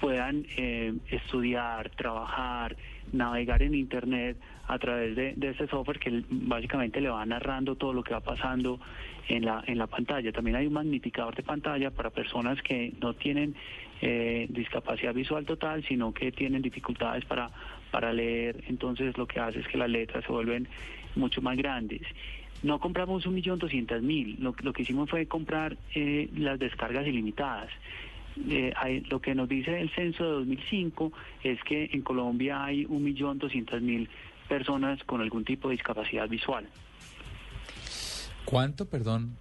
puedan 0.00 0.44
eh, 0.56 0.92
estudiar, 1.08 1.90
trabajar, 1.90 2.76
navegar 3.12 3.62
en 3.62 3.74
Internet 3.74 4.36
a 4.66 4.78
través 4.78 5.14
de, 5.16 5.34
de 5.36 5.50
este 5.50 5.66
software 5.68 5.98
que 5.98 6.22
básicamente 6.28 7.00
le 7.00 7.08
va 7.08 7.24
narrando 7.24 7.76
todo 7.76 7.92
lo 7.92 8.02
que 8.02 8.12
va 8.12 8.20
pasando 8.20 8.80
en 9.28 9.44
la, 9.44 9.62
en 9.66 9.78
la 9.78 9.86
pantalla. 9.86 10.32
También 10.32 10.56
hay 10.56 10.66
un 10.66 10.72
magnificador 10.72 11.34
de 11.34 11.42
pantalla 11.42 11.90
para 11.90 12.10
personas 12.10 12.60
que 12.62 12.92
no 13.00 13.14
tienen 13.14 13.54
eh, 14.02 14.46
discapacidad 14.50 15.14
visual 15.14 15.44
total, 15.46 15.84
sino 15.84 16.12
que 16.12 16.32
tienen 16.32 16.60
dificultades 16.60 17.24
para, 17.24 17.50
para 17.94 18.12
leer. 18.12 18.64
Entonces 18.66 19.16
lo 19.16 19.28
que 19.28 19.38
hace 19.38 19.60
es 19.60 19.68
que 19.68 19.78
las 19.78 19.88
letras 19.88 20.24
se 20.24 20.32
vuelven 20.32 20.66
mucho 21.14 21.40
más 21.40 21.56
grandes. 21.56 22.02
No 22.64 22.80
compramos 22.80 23.24
un 23.24 23.34
millón 23.34 23.60
doscientas 23.60 24.02
mil, 24.02 24.36
lo, 24.40 24.52
que 24.52 24.82
hicimos 24.82 25.08
fue 25.08 25.26
comprar 25.26 25.76
eh, 25.94 26.28
las 26.36 26.58
descargas 26.58 27.06
ilimitadas. 27.06 27.70
Eh, 28.50 28.72
lo 29.08 29.20
que 29.20 29.36
nos 29.36 29.48
dice 29.48 29.80
el 29.80 29.90
censo 29.90 30.24
de 30.24 30.30
2005 30.30 31.12
es 31.44 31.62
que 31.62 31.88
en 31.92 32.02
Colombia 32.02 32.64
hay 32.64 32.84
un 32.84 33.04
millón 33.04 33.38
doscientas 33.38 33.80
mil 33.80 34.08
personas 34.48 34.98
con 35.04 35.20
algún 35.20 35.44
tipo 35.44 35.68
de 35.68 35.76
discapacidad 35.76 36.28
visual. 36.28 36.66
¿Cuánto, 38.44 38.86
perdón? 38.86 39.36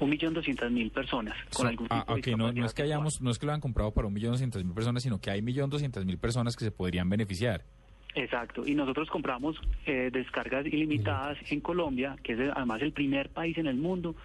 Un 0.00 0.10
millón 0.10 0.34
doscientas 0.34 0.70
mil 0.70 0.90
personas 0.90 1.36
con 1.52 1.66
algún 1.66 1.86
ah, 1.90 2.04
de 2.08 2.30
no, 2.32 2.38
no 2.38 2.48
es 2.48 2.52
que 2.52 2.82
discapacidad 2.82 2.84
hayamos, 2.84 3.20
no 3.20 3.30
es 3.30 3.38
que 3.38 3.46
lo 3.46 3.52
han 3.52 3.60
comprado 3.60 3.92
para 3.92 4.08
un 4.08 4.14
millón 4.14 4.32
doscientas 4.32 4.64
mil 4.64 4.74
personas, 4.74 5.02
sino 5.02 5.20
que 5.20 5.30
hay 5.30 5.42
millón 5.42 5.70
doscientas 5.70 6.04
mil 6.04 6.18
personas 6.18 6.56
que 6.56 6.64
se 6.64 6.70
podrían 6.70 7.08
beneficiar. 7.08 7.64
Exacto, 8.14 8.66
y 8.66 8.74
nosotros 8.74 9.08
compramos 9.08 9.60
eh, 9.86 10.10
descargas 10.12 10.66
ilimitadas 10.66 11.38
en 11.50 11.60
Colombia, 11.60 12.16
que 12.24 12.32
es 12.32 12.40
además 12.54 12.82
el 12.82 12.92
primer 12.92 13.28
país 13.28 13.56
en 13.56 13.68
el 13.68 13.76
mundo 13.76 14.16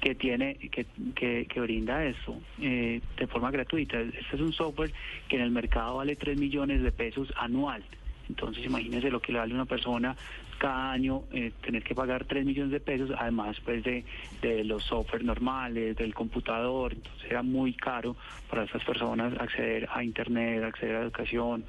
que 0.00 0.14
tiene 0.14 0.56
que, 0.56 0.86
que, 1.14 1.46
que 1.46 1.60
brinda 1.60 2.04
esto 2.04 2.36
eh, 2.60 3.00
de 3.16 3.26
forma 3.26 3.50
gratuita. 3.50 4.00
Este 4.00 4.36
es 4.36 4.40
un 4.40 4.52
software 4.52 4.92
que 5.28 5.36
en 5.36 5.42
el 5.42 5.50
mercado 5.50 5.96
vale 5.96 6.16
3 6.16 6.38
millones 6.38 6.82
de 6.82 6.92
pesos 6.92 7.32
anual. 7.36 7.82
Entonces 8.28 8.64
imagínense 8.64 9.10
lo 9.10 9.20
que 9.20 9.32
le 9.32 9.38
vale 9.38 9.52
a 9.52 9.56
una 9.56 9.64
persona 9.64 10.16
cada 10.58 10.92
año 10.92 11.24
eh, 11.32 11.52
tener 11.62 11.82
que 11.82 11.94
pagar 11.94 12.24
3 12.24 12.44
millones 12.44 12.72
de 12.72 12.80
pesos, 12.80 13.10
además 13.18 13.56
pues 13.64 13.82
de, 13.84 14.04
de 14.40 14.64
los 14.64 14.84
software 14.84 15.24
normales, 15.24 15.96
del 15.96 16.14
computador. 16.14 16.92
Entonces 16.92 17.30
era 17.30 17.42
muy 17.42 17.74
caro 17.74 18.16
para 18.48 18.64
estas 18.64 18.84
personas 18.84 19.32
acceder 19.38 19.88
a 19.92 20.02
Internet, 20.04 20.62
acceder 20.64 20.96
a 20.96 20.98
la 21.00 21.04
educación. 21.04 21.64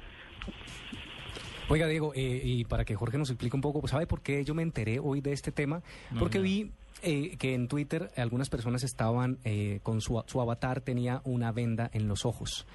Oiga, 1.68 1.86
Diego, 1.86 2.12
eh, 2.14 2.40
y 2.44 2.64
para 2.66 2.84
que 2.84 2.94
Jorge 2.94 3.16
nos 3.16 3.30
explique 3.30 3.56
un 3.56 3.62
poco, 3.62 3.86
¿sabe 3.88 4.06
por 4.06 4.20
qué 4.20 4.44
yo 4.44 4.54
me 4.54 4.62
enteré 4.62 4.98
hoy 4.98 5.20
de 5.22 5.32
este 5.32 5.50
tema? 5.50 5.82
No, 6.10 6.20
Porque 6.20 6.38
no. 6.38 6.44
vi 6.44 6.70
eh, 7.02 7.36
que 7.38 7.54
en 7.54 7.68
Twitter 7.68 8.10
algunas 8.16 8.50
personas 8.50 8.82
estaban 8.84 9.38
eh, 9.44 9.80
con 9.82 10.02
su, 10.02 10.22
su 10.26 10.40
avatar, 10.42 10.82
tenía 10.82 11.22
una 11.24 11.52
venda 11.52 11.90
en 11.94 12.06
los 12.06 12.26
ojos 12.26 12.66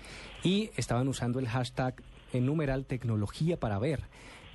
y 0.43 0.71
estaban 0.75 1.07
usando 1.07 1.39
el 1.39 1.47
hashtag 1.47 1.95
en 2.33 2.45
numeral 2.45 2.85
tecnología 2.85 3.57
para 3.57 3.79
ver. 3.79 4.01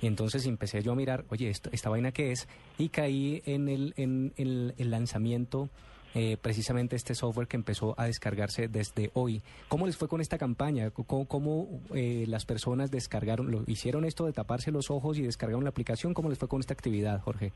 Y 0.01 0.07
entonces 0.07 0.45
empecé 0.45 0.81
yo 0.83 0.91
a 0.91 0.95
mirar, 0.95 1.25
oye, 1.29 1.49
esto- 1.49 1.69
esta 1.71 1.89
vaina 1.89 2.11
qué 2.11 2.31
es, 2.31 2.47
y 2.77 2.89
caí 2.89 3.41
en 3.45 3.69
el, 3.69 3.93
en, 3.97 4.33
el- 4.37 4.73
el 4.77 4.91
lanzamiento 4.91 5.69
eh, 6.17 6.37
precisamente 6.41 6.95
este 6.95 7.13
software 7.13 7.47
que 7.47 7.57
empezó 7.57 7.93
a 7.99 8.05
descargarse 8.05 8.69
desde 8.69 9.11
hoy. 9.15 9.41
¿Cómo 9.67 9.85
les 9.85 9.97
fue 9.97 10.07
con 10.07 10.21
esta 10.21 10.37
campaña? 10.37 10.89
¿Cómo, 10.91 11.25
cómo, 11.27 11.81
eh, 11.93 12.23
las 12.27 12.45
personas 12.45 12.89
descargaron, 12.89 13.51
lo, 13.51 13.63
hicieron 13.67 14.05
esto 14.05 14.25
de 14.25 14.31
taparse 14.31 14.71
los 14.71 14.89
ojos 14.89 15.17
y 15.17 15.23
descargaron 15.23 15.65
la 15.65 15.71
aplicación? 15.71 16.13
¿Cómo 16.13 16.29
les 16.29 16.39
fue 16.39 16.47
con 16.47 16.61
esta 16.61 16.73
actividad, 16.73 17.19
Jorge? 17.21 17.51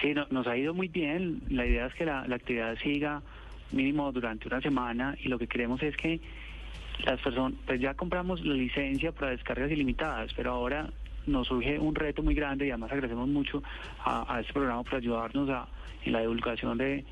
Sí, 0.00 0.14
no- 0.14 0.26
nos 0.30 0.46
ha 0.46 0.56
ido 0.56 0.72
muy 0.72 0.88
bien. 0.88 1.42
La 1.50 1.66
idea 1.66 1.86
es 1.86 1.94
que 1.94 2.06
la, 2.06 2.26
la 2.26 2.36
actividad 2.36 2.74
siga 2.82 3.20
mínimo 3.70 4.10
durante 4.12 4.48
una 4.48 4.62
semana 4.62 5.14
y 5.22 5.28
lo 5.28 5.38
que 5.38 5.46
queremos 5.46 5.82
es 5.82 5.94
que 5.96 6.20
las 7.04 7.20
personas, 7.20 7.58
pues 7.66 7.80
ya 7.80 7.94
compramos 7.94 8.44
la 8.44 8.54
licencia 8.54 9.12
para 9.12 9.30
descargas 9.30 9.70
ilimitadas, 9.70 10.32
pero 10.34 10.52
ahora 10.52 10.88
nos 11.26 11.48
surge 11.48 11.78
un 11.78 11.94
reto 11.94 12.22
muy 12.22 12.34
grande 12.34 12.66
y 12.66 12.70
además 12.70 12.92
agradecemos 12.92 13.28
mucho 13.28 13.62
a, 14.04 14.38
este 14.40 14.52
programa 14.52 14.82
por 14.82 14.96
ayudarnos 14.96 15.48
a, 15.50 15.66
en 16.04 16.12
la 16.12 16.20
divulgación 16.20 16.76
de, 16.78 17.04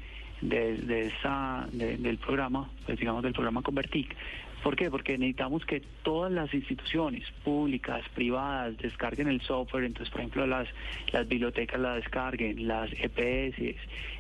de, 0.43 1.07
esa, 1.07 1.67
de- 1.73 1.97
del 1.97 2.19
programa, 2.19 2.69
pues 2.87 2.99
digamos 2.99 3.23
del 3.23 3.33
programa 3.33 3.63
Convertic. 3.63 4.15
¿Por 4.63 4.77
qué? 4.77 4.91
Porque 4.91 5.19
necesitamos 5.19 5.65
que 5.65 5.83
todas 6.05 6.31
las 6.31 6.55
instituciones 6.55 7.25
públicas, 7.43 8.05
privadas, 8.15 8.79
descarguen 8.79 9.27
el 9.27 9.41
software. 9.41 9.83
Entonces, 9.83 10.09
por 10.11 10.21
ejemplo, 10.21 10.47
las, 10.47 10.69
las 11.13 11.27
bibliotecas 11.27 11.81
la 11.81 11.97
descarguen, 11.97 12.69
las 12.69 12.89
EPS, 12.93 13.59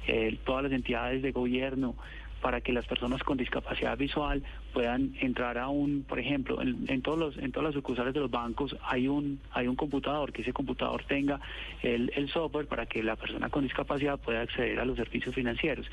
eh, 0.09 0.37
todas 0.45 0.65
las 0.65 0.73
entidades 0.73 1.23
de 1.23 1.31
gobierno, 1.31 1.95
para 2.43 2.61
que 2.61 2.73
las 2.73 2.85
personas 2.87 3.23
con 3.23 3.39
discapacidad 3.39 3.97
visual 3.97 4.43
puedan 4.75 5.15
entrar 5.21 5.57
a 5.57 5.69
un, 5.69 6.03
por 6.03 6.19
ejemplo, 6.19 6.61
en, 6.61 6.85
en 6.89 7.01
todos 7.01 7.19
los, 7.19 7.39
en 7.39 7.53
todas 7.53 7.67
las 7.67 7.75
sucursales 7.75 8.13
de 8.13 8.21
los 8.21 8.31
bancos 8.31 8.77
hay 8.83 9.09
un, 9.09 9.41
hay 9.53 9.69
un 9.69 9.77
computador, 9.77 10.33
que 10.33 10.43
ese 10.43 10.53
computador 10.53 11.05
tenga 11.05 11.41
el, 11.83 12.13
el 12.15 12.29
software 12.29 12.67
para 12.67 12.87
que 12.87 13.03
la 13.03 13.17
persona 13.17 13.49
con 13.49 13.63
discapacidad 13.63 14.19
pueda 14.19 14.43
acceder 14.43 14.79
a 14.81 14.85
los 14.85 14.97
servicios 14.97 15.35
financieros. 15.35 15.87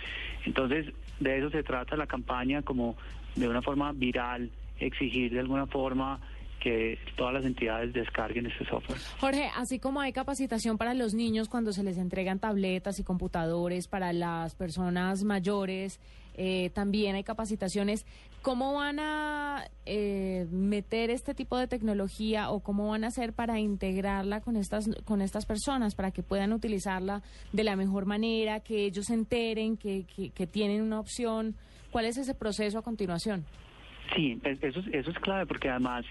Entonces, 0.46 0.88
de 1.20 1.38
eso 1.38 1.50
se 1.52 1.64
trata 1.64 1.96
la 1.96 2.08
campaña, 2.08 2.64
como 2.64 2.98
de 3.36 3.48
una 3.48 3.62
forma 3.62 3.92
viral, 3.92 4.50
exigir 4.80 5.32
de 5.32 5.40
alguna 5.40 5.68
forma 5.68 6.20
que 6.60 7.00
todas 7.16 7.34
las 7.34 7.46
entidades 7.46 7.94
descarguen 7.94 8.46
este 8.46 8.66
software. 8.66 9.00
Jorge, 9.20 9.50
así 9.56 9.80
como 9.80 10.02
hay 10.02 10.12
capacitación 10.12 10.78
para 10.78 10.94
los 10.94 11.14
niños 11.14 11.48
cuando 11.48 11.72
se 11.72 11.84
les 11.84 11.98
entregan 11.98 12.40
tabletas 12.40 13.00
y 13.00 13.04
computadores, 13.04 13.88
para 13.88 14.14
las 14.14 14.56
personas 14.56 15.24
mayores, 15.24 16.00
eh, 16.42 16.70
también 16.74 17.16
hay 17.18 17.24
capacitaciones. 17.26 18.06
¿Cómo 18.42 18.74
van 18.76 19.00
a 19.02 19.66
eh, 19.86 20.48
meter 20.52 21.10
este 21.10 21.34
tipo 21.34 21.58
de 21.58 21.68
tecnología 21.68 22.50
o 22.50 22.62
cómo 22.62 22.88
van 22.88 23.04
a 23.04 23.08
hacer 23.08 23.34
para 23.34 23.60
integrarla 23.60 24.40
con 24.40 24.56
estas, 24.56 24.90
con 25.04 25.22
estas 25.22 25.46
personas, 25.46 25.96
para 25.96 26.12
que 26.12 26.24
puedan 26.24 26.54
utilizarla 26.54 27.22
de 27.52 27.64
la 27.66 27.76
mejor 27.76 28.06
manera, 28.06 28.62
que 28.62 28.86
ellos 28.86 29.08
se 29.08 29.16
enteren 29.16 29.76
que, 29.76 30.06
que, 30.16 30.30
que 30.30 30.48
tienen 30.48 30.82
una 30.82 31.02
opción? 31.02 31.56
¿Cuál 31.92 32.06
es 32.06 32.18
ese 32.18 32.34
proceso 32.34 32.80
a 32.80 32.82
continuación? 32.84 33.44
Sí, 34.16 34.40
es- 34.44 34.64
eso, 34.64 34.80
es- 34.80 34.88
eso 34.94 35.12
es 35.12 35.20
clave 35.20 35.46
porque 35.46 35.70
además 35.70 36.06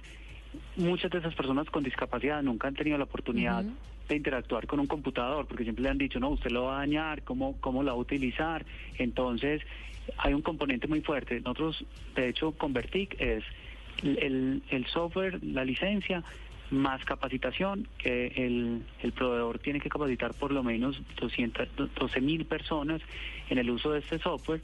muchas 0.76 1.10
de 1.10 1.18
esas 1.18 1.34
personas 1.34 1.66
con 1.70 1.82
discapacidad 1.82 2.42
nunca 2.42 2.68
han 2.68 2.74
tenido 2.74 2.98
la 2.98 3.04
oportunidad. 3.04 3.64
De 4.08 4.16
interactuar 4.16 4.66
con 4.66 4.80
un 4.80 4.86
computador 4.86 5.46
porque 5.46 5.64
siempre 5.64 5.82
le 5.82 5.90
han 5.90 5.98
dicho, 5.98 6.18
no, 6.18 6.30
usted 6.30 6.50
lo 6.50 6.64
va 6.64 6.76
a 6.76 6.78
dañar, 6.80 7.22
¿cómo, 7.22 7.56
cómo 7.60 7.82
lo 7.82 7.92
va 7.92 7.96
a 7.96 8.00
utilizar? 8.00 8.64
Entonces, 8.98 9.62
hay 10.16 10.32
un 10.32 10.42
componente 10.42 10.86
muy 10.88 11.00
fuerte. 11.00 11.40
Nosotros, 11.40 11.84
de 12.14 12.28
hecho, 12.28 12.52
Convertic 12.52 13.20
es 13.20 13.44
el, 14.02 14.62
el 14.70 14.86
software, 14.86 15.42
la 15.44 15.64
licencia, 15.64 16.24
más 16.70 17.04
capacitación, 17.04 17.88
que 17.98 18.26
el, 18.36 18.82
el 19.02 19.12
proveedor 19.12 19.58
tiene 19.58 19.80
que 19.80 19.88
capacitar 19.88 20.34
por 20.34 20.52
lo 20.52 20.62
menos 20.62 21.00
200, 21.20 21.68
12 21.94 22.20
mil 22.20 22.44
personas 22.44 23.00
en 23.48 23.58
el 23.58 23.70
uso 23.70 23.92
de 23.92 24.00
este 24.00 24.18
software 24.18 24.60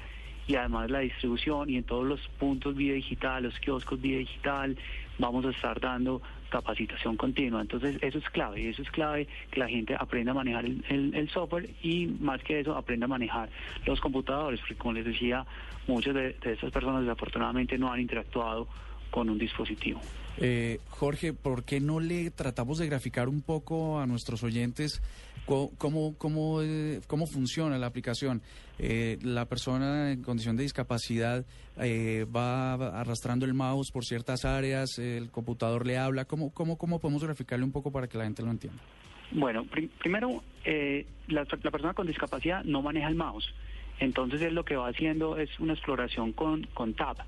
y 0.46 0.56
además 0.56 0.90
la 0.90 1.00
distribución 1.00 1.70
y 1.70 1.78
en 1.78 1.84
todos 1.84 2.04
los 2.04 2.20
puntos 2.38 2.76
vía 2.76 2.94
digital, 2.94 3.44
los 3.44 3.58
kioscos 3.58 4.00
vía 4.00 4.18
digital, 4.18 4.76
vamos 5.18 5.46
a 5.46 5.50
estar 5.50 5.80
dando 5.80 6.20
capacitación 6.58 7.16
continua. 7.16 7.60
Entonces 7.60 7.96
eso 8.00 8.18
es 8.18 8.28
clave, 8.30 8.62
y 8.62 8.66
eso 8.68 8.82
es 8.82 8.90
clave 8.90 9.26
que 9.50 9.58
la 9.60 9.68
gente 9.68 9.96
aprenda 9.98 10.30
a 10.32 10.34
manejar 10.34 10.64
el, 10.64 10.84
el- 10.88 11.14
el 11.14 11.28
software 11.30 11.68
y 11.82 12.06
más 12.20 12.42
que 12.44 12.60
eso 12.60 12.76
aprenda 12.76 13.06
a 13.06 13.08
manejar 13.08 13.48
los 13.86 14.00
computadores, 14.00 14.60
porque 14.60 14.76
como 14.76 14.92
les 14.94 15.04
decía, 15.04 15.44
muchas 15.88 16.14
de, 16.14 16.34
de 16.42 16.52
estas 16.52 16.70
personas 16.70 17.02
desafortunadamente 17.02 17.76
no 17.76 17.92
han 17.92 18.00
interactuado 18.00 18.68
con 19.10 19.28
un 19.30 19.38
dispositivo. 19.38 20.00
Eh, 20.38 20.80
Jorge, 20.88 21.32
¿por 21.32 21.64
qué 21.64 21.80
no 21.80 22.00
le 22.00 22.30
tratamos 22.30 22.78
de 22.78 22.86
graficar 22.86 23.28
un 23.28 23.40
poco 23.40 24.00
a 24.00 24.06
nuestros 24.06 24.42
oyentes 24.42 25.00
cómo, 25.46 26.16
eh, 26.62 27.00
cómo 27.06 27.26
funciona 27.26 27.78
la 27.78 27.86
aplicación? 27.86 28.42
Eh, 28.78 29.18
la 29.22 29.44
persona 29.44 30.10
en 30.10 30.22
condición 30.22 30.56
de 30.56 30.64
discapacidad 30.64 31.44
eh, 31.78 32.26
va 32.34 32.74
arrastrando 33.00 33.46
el 33.46 33.54
mouse 33.54 33.92
por 33.92 34.04
ciertas 34.04 34.44
áreas, 34.44 34.98
el 34.98 35.30
computador 35.30 35.86
le 35.86 35.98
habla. 35.98 36.24
¿Cómo, 36.24 36.50
cómo, 36.52 36.76
¿Cómo 36.76 36.98
podemos 36.98 37.22
graficarle 37.22 37.64
un 37.64 37.72
poco 37.72 37.92
para 37.92 38.08
que 38.08 38.18
la 38.18 38.24
gente 38.24 38.42
lo 38.42 38.50
entienda? 38.50 38.82
Bueno, 39.30 39.64
pri- 39.64 39.88
primero, 40.00 40.42
eh, 40.64 41.06
la, 41.28 41.46
la 41.62 41.70
persona 41.70 41.94
con 41.94 42.06
discapacidad 42.06 42.64
no 42.64 42.82
maneja 42.82 43.08
el 43.08 43.14
mouse. 43.14 43.46
Entonces 44.00 44.42
él 44.42 44.54
lo 44.54 44.64
que 44.64 44.74
va 44.74 44.88
haciendo 44.88 45.36
es 45.38 45.48
una 45.60 45.74
exploración 45.74 46.32
con, 46.32 46.64
con 46.74 46.94
Tab, 46.94 47.18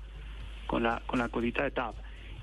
con 0.67 0.83
la, 0.83 1.01
con 1.07 1.19
la 1.19 1.29
cosita 1.29 1.63
de 1.63 1.71
Tab. 1.71 1.95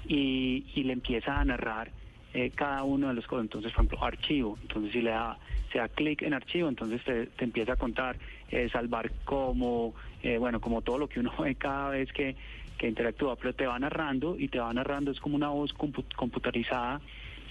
Y, 0.07 0.67
y 0.75 0.85
le 0.85 0.93
empieza 0.93 1.41
a 1.41 1.45
narrar 1.45 1.91
eh, 2.35 2.51
cada 2.55 2.83
uno 2.83 3.09
de 3.09 3.15
los 3.15 3.27
cosas. 3.27 3.45
Entonces, 3.45 3.73
por 3.73 3.85
ejemplo, 3.85 4.05
archivo. 4.05 4.59
Entonces, 4.63 4.93
si 4.93 5.01
le 5.01 5.11
da, 5.11 5.39
se 5.73 5.79
da 5.79 5.89
clic 5.89 6.23
en 6.23 6.35
archivo, 6.35 6.69
entonces 6.69 7.03
te, 7.05 7.27
te 7.27 7.45
empieza 7.45 7.73
a 7.75 7.77
contar 7.77 8.17
eh, 8.51 8.69
salvar 8.71 9.11
como, 9.25 9.95
eh, 10.23 10.37
bueno, 10.39 10.61
como 10.61 10.83
todo 10.83 10.99
lo 10.99 11.09
que 11.09 11.21
uno 11.21 11.33
ve 11.39 11.55
cada 11.55 11.91
vez 11.91 12.13
que, 12.13 12.37
que 12.77 12.89
interactúa. 12.89 13.37
Pero 13.37 13.55
te 13.55 13.67
va 13.67 13.79
narrando 13.79 14.37
y 14.39 14.49
te 14.49 14.59
va 14.59 14.73
narrando, 14.73 15.11
es 15.11 15.21
como 15.21 15.37
una 15.37 15.49
voz 15.49 15.73
compu- 15.75 16.13
computarizada 16.17 17.01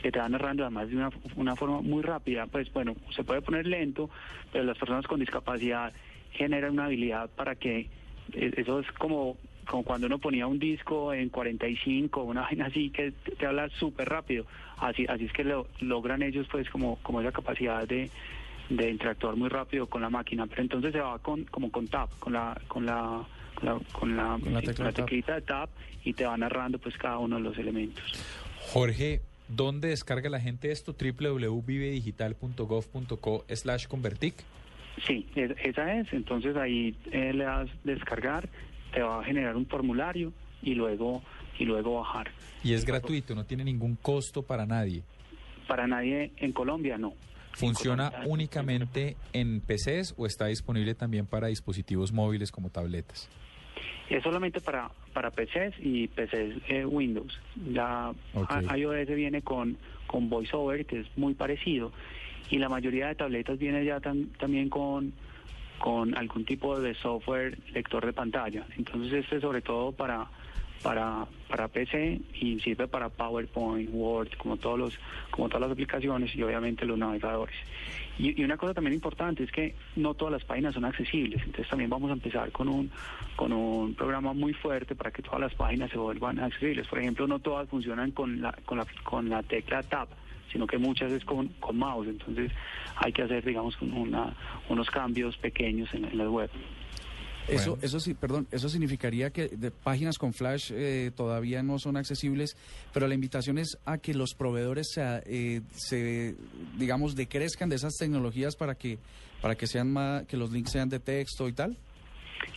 que 0.01 0.11
te 0.11 0.19
va 0.19 0.27
narrando 0.27 0.63
además 0.63 0.89
de 0.89 0.97
una, 0.97 1.09
una 1.37 1.55
forma 1.55 1.81
muy 1.81 2.03
rápida. 2.03 2.45
Pues 2.47 2.71
bueno, 2.73 2.93
se 3.15 3.23
puede 3.23 3.41
poner 3.41 3.65
lento, 3.65 4.09
pero 4.51 4.65
las 4.65 4.77
personas 4.77 5.07
con 5.07 5.21
discapacidad 5.21 5.93
generan 6.31 6.71
una 6.73 6.85
habilidad 6.85 7.29
para 7.29 7.55
que 7.55 7.87
eh, 8.33 8.51
eso 8.57 8.81
es 8.81 8.91
como 8.93 9.37
como 9.65 9.83
cuando 9.83 10.07
uno 10.07 10.17
ponía 10.19 10.47
un 10.47 10.59
disco 10.59 11.13
en 11.13 11.29
45, 11.29 12.23
una 12.23 12.41
vaina 12.41 12.65
así 12.67 12.89
que 12.89 13.11
te, 13.11 13.45
habla 13.45 13.69
súper 13.69 14.09
rápido. 14.09 14.45
Así, 14.77 15.05
así 15.07 15.25
es 15.25 15.33
que 15.33 15.43
lo, 15.43 15.67
logran 15.79 16.21
ellos 16.23 16.47
pues 16.51 16.67
como, 16.69 16.97
como 16.97 17.21
esa 17.21 17.31
capacidad 17.31 17.87
de, 17.87 18.09
de 18.69 18.89
interactuar 18.89 19.35
muy 19.35 19.49
rápido 19.49 19.87
con 19.87 20.01
la 20.01 20.09
máquina. 20.09 20.47
Pero 20.47 20.61
entonces 20.63 20.91
se 20.93 20.99
va 20.99 21.19
con, 21.19 21.43
como 21.45 21.71
con 21.71 21.87
tap, 21.87 22.09
con 22.19 22.33
la, 22.33 22.59
con 22.67 22.85
la, 22.85 23.23
con 23.55 23.65
la, 23.65 23.79
con 23.91 24.15
la, 24.17 24.37
Con 24.41 24.53
la 24.53 24.61
tecla 24.61 24.75
con 24.75 24.85
la 24.85 24.91
tap. 24.93 25.05
teclita 25.05 25.35
de 25.35 25.41
tap 25.41 25.69
y 26.03 26.13
te 26.13 26.25
va 26.25 26.35
narrando 26.37 26.79
pues 26.79 26.97
cada 26.97 27.17
uno 27.19 27.35
de 27.37 27.41
los 27.43 27.57
elementos. 27.57 28.03
Jorge, 28.73 29.21
¿dónde 29.47 29.89
descarga 29.89 30.29
la 30.29 30.39
gente 30.39 30.71
esto? 30.71 30.93
www.vivedigital.gov.co 30.93 33.45
slash 33.49 33.87
convertic. 33.87 34.35
Sí, 35.07 35.27
es- 35.35 35.55
esa 35.63 35.99
es. 35.99 36.11
Entonces 36.13 36.55
ahí 36.55 36.95
eh, 37.11 37.33
le 37.33 37.43
das 37.45 37.67
descargar, 37.83 38.47
te 38.93 39.01
va 39.01 39.19
a 39.19 39.23
generar 39.23 39.55
un 39.55 39.65
formulario 39.65 40.33
y 40.61 40.75
luego 40.75 41.21
y 41.59 41.65
luego 41.65 41.95
bajar. 41.99 42.31
Y 42.63 42.73
es 42.73 42.85
gratuito, 42.85 43.35
no 43.35 43.45
tiene 43.45 43.63
ningún 43.63 43.95
costo 43.95 44.43
para 44.43 44.65
nadie. 44.65 45.03
Para 45.67 45.87
nadie 45.87 46.31
en 46.37 46.51
Colombia 46.51 46.97
no. 46.97 47.13
¿Funciona 47.51 48.11
únicamente 48.25 49.15
en 49.31 49.61
PCs 49.61 50.15
o 50.17 50.25
está 50.25 50.47
disponible 50.47 50.95
también 50.95 51.27
para 51.27 51.47
dispositivos 51.47 52.11
móviles 52.11 52.51
como 52.51 52.69
tabletas? 52.71 53.29
Es 54.09 54.23
solamente 54.23 54.59
para 54.59 54.89
para 55.13 55.29
PCs 55.31 55.75
y 55.79 56.07
PCs 56.07 56.61
eh, 56.69 56.85
Windows. 56.85 57.39
Ya 57.71 58.11
Ok. 58.33 58.49
a- 58.49 58.77
iOS 58.77 59.07
viene 59.15 59.41
con 59.41 59.77
con 60.07 60.29
VoiceOver 60.29 60.85
que 60.85 61.01
es 61.01 61.07
muy 61.17 61.33
parecido 61.35 61.91
y 62.49 62.57
la 62.57 62.69
mayoría 62.69 63.07
de 63.07 63.15
tabletas 63.15 63.57
viene 63.59 63.85
ya 63.85 63.99
tam- 63.99 64.27
también 64.39 64.69
con 64.69 65.13
con 65.83 66.17
algún 66.17 66.45
tipo 66.45 66.79
de 66.79 66.95
software 66.95 67.57
lector 67.73 68.05
de 68.05 68.13
pantalla. 68.13 68.65
Entonces 68.77 69.11
este 69.25 69.35
es 69.35 69.41
sobre 69.41 69.61
todo 69.61 69.91
para 69.91 70.27
para 70.81 71.25
para 71.49 71.67
PC 71.67 72.21
y 72.39 72.57
sirve 72.61 72.87
para 72.87 73.09
PowerPoint, 73.09 73.89
Word, 73.91 74.29
como 74.37 74.55
todos 74.55 74.79
los 74.79 74.99
como 75.29 75.49
todas 75.49 75.63
las 75.63 75.71
aplicaciones 75.71 76.33
y 76.37 76.41
obviamente 76.41 76.85
los 76.85 76.97
navegadores. 76.97 77.57
Y, 78.17 78.39
y 78.39 78.45
una 78.45 78.55
cosa 78.55 78.73
también 78.73 78.93
importante 78.93 79.43
es 79.43 79.51
que 79.51 79.75
no 79.97 80.13
todas 80.13 80.31
las 80.31 80.45
páginas 80.45 80.73
son 80.73 80.85
accesibles, 80.85 81.41
entonces 81.41 81.67
también 81.67 81.89
vamos 81.89 82.11
a 82.11 82.13
empezar 82.13 82.49
con 82.53 82.69
un 82.69 82.89
con 83.35 83.51
un 83.51 83.93
programa 83.93 84.31
muy 84.31 84.53
fuerte 84.53 84.95
para 84.95 85.11
que 85.11 85.21
todas 85.21 85.41
las 85.41 85.53
páginas 85.53 85.91
se 85.91 85.97
vuelvan 85.97 86.39
accesibles. 86.39 86.87
Por 86.87 86.99
ejemplo, 86.99 87.27
no 87.27 87.39
todas 87.39 87.67
funcionan 87.67 88.11
con 88.11 88.41
la 88.41 88.53
con 88.65 88.77
la 88.77 88.87
con 89.03 89.27
la 89.27 89.43
tecla 89.43 89.83
Tab, 89.83 90.07
sino 90.53 90.65
que 90.65 90.77
muchas 90.77 91.11
es 91.11 91.25
con, 91.25 91.49
con 91.59 91.77
mouse, 91.77 92.07
entonces 92.07 92.51
hay 92.95 93.11
que 93.11 93.23
hacer 93.23 93.43
digamos 93.43 93.75
una, 93.81 94.33
unos 94.69 94.89
cambios 94.89 95.35
pequeños 95.37 95.93
en, 95.93 96.05
en 96.05 96.17
la 96.17 96.29
web. 96.29 96.49
Eso, 97.47 97.77
eso 97.81 97.99
sí, 97.99 98.13
perdón, 98.13 98.47
eso 98.51 98.69
significaría 98.69 99.29
que 99.31 99.49
de 99.49 99.69
páginas 99.69 100.17
con 100.17 100.33
Flash 100.33 100.71
eh, 100.73 101.11
todavía 101.13 101.61
no 101.61 101.77
son 101.77 101.97
accesibles, 101.97 102.55
pero 102.93 103.05
la 103.05 103.15
invitación 103.15 103.57
es 103.57 103.77
a 103.85 103.97
que 103.97 104.13
los 104.13 104.33
proveedores 104.33 104.91
se, 104.93 105.01
eh, 105.25 105.61
se, 105.73 106.35
digamos, 106.77 107.15
decrezcan 107.15 107.67
de 107.67 107.75
esas 107.75 107.97
tecnologías 107.97 108.55
para 108.55 108.75
que, 108.75 108.97
para 109.41 109.55
que 109.55 109.67
sean 109.67 109.91
más, 109.91 110.25
que 110.25 110.37
los 110.37 110.51
links 110.51 110.71
sean 110.71 110.87
de 110.87 110.99
texto 110.99 111.49
y 111.49 111.53
tal. 111.53 111.75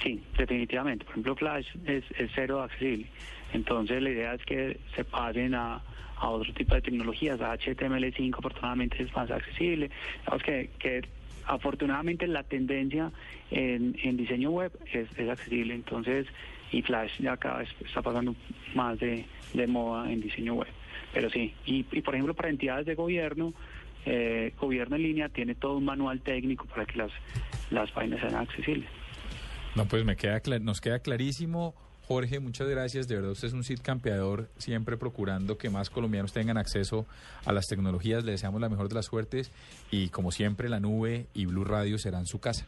Sí, 0.02 0.22
definitivamente. 0.38 1.04
Por 1.04 1.14
ejemplo, 1.14 1.34
Flash 1.34 1.66
es, 1.84 2.04
es 2.16 2.30
cero 2.34 2.62
accesible. 2.62 3.08
Entonces, 3.52 4.00
la 4.00 4.10
idea 4.10 4.34
es 4.34 4.44
que 4.44 4.78
se 4.94 5.04
pasen 5.04 5.54
a, 5.54 5.82
a 6.18 6.28
otro 6.28 6.52
tipo 6.52 6.74
de 6.74 6.82
tecnologías. 6.82 7.40
HTML5, 7.40 8.38
afortunadamente, 8.38 9.02
es 9.02 9.14
más 9.14 9.30
accesible. 9.30 9.90
Digamos 10.20 10.42
que, 10.42 10.70
que 10.78 11.02
afortunadamente 11.46 12.26
la 12.26 12.42
tendencia 12.42 13.10
en, 13.50 13.96
en 14.02 14.16
diseño 14.16 14.50
web 14.50 14.72
es, 14.92 15.08
es 15.18 15.28
accesible. 15.28 15.74
Entonces, 15.74 16.26
y 16.72 16.82
Flash 16.82 17.20
ya 17.20 17.36
cada 17.36 17.58
vez 17.58 17.68
está 17.84 18.02
pasando 18.02 18.34
más 18.74 18.98
de, 18.98 19.24
de 19.54 19.66
moda 19.66 20.10
en 20.10 20.20
diseño 20.20 20.54
web. 20.54 20.68
Pero 21.12 21.30
sí, 21.30 21.54
y, 21.64 21.86
y 21.92 22.00
por 22.00 22.14
ejemplo, 22.14 22.34
para 22.34 22.50
entidades 22.50 22.86
de 22.86 22.94
gobierno, 22.94 23.54
eh, 24.04 24.52
gobierno 24.58 24.96
en 24.96 25.02
línea 25.02 25.28
tiene 25.28 25.54
todo 25.54 25.76
un 25.76 25.84
manual 25.84 26.20
técnico 26.20 26.66
para 26.66 26.86
que 26.86 26.98
las, 26.98 27.10
las 27.70 27.90
páginas 27.90 28.20
sean 28.20 28.34
accesibles. 28.34 28.88
No, 29.74 29.86
pues 29.86 30.04
me 30.04 30.16
queda 30.16 30.40
nos 30.60 30.80
queda 30.80 31.00
clarísimo. 31.00 31.74
Jorge, 32.08 32.38
muchas 32.38 32.68
gracias. 32.68 33.08
De 33.08 33.16
verdad, 33.16 33.32
usted 33.32 33.48
es 33.48 33.54
un 33.54 33.64
SID 33.64 33.80
campeador, 33.82 34.48
siempre 34.58 34.96
procurando 34.96 35.58
que 35.58 35.70
más 35.70 35.90
colombianos 35.90 36.32
tengan 36.32 36.56
acceso 36.56 37.04
a 37.44 37.52
las 37.52 37.66
tecnologías. 37.66 38.24
Le 38.24 38.32
deseamos 38.32 38.60
la 38.60 38.68
mejor 38.68 38.88
de 38.88 38.94
las 38.94 39.06
suertes 39.06 39.50
y, 39.90 40.08
como 40.10 40.30
siempre, 40.30 40.68
la 40.68 40.78
nube 40.78 41.26
y 41.34 41.46
Blue 41.46 41.64
Radio 41.64 41.98
serán 41.98 42.26
su 42.26 42.38
casa. 42.38 42.66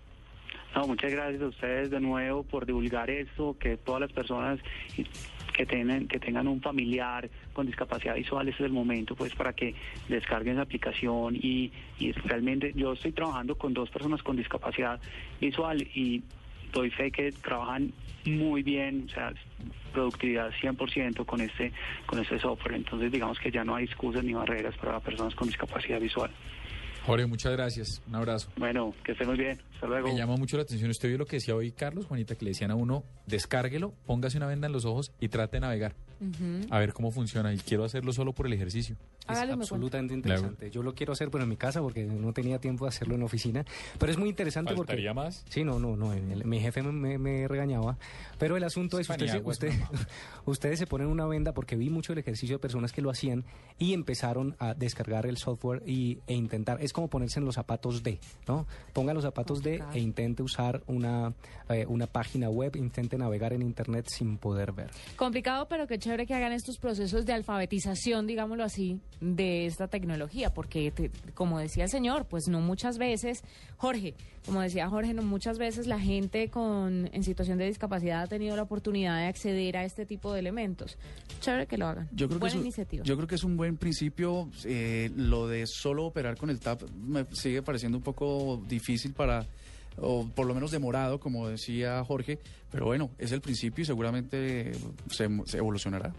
No, 0.74 0.86
muchas 0.86 1.12
gracias 1.12 1.41
a 1.41 1.47
ustedes 1.47 1.91
de 1.91 2.01
nuevo 2.01 2.43
por 2.43 2.66
divulgar 2.66 3.11
esto, 3.11 3.57
que 3.59 3.76
todas 3.76 4.01
las 4.01 4.12
personas 4.12 4.61
que 5.55 5.66
tengan, 5.66 6.09
que 6.09 6.18
tengan 6.18 6.47
un 6.47 6.61
familiar 6.61 7.30
con 7.53 7.66
discapacidad 7.66 8.16
visual, 8.16 8.49
ese 8.49 8.59
es 8.59 8.66
el 8.66 8.72
momento 8.72 9.14
pues 9.16 9.34
para 9.34 9.53
que 9.55 9.74
descarguen 10.09 10.55
esa 10.55 10.62
aplicación 10.62 11.36
y, 11.36 11.72
y 11.99 12.12
realmente 12.12 12.72
yo 12.76 12.93
estoy 12.93 13.12
trabajando 13.12 13.57
con 13.57 13.72
dos 13.72 13.89
personas 13.91 14.22
con 14.22 14.36
discapacidad 14.36 15.01
visual 15.41 15.82
y 15.82 16.22
doy 16.72 16.91
fe 16.91 17.11
que 17.11 17.32
trabajan 17.32 17.93
muy 18.25 18.62
bien, 18.62 19.07
o 19.09 19.14
sea, 19.14 19.33
productividad 19.93 20.51
100% 20.61 21.25
con 21.25 21.41
este, 21.41 21.73
con 22.07 22.19
este 22.19 22.39
software, 22.39 22.75
entonces 22.75 23.11
digamos 23.11 23.39
que 23.39 23.51
ya 23.51 23.64
no 23.64 23.75
hay 23.75 23.85
excusas 23.85 24.25
ni 24.25 24.33
barreras 24.33 24.77
para 24.77 25.01
personas 25.01 25.35
con 25.35 25.49
discapacidad 25.49 26.01
visual. 26.01 26.31
Jorge, 27.09 27.26
muchas 27.26 27.52
gracias. 27.52 28.02
Un 28.06 28.14
abrazo. 28.14 28.48
Bueno, 28.56 28.94
que 29.04 29.12
estén 29.12 29.26
muy 29.26 29.36
bien, 29.36 29.59
hasta 29.74 29.86
luego. 29.86 30.09
Me 30.09 30.16
llama 30.16 30.36
mucho 30.36 30.56
la 30.56 30.62
atención. 30.62 30.90
Usted 30.90 31.09
vio 31.09 31.18
lo 31.18 31.26
que 31.26 31.36
decía 31.36 31.54
hoy 31.54 31.72
Carlos, 31.72 32.06
Juanita, 32.06 32.34
que 32.36 32.44
le 32.44 32.50
decían 32.52 32.70
a 32.70 32.74
uno, 32.74 33.02
descárguelo, 33.26 33.92
póngase 34.06 34.36
una 34.36 34.46
venda 34.46 34.66
en 34.66 34.72
los 34.72 34.84
ojos 34.84 35.12
y 35.20 35.28
trate 35.28 35.56
de 35.56 35.61
navegar. 35.62 35.94
A 36.70 36.78
ver 36.80 36.92
cómo 36.92 37.11
funciona. 37.12 37.52
Y 37.54 37.59
quiero 37.59 37.84
hacerlo 37.84 38.12
solo 38.12 38.32
por 38.32 38.46
el 38.46 38.52
ejercicio. 38.52 38.96
Es 39.28 39.36
Hágalo 39.36 39.52
absolutamente 39.54 40.14
interesante. 40.14 40.70
Yo 40.70 40.82
lo 40.82 40.94
quiero 40.94 41.12
hacer, 41.12 41.30
pero 41.30 41.44
en 41.44 41.50
mi 41.50 41.56
casa 41.56 41.80
porque 41.80 42.04
no 42.04 42.32
tenía 42.32 42.59
tiempo 42.59 42.86
de 42.86 42.88
hacerlo 42.88 43.14
en 43.14 43.22
oficina. 43.22 43.64
Pero 43.98 44.11
es 44.11 44.18
muy 44.18 44.28
interesante 44.30 44.74
¿Faltaría 44.74 45.12
porque... 45.14 45.28
más? 45.28 45.44
Sí, 45.48 45.62
no, 45.64 45.78
no, 45.78 45.96
no. 45.96 46.12
el- 46.14 46.44
mi 46.44 46.61
jefe 46.61 46.82
me, 46.82 47.46
regañaba. 47.46 47.98
Pero 48.38 48.56
el 48.56 48.64
asunto 48.64 48.98
es, 48.98 49.09
usted, 49.09 49.42
usted- 49.44 49.72
ustedes 50.46 50.78
se 50.78 50.86
ponen 50.86 51.06
una 51.09 51.26
venda 51.26 51.52
porque 51.52 51.76
vi 51.76 51.88
mucho 51.90 52.12
el 52.14 52.18
ejercicio 52.18 52.56
de 52.56 52.59
personas 52.61 52.92
que 52.92 53.00
lo 53.02 53.11
hacían 53.11 53.44
y 53.78 53.92
empezaron 53.92 54.56
a 54.59 54.74
descargar 54.74 55.26
el 55.26 55.36
software 55.36 55.82
y, 55.86 56.18
e 56.26 56.34
intentar. 56.34 56.78
Es 56.82 56.92
como 56.99 57.09
ponerse 57.09 57.38
en 57.38 57.44
los 57.46 57.55
zapatos 57.55 58.03
de, 58.03 58.18
¿no? 58.49 58.66
Ponga 58.92 59.14
los 59.14 59.22
zapatos 59.22 59.62
de 59.62 59.80
e 59.94 60.01
intente 60.01 60.42
usar 60.42 60.82
una, 60.88 61.32
eh, 61.68 61.86
una 61.88 62.09
página 62.09 62.51
web, 62.51 62.74
intente 62.74 63.16
navegar 63.16 63.53
en 63.53 63.62
internet 63.62 64.07
sin 64.09 64.36
poder 64.36 64.72
ver. 64.72 64.90
Complicado, 65.16 65.68
pero 65.68 65.86
qué 65.86 65.96
chévere 65.99 66.26
que 66.26 66.34
hagan 66.34 66.51
estos 66.53 66.78
procesos 66.78 67.24
de 67.24 67.32
alfabetización, 67.34 68.26
digámoslo 68.26 68.64
así, 68.64 69.01
de 69.20 69.66
esta 69.66 69.86
tecnología, 69.86 70.53
porque 70.53 70.90
te- 70.90 71.11
como 71.34 71.61
decía 71.61 71.84
el 71.84 71.90
señor, 71.90 72.24
pues 72.26 72.49
no 72.49 72.61
muchas 72.61 72.99
veces, 72.99 73.42
Jorge, 73.76 74.14
como 74.49 74.62
decía 74.62 74.88
Jorge, 74.88 75.14
no 75.14 75.22
muchas 75.22 75.59
veces 75.59 75.86
la 75.86 76.01
gente 76.01 76.49
con 76.51 77.09
en 77.12 77.22
situación 77.22 77.59
de 77.59 77.66
discapacidad 77.66 78.22
ha 78.22 78.26
tenido 78.26 78.57
la 78.57 78.62
oportunidad 78.62 79.16
de 79.18 79.26
acceder 79.26 79.76
a 79.76 79.84
este 79.84 80.07
tipo 80.07 80.32
de 80.32 80.40
elementos. 80.40 80.99
Chévere 81.40 81.66
que 81.66 81.78
lo 81.78 81.86
hagan. 81.86 82.09
Yo 82.12 82.26
creo, 82.26 82.38
que 82.38 82.40
Buena 82.40 82.55
es, 82.55 82.55
un- 82.57 82.62
iniciativa. 82.62 83.05
yo 83.05 83.14
creo 83.16 83.28
que 83.28 83.34
es 83.36 83.44
un 83.44 83.57
buen 83.57 83.76
principio. 83.76 84.49
eh, 84.64 85.11
lo 85.16 85.46
de 85.46 85.66
solo 85.66 86.07
operar 86.07 86.36
con 86.36 86.51
el 86.51 86.59
TAP 86.59 86.82
me 86.96 87.24
sigue 87.32 87.62
pareciendo 87.62 87.99
un 87.99 88.03
poco 88.05 88.61
difícil 88.66 89.12
para, 89.12 89.46
o 89.99 90.26
por 90.26 90.46
lo 90.46 90.55
menos 90.55 90.70
demorado, 90.70 91.20
como 91.20 91.49
decía 91.49 92.03
Jorge. 92.05 92.38
Pero 92.70 92.86
bueno, 92.86 93.11
es 93.18 93.30
el 93.32 93.40
principio 93.40 93.82
y 93.82 93.86
seguramente 93.86 94.72
se, 95.11 95.28
se 95.46 95.59
evolucionará. 95.59 96.12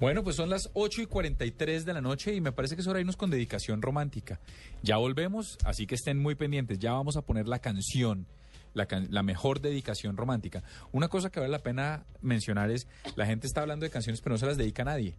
Bueno, 0.00 0.22
pues 0.22 0.36
son 0.36 0.48
las 0.48 0.70
8 0.74 1.02
y 1.02 1.06
43 1.06 1.84
de 1.84 1.92
la 1.92 2.00
noche 2.00 2.32
y 2.32 2.40
me 2.40 2.52
parece 2.52 2.76
que 2.76 2.82
es 2.82 2.86
hora 2.86 2.96
de 2.98 3.00
irnos 3.00 3.16
con 3.16 3.30
dedicación 3.30 3.82
romántica. 3.82 4.38
Ya 4.82 4.96
volvemos, 4.96 5.58
así 5.64 5.86
que 5.88 5.96
estén 5.96 6.18
muy 6.20 6.36
pendientes. 6.36 6.78
Ya 6.78 6.92
vamos 6.92 7.16
a 7.16 7.22
poner 7.22 7.48
la 7.48 7.58
canción, 7.58 8.26
la, 8.74 8.86
can- 8.86 9.08
la 9.10 9.24
mejor 9.24 9.60
dedicación 9.60 10.16
romántica. 10.16 10.62
Una 10.92 11.08
cosa 11.08 11.30
que 11.30 11.40
vale 11.40 11.50
la 11.50 11.58
pena 11.64 12.04
mencionar 12.22 12.70
es, 12.70 12.86
la 13.16 13.26
gente 13.26 13.48
está 13.48 13.62
hablando 13.62 13.84
de 13.84 13.90
canciones 13.90 14.20
pero 14.20 14.34
no 14.34 14.38
se 14.38 14.46
las 14.46 14.56
dedica 14.56 14.82
a 14.82 14.84
nadie. 14.84 15.16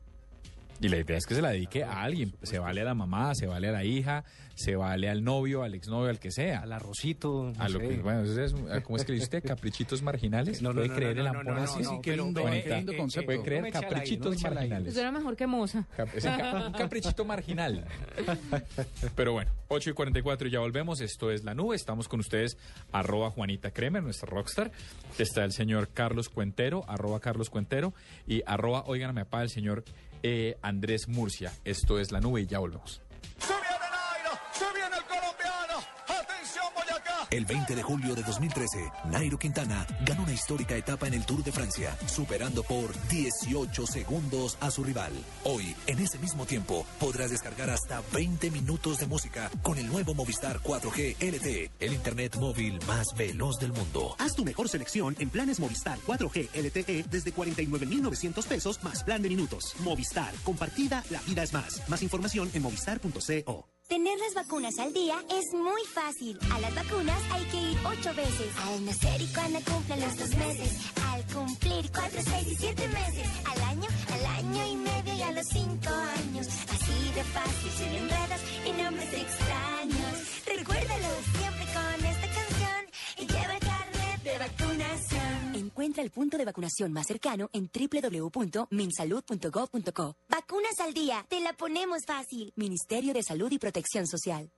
Y 0.82 0.88
la 0.88 0.97
idea 0.97 1.17
es 1.17 1.25
que 1.25 1.36
se 1.36 1.41
la 1.41 1.49
dedique 1.49 1.84
a 1.84 2.01
alguien. 2.03 2.34
Se 2.43 2.57
vale 2.59 2.82
a 2.82 2.86
la 2.86 2.93
mamá, 2.93 3.36
se 3.36 3.47
vale 3.47 3.67
a 3.67 3.71
la 3.73 3.84
hija, 3.84 4.23
se 4.55 4.75
vale 4.77 5.09
al 5.09 5.23
novio, 5.23 5.63
al 5.63 5.73
exnovio, 5.73 6.09
al 6.09 6.19
que 6.19 6.32
sea. 6.32 6.59
Al 6.61 6.71
arrocito. 6.71 7.51
A 7.59 7.67
lo 7.67 7.80
que, 7.80 7.97
bueno, 7.97 8.21
eso 8.23 8.41
es, 8.41 8.53
¿cómo 8.84 8.95
es 8.97 9.03
que 9.03 9.11
le 9.11 9.15
dice 9.19 9.25
usted? 9.25 9.43
¿Caprichitos 9.43 10.01
marginales? 10.01 10.61
No, 10.61 10.69
no, 10.69 10.75
¿Puede 10.75 10.88
no, 10.89 10.95
creer 10.95 11.17
no, 11.17 11.41
el 11.41 11.45
no, 11.47 11.55
así? 11.57 11.84
no, 11.84 11.93
no, 11.93 12.01
qué 12.01 12.15
lindo, 12.15 12.47
eh, 12.47 12.63
qué 12.63 12.71
eh, 12.71 12.75
lindo 12.77 12.91
eh, 12.93 12.97
concepto. 12.97 13.25
¿Puede 13.25 13.41
creer 13.43 13.71
caprichitos 13.73 14.41
marginales? 14.41 14.88
Eso 14.88 14.99
era 15.01 15.11
mejor 15.11 15.36
que 15.36 15.47
Moza. 15.47 15.86
Cap- 15.97 16.09
es 16.15 16.23
un, 16.23 16.38
ca- 16.38 16.65
un 16.67 16.73
caprichito 16.73 17.25
marginal. 17.25 17.86
Pero 19.15 19.34
bueno, 19.34 19.51
8 19.67 19.89
y 19.89 19.93
44 19.93 20.47
y 20.47 20.51
ya 20.51 20.59
volvemos. 20.59 21.01
Esto 21.01 21.32
es 21.32 21.43
La 21.43 21.53
Nube. 21.53 21.75
Estamos 21.75 22.07
con 22.07 22.19
ustedes, 22.19 22.57
arroba 22.91 23.30
Juanita 23.32 23.71
Kremer, 23.71 24.03
nuestra 24.03 24.30
rockstar. 24.30 24.71
Está 25.17 25.43
el 25.43 25.51
señor 25.51 25.89
Carlos 25.93 26.30
Cuentero, 26.30 26.86
arroba 26.88 27.19
Carlos 27.19 27.49
Cuentero. 27.49 27.93
Y 28.27 28.43
arroba, 28.45 28.84
oigan, 28.88 29.13
me 29.13 29.21
apaga 29.21 29.43
el 29.43 29.49
señor 29.49 29.84
eh, 30.24 30.57
Andrés 30.61 31.07
Murcia. 31.07 31.51
Esto 31.65 31.99
es 31.99 32.11
La 32.11 32.20
Nube 32.20 32.41
y 32.41 32.47
ya 32.47 32.59
volvemos. 32.59 33.01
El 37.32 37.39
colombiano. 37.39 37.39
Atención, 37.39 37.39
Boyacá. 37.39 37.39
El 37.39 37.45
20 37.45 37.75
de 37.75 37.84
julio 37.84 38.15
de 38.15 38.23
2013, 38.23 38.91
Nairo 39.05 39.38
Quintana 39.38 39.88
ganó 40.05 40.23
una 40.23 40.34
histórica 40.34 40.75
etapa 40.75 41.07
en 41.07 41.13
el 41.13 41.25
Tour 41.25 41.43
de 41.43 41.51
Francia, 41.51 41.95
superando 42.07 42.63
por 42.63 42.93
18 43.09 43.88
segundos 43.88 44.57
a 44.59 44.71
su 44.71 44.84
rival. 44.84 45.13
Hoy, 45.43 45.75
en 45.88 45.99
ese 45.99 46.17
mismo 46.19 46.45
tiempo, 46.45 46.86
podrás 46.99 47.32
descargar 47.32 47.69
hasta 47.69 48.01
20 48.13 48.51
minutos 48.51 48.99
de 48.99 49.07
música 49.07 49.49
con 49.61 49.77
el 49.77 49.88
nuevo 49.88 50.13
Movistar 50.13 50.59
4G 50.59 51.15
LTE, 51.19 51.71
el 51.80 51.93
Internet 51.93 52.38
móvil 52.38 52.80
más 52.88 53.07
veloz 53.17 53.59
del 53.59 53.73
mundo. 53.73 54.15
Haz 54.17 54.36
tu 54.36 54.43
mejor 54.43 54.69
selección 54.69 55.15
en 55.19 55.30
planes 55.30 55.59
Movistar 55.59 55.99
4G 55.99 56.49
LTE 56.53 57.05
desde 57.09 57.32
49,900 57.32 58.45
pesos 58.45 58.84
más 58.84 59.03
plan 59.03 59.21
de 59.21 59.30
minutos. 59.30 59.75
Movistar, 59.80 60.34
compartida, 60.43 61.03
la 61.09 61.21
vida 61.21 61.43
es 61.43 61.53
más. 61.53 61.88
Más 61.89 62.01
información 62.03 62.49
en 62.53 62.63
movistar.co. 62.63 63.78
Tener 63.90 64.20
las 64.20 64.36
vacunas 64.36 64.78
al 64.78 64.94
día 64.94 65.16
es 65.32 65.52
muy 65.52 65.82
fácil. 65.92 66.38
A 66.54 66.60
las 66.60 66.76
vacunas 66.76 67.20
hay 67.32 67.44
que 67.46 67.58
ir 67.58 67.78
ocho 67.84 68.14
veces. 68.14 68.56
Al 68.68 68.86
nacer 68.86 69.20
y 69.20 69.26
cuando 69.34 69.60
cumplen 69.62 70.00
los 70.00 70.16
dos 70.16 70.30
meses. 70.36 70.78
Al 71.12 71.24
cumplir 71.34 71.90
cuatro, 71.92 72.22
seis 72.22 72.48
y 72.52 72.56
siete 72.56 72.88
meses. 72.90 73.28
Al 73.52 73.62
año, 73.64 73.90
al 74.14 74.26
año 74.46 74.68
y 74.68 74.76
medio 74.76 75.14
y 75.16 75.22
a 75.24 75.32
los 75.32 75.48
cinco 75.48 75.90
años. 75.90 76.48
Así 76.70 77.12
de 77.16 77.24
fácil, 77.24 77.72
sin 77.80 77.96
enredos 77.96 78.42
y 78.68 78.72
nombres 78.80 79.12
extraños. 79.12 80.16
Recuérdalo 80.46 81.10
siempre 81.40 81.66
con 81.74 82.06
esta 82.06 82.28
canción 82.38 82.82
y 83.18 83.26
lleva 83.26 83.59
vacunación. 84.40 85.56
Encuentra 85.56 86.02
el 86.02 86.12
punto 86.12 86.38
de 86.38 86.46
vacunación 86.46 86.94
más 86.94 87.08
cercano 87.08 87.50
en 87.54 87.70
www.minsalud.gov.co. 87.70 90.16
Vacunas 90.30 90.80
al 90.80 90.94
día, 90.94 91.26
te 91.30 91.42
la 91.42 91.52
ponemos 91.54 92.06
fácil. 92.06 92.54
Ministerio 92.56 93.14
de 93.14 93.24
Salud 93.24 93.52
y 93.52 93.60
Protección 93.60 94.08
Social. 94.08 94.50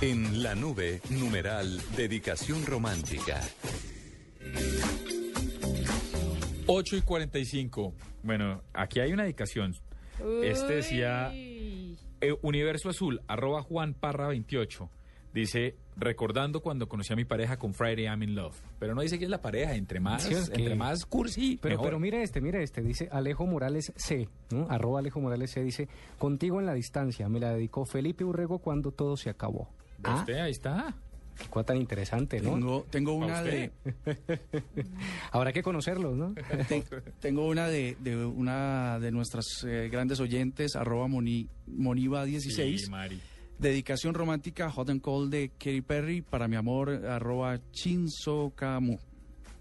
En 0.00 0.42
la 0.42 0.54
nube, 0.54 1.02
numeral, 1.10 1.82
dedicación 1.96 2.64
romántica. 2.66 3.42
8 6.66 6.96
y 6.96 7.02
45. 7.02 7.94
Bueno, 8.22 8.62
aquí 8.74 9.00
hay 9.00 9.12
una 9.12 9.22
dedicación. 9.22 9.74
Este 10.42 10.76
decía 10.76 11.30
eh, 11.32 11.96
Universo 12.42 12.88
Azul, 12.88 13.20
arroba 13.28 13.62
Juan 13.62 13.94
Parra 13.94 14.28
28. 14.28 14.90
Dice, 15.32 15.76
recordando 15.96 16.60
cuando 16.60 16.88
conocí 16.88 17.12
a 17.12 17.16
mi 17.16 17.24
pareja 17.24 17.58
con 17.58 17.72
Friday 17.74 18.04
I'm 18.04 18.22
in 18.22 18.34
Love. 18.34 18.56
Pero 18.78 18.94
no 18.94 19.00
dice 19.02 19.16
quién 19.18 19.28
es 19.28 19.30
la 19.30 19.40
pareja, 19.42 19.74
entre 19.74 19.98
más, 20.00 20.22
Sí, 20.24 20.34
es 20.34 20.50
que- 20.50 20.56
entre 20.60 20.74
más 20.74 21.06
cursi, 21.06 21.58
Pero, 21.62 21.74
mejor. 21.74 21.86
pero 21.86 21.98
mire 21.98 22.22
este, 22.22 22.40
mire 22.40 22.62
este, 22.62 22.82
dice 22.82 23.08
Alejo 23.10 23.46
Morales 23.46 23.92
C, 23.96 24.28
¿no? 24.50 24.66
Arroba 24.70 24.98
Alejo 25.00 25.20
Morales 25.20 25.50
C, 25.52 25.62
dice, 25.62 25.88
contigo 26.18 26.60
en 26.60 26.66
la 26.66 26.74
distancia, 26.74 27.28
me 27.28 27.40
la 27.40 27.52
dedicó 27.54 27.86
Felipe 27.86 28.24
Urrego 28.24 28.58
cuando 28.58 28.90
todo 28.92 29.16
se 29.16 29.30
acabó. 29.30 29.68
¿Ve 29.98 30.10
usted? 30.14 30.34
ahí 30.40 30.50
está. 30.50 30.94
Qué 31.38 31.48
cosa 31.48 31.66
tan 31.66 31.76
interesante, 31.76 32.40
¿no? 32.40 32.54
Tengo, 32.54 32.86
tengo 32.90 33.12
una 33.14 33.38
¿A 33.40 33.42
de... 33.42 33.70
Habrá 35.32 35.52
que 35.52 35.62
conocerlos, 35.62 36.16
¿no? 36.16 36.34
Ten- 36.68 36.84
tengo 37.20 37.46
una 37.46 37.68
de, 37.68 37.96
de 38.00 38.24
una 38.24 38.98
de 39.00 39.10
nuestras 39.12 39.44
eh, 39.66 39.88
grandes 39.90 40.18
oyentes, 40.20 40.76
arroba 40.76 41.08
Moni, 41.08 41.48
Moniva16. 41.68 42.78
Sí, 42.78 42.90
Mari. 42.90 43.20
Dedicación 43.58 44.12
romántica, 44.14 44.70
Hot 44.70 44.90
and 44.90 45.00
Cold 45.00 45.30
de 45.30 45.48
Katy 45.50 45.80
Perry, 45.80 46.20
para 46.22 46.46
mi 46.46 46.56
amor, 46.56 46.90
arroba 46.90 47.58
Chinsokamu. 47.72 48.98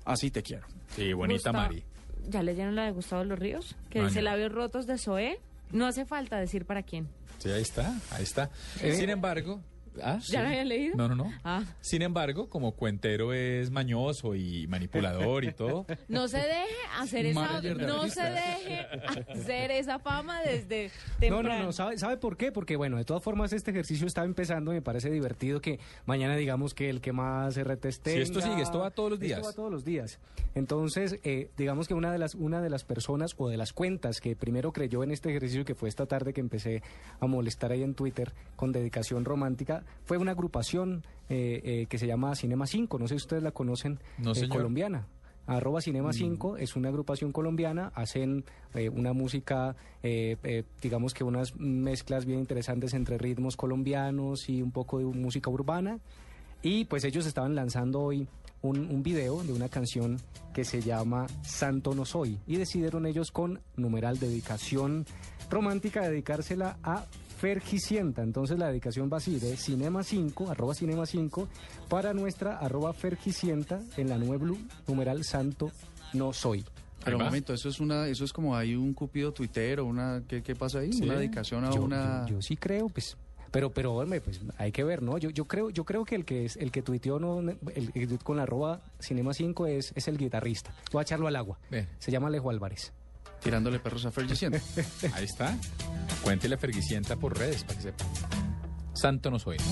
Así 0.04 0.32
te 0.32 0.44
quiero. 0.44 0.68
Sí, 0.96 1.14
bonita 1.14 1.52
Gustavo- 1.52 1.58
Mari. 1.58 1.84
¿Ya 2.28 2.44
leyeron 2.44 2.76
la 2.76 2.86
de 2.86 2.92
Gustavo 2.92 3.24
los 3.24 3.38
Ríos? 3.40 3.76
Que 3.90 4.00
No, 4.00 4.08
dice 4.08 4.22
labios 4.22 4.52
rotos 4.52 4.86
de 4.88 4.98
Zoé. 4.98 5.40
No 5.72 5.86
hace 5.88 6.06
falta 6.06 6.38
decir 6.40 6.66
para 6.66 6.84
quién. 6.84 7.08
Sí, 7.38 7.50
ahí 7.50 7.62
está, 7.62 7.94
ahí 8.12 8.24
está. 8.24 8.50
Eh. 8.82 8.94
Sin 8.94 9.10
embargo... 9.10 9.62
¿ah, 10.04 10.20
¿Ya 10.28 10.42
lo 10.42 10.48
habían 10.48 10.68
leído? 10.70 10.96
No, 10.96 11.08
no, 11.08 11.16
no. 11.16 11.32
Ah. 11.44 11.64
Sin 11.82 12.02
embargo, 12.02 12.50
como 12.50 12.74
cuentero 12.74 13.34
es 13.34 13.72
mañoso 13.72 14.36
y 14.36 14.68
manipulador 14.68 15.44
y 15.46 15.54
todo, 15.54 15.86
No 16.08 16.28
se 16.28 16.38
deje 16.38 16.76
hacer 17.00 17.26
esa, 17.26 17.62
no 17.62 18.08
se 18.10 18.22
deje 18.24 18.86
hacer 19.32 19.72
esa 19.72 20.00
fama 20.00 20.42
desde 20.42 20.88
No, 20.88 21.20
temprano. 21.20 21.50
no, 21.60 21.64
no, 21.66 21.72
¿sabe, 21.72 21.98
¿sabe 21.98 22.18
por 22.18 22.38
qué? 22.38 22.52
Porque, 22.52 22.76
bueno, 22.76 22.98
de 22.98 23.06
todas 23.06 23.24
formas, 23.24 23.54
este 23.54 23.72
ejercicio 23.72 24.08
está 24.08 24.24
empezando, 24.24 24.72
me 24.72 24.82
parece 24.82 25.10
divertido 25.10 25.62
que 25.62 25.80
mañana 26.06 26.36
digamos 26.36 26.74
que 26.74 26.90
el 26.90 27.02
que 27.02 27.12
más 27.14 27.58
RTs 27.62 28.02
Si 28.04 28.12
esto 28.20 28.40
tenga- 28.40 28.52
sigue, 28.52 28.62
esto 28.64 28.80
va 28.80 28.92
todos 28.92 29.12
los 29.12 29.20
días. 29.20 29.40
Esto 29.40 29.50
va 29.50 29.54
todos 29.56 29.72
los 29.72 29.86
días. 29.86 30.20
Entonces, 30.56 31.20
eh, 31.24 31.50
digamos 31.58 31.88
que 31.88 31.94
una 31.94 32.12
de, 32.12 32.18
las, 32.18 32.36
una 32.36 32.62
de 32.62 32.70
las 32.70 32.84
personas 32.84 33.34
o 33.38 33.50
de 33.50 33.58
las 33.58 33.74
cuentas 33.74 34.22
que 34.22 34.36
primero 34.36 34.72
creyó 34.72 35.04
en 35.04 35.12
este 35.12 35.30
ejercicio, 35.30 35.66
que 35.66 35.76
fue 35.76 35.90
esta 35.90 36.06
tarde 36.06 36.34
que 36.34 36.42
empecé 36.42 36.82
a 37.20 37.28
molestar 37.28 37.72
ahí 37.72 37.84
en 37.84 37.94
Twitter 37.94 38.34
con 38.56 38.72
dedicación 38.72 39.26
romántica, 39.26 39.84
fue 40.04 40.18
una 40.18 40.32
agrupación 40.32 41.04
eh, 41.30 41.62
eh, 41.64 41.86
que 41.88 41.98
se 41.98 42.06
llama 42.06 42.36
Cinema 42.36 42.68
5, 42.68 43.00
no 43.00 43.08
sé 43.08 43.16
si 43.16 43.24
ustedes 43.24 43.44
la 43.44 43.52
conocen, 43.52 44.00
No, 44.18 44.34
eh, 44.34 44.48
colombiana. 44.48 45.08
Arroba 45.48 45.80
Cinema 45.80 46.12
5 46.12 46.58
es 46.58 46.76
una 46.76 46.90
agrupación 46.90 47.32
colombiana, 47.32 47.92
hacen 47.94 48.46
una 48.94 49.14
música, 49.14 49.76
digamos 50.82 51.14
que 51.14 51.24
unas 51.24 51.56
mezclas 51.56 52.26
bien 52.26 52.40
interesantes 52.40 52.96
entre 52.96 53.20
ritmos 53.20 53.56
colombianos 53.56 54.50
y 54.50 54.64
un 54.64 54.72
poco 54.72 54.98
de 54.98 55.06
música 55.06 55.52
urbana. 55.52 56.00
Y 56.64 56.86
pues 56.86 57.04
ellos 57.04 57.28
estaban 57.28 57.54
lanzando 57.54 58.02
hoy 58.02 58.28
un, 58.64 58.90
un 58.90 59.04
video 59.04 59.44
de 59.44 59.54
una 59.54 59.70
canción 59.70 60.18
que 60.52 60.66
se 60.66 60.82
llama 60.82 61.28
Santo 61.44 61.94
no 61.94 62.06
soy. 62.06 62.40
Y 62.48 62.56
decidieron 62.56 63.06
ellos 63.06 63.32
con 63.32 63.62
numeral 63.76 64.18
dedicación 64.18 65.06
romántica 65.52 66.10
dedicársela 66.10 66.80
a 66.82 67.06
Fergicienta. 67.46 68.24
Entonces 68.24 68.58
la 68.58 68.70
dedicación 68.70 69.08
va 69.14 69.18
así 69.18 69.38
de 69.40 69.56
Cinema 69.56 70.02
5, 70.04 70.50
arroba 70.50 70.74
Cinema 70.74 71.06
5, 71.06 71.48
para 71.88 72.12
nuestra 72.12 72.58
arroba 72.58 72.92
Fergicienta 72.92 73.80
en 73.98 74.10
la 74.10 74.18
nube 74.18 74.38
blue, 74.38 74.58
numeral 74.88 75.24
Santo 75.24 75.70
no 76.14 76.34
soy. 76.34 76.66
Pero 77.04 77.18
un 77.18 77.24
momento, 77.24 77.54
eso 77.54 77.70
es 77.70 77.80
una, 77.80 78.08
eso 78.08 78.26
es 78.26 78.34
como 78.34 78.56
hay 78.58 78.74
un 78.76 78.96
cupido 78.96 79.32
tuitero, 79.32 79.86
una, 79.86 80.24
¿qué, 80.28 80.42
qué 80.42 80.56
pasa 80.56 80.80
ahí? 80.80 80.92
Sí. 80.92 81.04
Una 81.04 81.18
dedicación 81.20 81.64
a 81.66 81.70
Yo- 81.72 81.84
una... 81.84 82.26
Yo, 82.28 82.38
yo 82.38 82.42
sí 82.42 82.58
creo, 82.58 82.90
pues. 82.90 83.16
Pero, 83.52 83.70
pero, 83.70 83.94
hombre, 83.94 84.22
pues 84.22 84.42
hay 84.58 84.72
que 84.72 84.84
ver, 84.84 85.04
¿no? 85.04 85.20
Yo, 85.20 85.30
yo 85.30 85.46
creo, 85.46 85.70
yo 85.70 85.84
creo 85.86 86.04
que 86.04 86.16
el 86.16 86.26
que 86.26 86.46
es, 86.46 86.58
el 86.58 86.72
que 86.72 86.82
tuiteó 86.82 87.20
no, 87.20 87.40
el, 87.42 87.92
el 87.94 88.20
con 88.24 88.38
la 88.38 88.44
arroba 88.44 88.82
Cinema 89.00 89.36
5 89.36 89.68
es, 89.68 89.94
es 89.96 90.08
el 90.08 90.18
guitarrista. 90.18 90.74
Voy 90.92 91.02
a 91.02 91.04
echarlo 91.04 91.28
al 91.28 91.36
agua. 91.36 91.60
Bien. 91.70 91.88
Se 92.00 92.10
llama 92.12 92.28
Alejo 92.30 92.50
Álvarez. 92.50 92.92
Tirándole 93.46 93.78
perros 93.78 94.04
a 94.08 94.12
Fergie 94.12 94.36
Sienta. 94.36 94.60
ahí 95.14 95.26
está. 95.26 95.56
Cuéntele 96.24 96.56
a 96.56 96.58
Ferguicienta 96.58 97.16
por 97.16 97.38
redes 97.38 97.64
para 97.64 97.76
que 97.76 97.84
sepa. 97.84 98.04
Santo 98.96 99.30
no 99.30 99.38
soy, 99.38 99.58
¿no? 99.60 99.66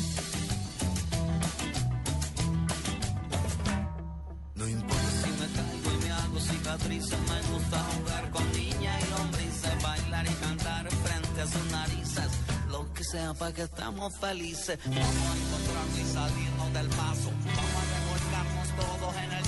No 4.54 4.70
importa 4.70 5.10
si 5.24 5.32
me 5.32 5.48
caigo 5.58 5.92
y 5.92 6.04
me 6.04 6.12
hago 6.12 6.40
cicatrices, 6.40 7.20
me 7.20 7.42
gusta 7.52 7.80
jugar 7.80 8.30
con 8.30 8.52
niñas 8.52 9.04
y 9.04 9.10
lombrices, 9.10 9.82
bailar 9.82 10.28
y 10.28 10.34
cantar 10.36 10.92
frente 10.92 11.42
a 11.42 11.48
sus 11.48 11.72
narices. 11.72 12.30
Lo 12.70 12.94
que 12.94 13.04
sea 13.04 13.34
para 13.34 13.54
que 13.54 13.64
estemos 13.64 14.16
felices. 14.20 14.78
Vamos 14.86 15.02
a 15.02 15.36
encontrarnos 15.36 15.98
y 15.98 16.14
salirnos 16.14 16.74
del 16.74 16.88
paso. 16.90 17.32
Vamos 17.44 17.74
a 17.82 17.86
revolcarnos 17.98 18.68
todos 18.78 19.16
en 19.16 19.32
el 19.32 19.44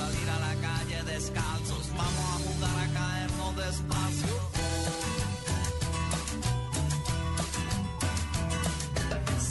salir 0.00 0.28
a 0.30 0.38
la 0.46 0.54
calle 0.66 0.98
descalzos. 1.12 1.84
Vamos 2.00 2.26
a 2.32 2.38
jugar 2.44 2.76
a 2.84 2.88
caernos 2.98 3.56
despacio. 3.56 4.34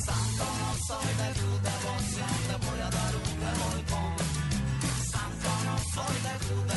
Santo 0.05 0.45
no 0.61 0.71
soy 0.87 1.09
de 1.21 1.29
tu 1.39 1.49
devoción, 1.69 2.35
te 2.49 2.55
voy 2.65 2.79
a 2.87 2.89
dar 2.97 3.13
un 3.23 3.31
revolcón. 3.45 4.13
Santo 5.13 5.49
no 5.67 5.75
soy 5.95 6.17
de 6.27 6.35
tu 6.47 6.55
devoción, 6.55 6.68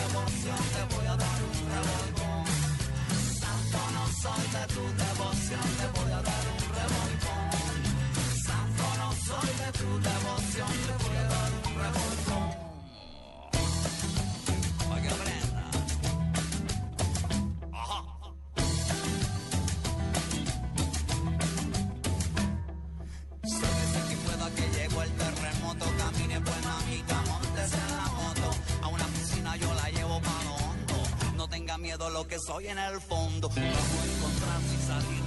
No 31.93 31.99
miedo 31.99 32.11
lo 32.11 32.27
que 32.27 32.39
soy 32.39 32.69
en 32.69 32.79
el 32.79 33.01
fondo. 33.03 33.51
Vamos 33.51 33.61
a 33.61 34.17
encontrarnos 34.17 34.73
y 34.73 34.87
salirnos 34.87 35.22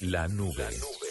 La 0.00 0.26
Nube. 0.26 0.68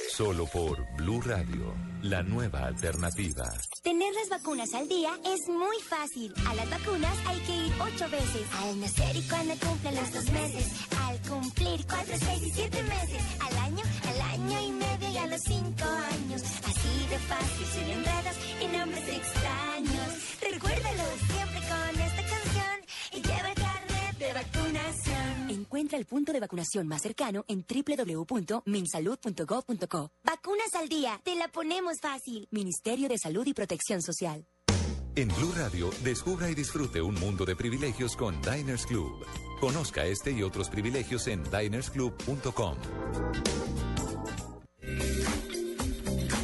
Solo 0.09 0.45
por 0.45 0.86
Blue 0.97 1.21
Radio, 1.21 1.73
la 2.01 2.21
nueva 2.21 2.67
alternativa. 2.67 3.45
Tener 3.81 4.13
las 4.13 4.29
vacunas 4.29 4.73
al 4.73 4.88
día 4.89 5.11
es 5.25 5.47
muy 5.47 5.77
fácil. 5.88 6.34
A 6.45 6.53
las 6.53 6.69
vacunas 6.69 7.17
hay 7.25 7.39
que 7.39 7.55
ir 7.55 7.73
ocho 7.79 8.09
veces. 8.09 8.45
Al 8.61 8.79
nacer 8.79 9.15
y 9.15 9.21
cuando 9.23 9.55
cumplen 9.65 9.95
los 9.95 10.13
dos 10.13 10.29
meses. 10.31 10.67
Al 11.07 11.17
cumplir 11.21 11.86
cuatro, 11.88 12.13
seis 12.19 12.43
y 12.43 12.51
siete 12.51 12.84
meses. 12.84 13.23
Al 13.39 13.57
año, 13.57 13.84
al 14.09 14.21
año 14.21 14.61
y 14.61 14.71
medio 14.71 15.09
y 15.09 15.17
a 15.17 15.27
los 15.27 15.41
cinco 15.41 15.86
años. 15.86 16.41
Así 16.43 17.07
de 17.09 17.19
fácil, 17.19 17.65
sin 17.73 17.89
enredos 17.89 18.36
y 18.61 18.77
nombres 18.77 19.07
extraños. 19.07 20.09
Recuérdalo 20.41 21.03
siempre 21.31 21.59
con 21.69 21.72
Encuentra 25.74 25.97
el 25.97 26.05
punto 26.05 26.32
de 26.32 26.39
vacunación 26.39 26.88
más 26.88 27.01
cercano 27.01 27.45
en 27.47 27.65
www.minsalud.gov.co. 27.67 30.11
Vacunas 30.24 30.76
al 30.76 30.88
día, 30.88 31.19
te 31.24 31.36
la 31.36 31.47
ponemos 31.47 31.99
fácil. 31.99 32.47
Ministerio 32.51 33.09
de 33.09 33.17
Salud 33.17 33.43
y 33.47 33.55
Protección 33.55 34.03
Social. 34.03 34.45
En 35.15 35.30
Blue 35.30 35.51
Radio, 35.57 35.89
descubra 36.03 36.51
y 36.51 36.53
disfrute 36.53 37.01
un 37.01 37.15
mundo 37.15 37.43
de 37.43 37.55
privilegios 37.55 38.15
con 38.15 38.39
Diners 38.43 38.86
Club. 38.86 39.26
Conozca 39.59 40.05
este 40.05 40.30
y 40.30 40.43
otros 40.43 40.69
privilegios 40.69 41.26
en 41.26 41.41
dinersclub.com. 41.45 42.78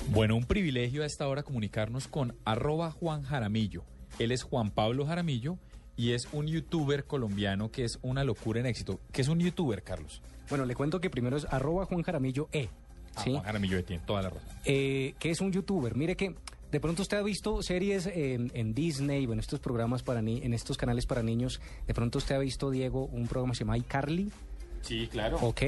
Bueno, 0.07 0.37
un 0.37 0.45
privilegio 0.45 1.03
a 1.03 1.05
esta 1.05 1.27
hora 1.27 1.43
comunicarnos 1.43 2.07
con 2.07 2.35
arroba 2.45 2.89
Juan 2.89 3.21
Jaramillo. 3.21 3.85
Él 4.17 4.31
es 4.31 4.41
Juan 4.41 4.71
Pablo 4.71 5.05
Jaramillo 5.05 5.59
y 5.99 6.13
es 6.13 6.29
un 6.31 6.47
youtuber 6.47 7.03
colombiano 7.03 7.71
que 7.71 7.83
es 7.83 7.99
una 8.01 8.23
locura 8.23 8.61
en 8.61 8.67
éxito. 8.67 9.01
¿Qué 9.11 9.21
es 9.21 9.27
un 9.27 9.37
youtuber, 9.41 9.83
Carlos? 9.83 10.21
Bueno, 10.49 10.63
le 10.65 10.73
cuento 10.73 11.01
que 11.01 11.09
primero 11.09 11.35
es 11.35 11.43
arroba 11.43 11.83
Juan 11.83 12.03
Jaramillo 12.03 12.47
E. 12.53 12.69
Ah, 13.15 13.21
¿sí? 13.21 13.31
Juan 13.31 13.43
Jaramillo 13.43 13.83
tiene 13.83 14.01
toda 14.05 14.21
la 14.21 14.29
razón. 14.29 14.47
Eh, 14.63 15.13
que 15.19 15.29
es 15.29 15.41
un 15.41 15.51
youtuber. 15.51 15.97
Mire 15.97 16.15
que 16.15 16.35
de 16.71 16.79
pronto 16.79 17.01
usted 17.01 17.17
ha 17.17 17.21
visto 17.21 17.61
series 17.61 18.05
en, 18.05 18.49
en 18.53 18.73
Disney, 18.73 19.25
bueno, 19.25 19.41
estos 19.41 19.59
programas 19.59 20.01
para 20.01 20.21
ni 20.21 20.37
en 20.41 20.53
estos 20.53 20.77
canales 20.77 21.05
para 21.05 21.21
niños. 21.21 21.59
De 21.85 21.93
pronto 21.93 22.19
usted 22.19 22.35
ha 22.35 22.39
visto, 22.39 22.71
Diego, 22.71 23.07
un 23.07 23.27
programa 23.27 23.51
que 23.51 23.57
se 23.57 23.65
llama 23.65 23.77
iCarly. 23.77 24.31
Sí, 24.83 25.09
claro. 25.11 25.35
Ok. 25.41 25.63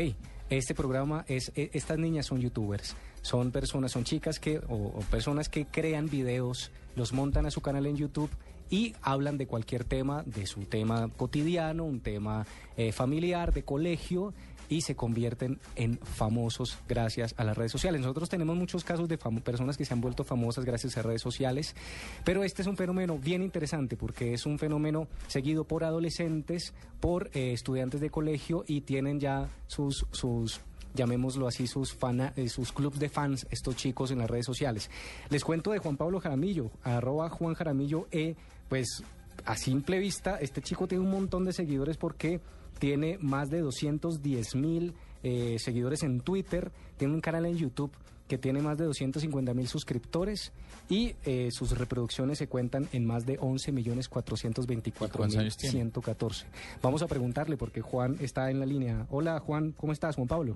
Este 0.49 0.73
programa 0.73 1.25
es, 1.27 1.51
e- 1.57 1.71
estas 1.73 1.97
niñas 1.97 2.25
son 2.27 2.39
youtubers, 2.39 2.95
son 3.21 3.51
personas, 3.51 3.91
son 3.91 4.05
chicas 4.05 4.39
que, 4.39 4.59
o, 4.59 4.75
o 4.75 4.99
personas 5.11 5.49
que 5.49 5.65
crean 5.65 6.09
videos, 6.09 6.71
los 6.95 7.11
montan 7.11 7.45
a 7.45 7.51
su 7.51 7.59
canal 7.59 7.85
en 7.85 7.97
YouTube 7.97 8.29
y 8.71 8.95
hablan 9.03 9.37
de 9.37 9.45
cualquier 9.45 9.83
tema, 9.83 10.23
de 10.25 10.47
su 10.47 10.61
tema 10.61 11.09
cotidiano, 11.15 11.83
un 11.83 11.99
tema 11.99 12.47
eh, 12.77 12.91
familiar, 12.91 13.53
de 13.53 13.63
colegio, 13.63 14.33
y 14.71 14.81
se 14.81 14.95
convierten 14.95 15.59
en 15.75 15.99
famosos 15.99 16.77
gracias 16.87 17.35
a 17.37 17.43
las 17.43 17.57
redes 17.57 17.73
sociales. 17.73 17.99
Nosotros 17.99 18.29
tenemos 18.29 18.55
muchos 18.55 18.85
casos 18.85 19.09
de 19.09 19.17
personas 19.17 19.75
que 19.75 19.83
se 19.83 19.93
han 19.93 19.99
vuelto 19.99 20.23
famosas 20.23 20.63
gracias 20.63 20.95
a 20.95 21.01
redes 21.01 21.21
sociales, 21.21 21.75
pero 22.23 22.45
este 22.45 22.61
es 22.61 22.69
un 22.69 22.77
fenómeno 22.77 23.17
bien 23.17 23.43
interesante 23.43 23.97
porque 23.97 24.33
es 24.33 24.45
un 24.45 24.57
fenómeno 24.57 25.09
seguido 25.27 25.65
por 25.65 25.83
adolescentes, 25.83 26.73
por 27.01 27.29
eh, 27.33 27.51
estudiantes 27.51 27.99
de 27.99 28.09
colegio 28.09 28.63
y 28.65 28.81
tienen 28.81 29.19
ya 29.19 29.49
sus, 29.67 30.05
sus 30.11 30.61
llamémoslo 30.93 31.47
así, 31.47 31.67
sus, 31.67 31.93
fana, 31.93 32.33
eh, 32.35 32.49
sus 32.49 32.71
clubs 32.71 32.99
de 32.99 33.09
fans, 33.09 33.47
estos 33.51 33.75
chicos 33.75 34.11
en 34.11 34.19
las 34.19 34.29
redes 34.29 34.45
sociales. 34.45 34.89
Les 35.29 35.43
cuento 35.43 35.71
de 35.71 35.79
Juan 35.79 35.97
Pablo 35.97 36.19
Jaramillo, 36.19 36.71
arroba 36.83 37.29
Juan 37.29 37.55
Jaramillo 37.55 38.07
E, 38.11 38.35
pues 38.71 39.03
a 39.43 39.57
simple 39.57 39.99
vista, 39.99 40.37
este 40.37 40.61
chico 40.61 40.87
tiene 40.87 41.03
un 41.03 41.11
montón 41.11 41.43
de 41.43 41.51
seguidores 41.51 41.97
porque 41.97 42.39
tiene 42.79 43.17
más 43.19 43.49
de 43.49 43.59
210 43.59 44.55
mil 44.55 44.93
eh, 45.23 45.57
seguidores 45.59 46.03
en 46.03 46.21
Twitter, 46.21 46.71
tiene 46.95 47.13
un 47.13 47.19
canal 47.19 47.45
en 47.45 47.57
YouTube 47.57 47.91
que 48.29 48.37
tiene 48.37 48.61
más 48.61 48.77
de 48.77 48.85
250 48.85 49.53
mil 49.53 49.67
suscriptores 49.67 50.53
y 50.87 51.17
eh, 51.25 51.49
sus 51.51 51.77
reproducciones 51.77 52.37
se 52.37 52.47
cuentan 52.47 52.87
en 52.93 53.05
más 53.05 53.25
de 53.25 53.37
11 53.41 53.73
millones 53.73 54.07
424 54.07 55.17
¿Cuántos 55.17 55.35
mil 55.35 55.41
años 55.41 55.57
tiene? 55.57 55.73
114. 55.73 56.47
Vamos 56.81 57.01
a 57.01 57.07
preguntarle 57.07 57.57
porque 57.57 57.81
Juan 57.81 58.15
está 58.21 58.49
en 58.51 58.61
la 58.61 58.65
línea. 58.65 59.05
Hola 59.09 59.37
Juan, 59.41 59.73
¿cómo 59.73 59.91
estás 59.91 60.15
Juan 60.15 60.29
Pablo? 60.29 60.55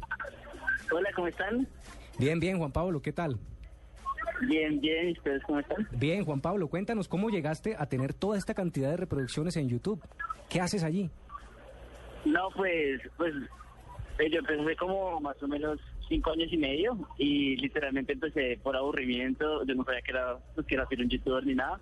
Hola, 0.90 1.10
¿cómo 1.18 1.28
están? 1.28 1.68
Bien, 2.18 2.40
bien 2.40 2.60
Juan 2.60 2.72
Pablo, 2.72 3.02
¿qué 3.02 3.12
tal? 3.12 3.38
Bien, 4.42 4.80
bien, 4.80 5.10
¿y 5.10 5.12
ustedes 5.14 5.44
cómo 5.44 5.60
están? 5.60 5.88
Bien 5.92 6.24
Juan 6.26 6.42
Pablo, 6.42 6.68
cuéntanos 6.68 7.08
cómo 7.08 7.30
llegaste 7.30 7.76
a 7.78 7.86
tener 7.88 8.14
toda 8.14 8.38
esta 8.38 8.54
cantidad 8.54 8.90
de 8.90 8.98
reproducciones 8.98 9.56
en 9.58 9.70
YouTube. 9.70 10.02
¿Qué 10.50 10.62
haces 10.62 10.84
allí? 10.84 11.10
No, 12.26 12.50
pues, 12.56 13.02
pues, 13.18 13.34
eh, 14.20 14.30
yo 14.30 14.40
empecé 14.40 14.76
como 14.76 15.20
más 15.20 15.42
o 15.42 15.48
menos 15.48 15.80
cinco 16.08 16.32
años 16.32 16.52
y 16.52 16.58
medio 16.58 16.98
y 17.18 17.56
literalmente 17.58 18.14
empecé 18.14 18.60
por 18.62 18.76
aburrimiento, 18.76 19.64
yo 19.66 19.76
no 19.76 19.84
sabía 19.84 20.02
que 20.02 20.12
era, 20.12 20.38
pues, 20.54 20.68
que 20.68 20.76
era 20.76 20.88
ser 20.88 21.02
un 21.02 21.10
youtuber 21.10 21.46
ni 21.46 21.56
nada. 21.56 21.80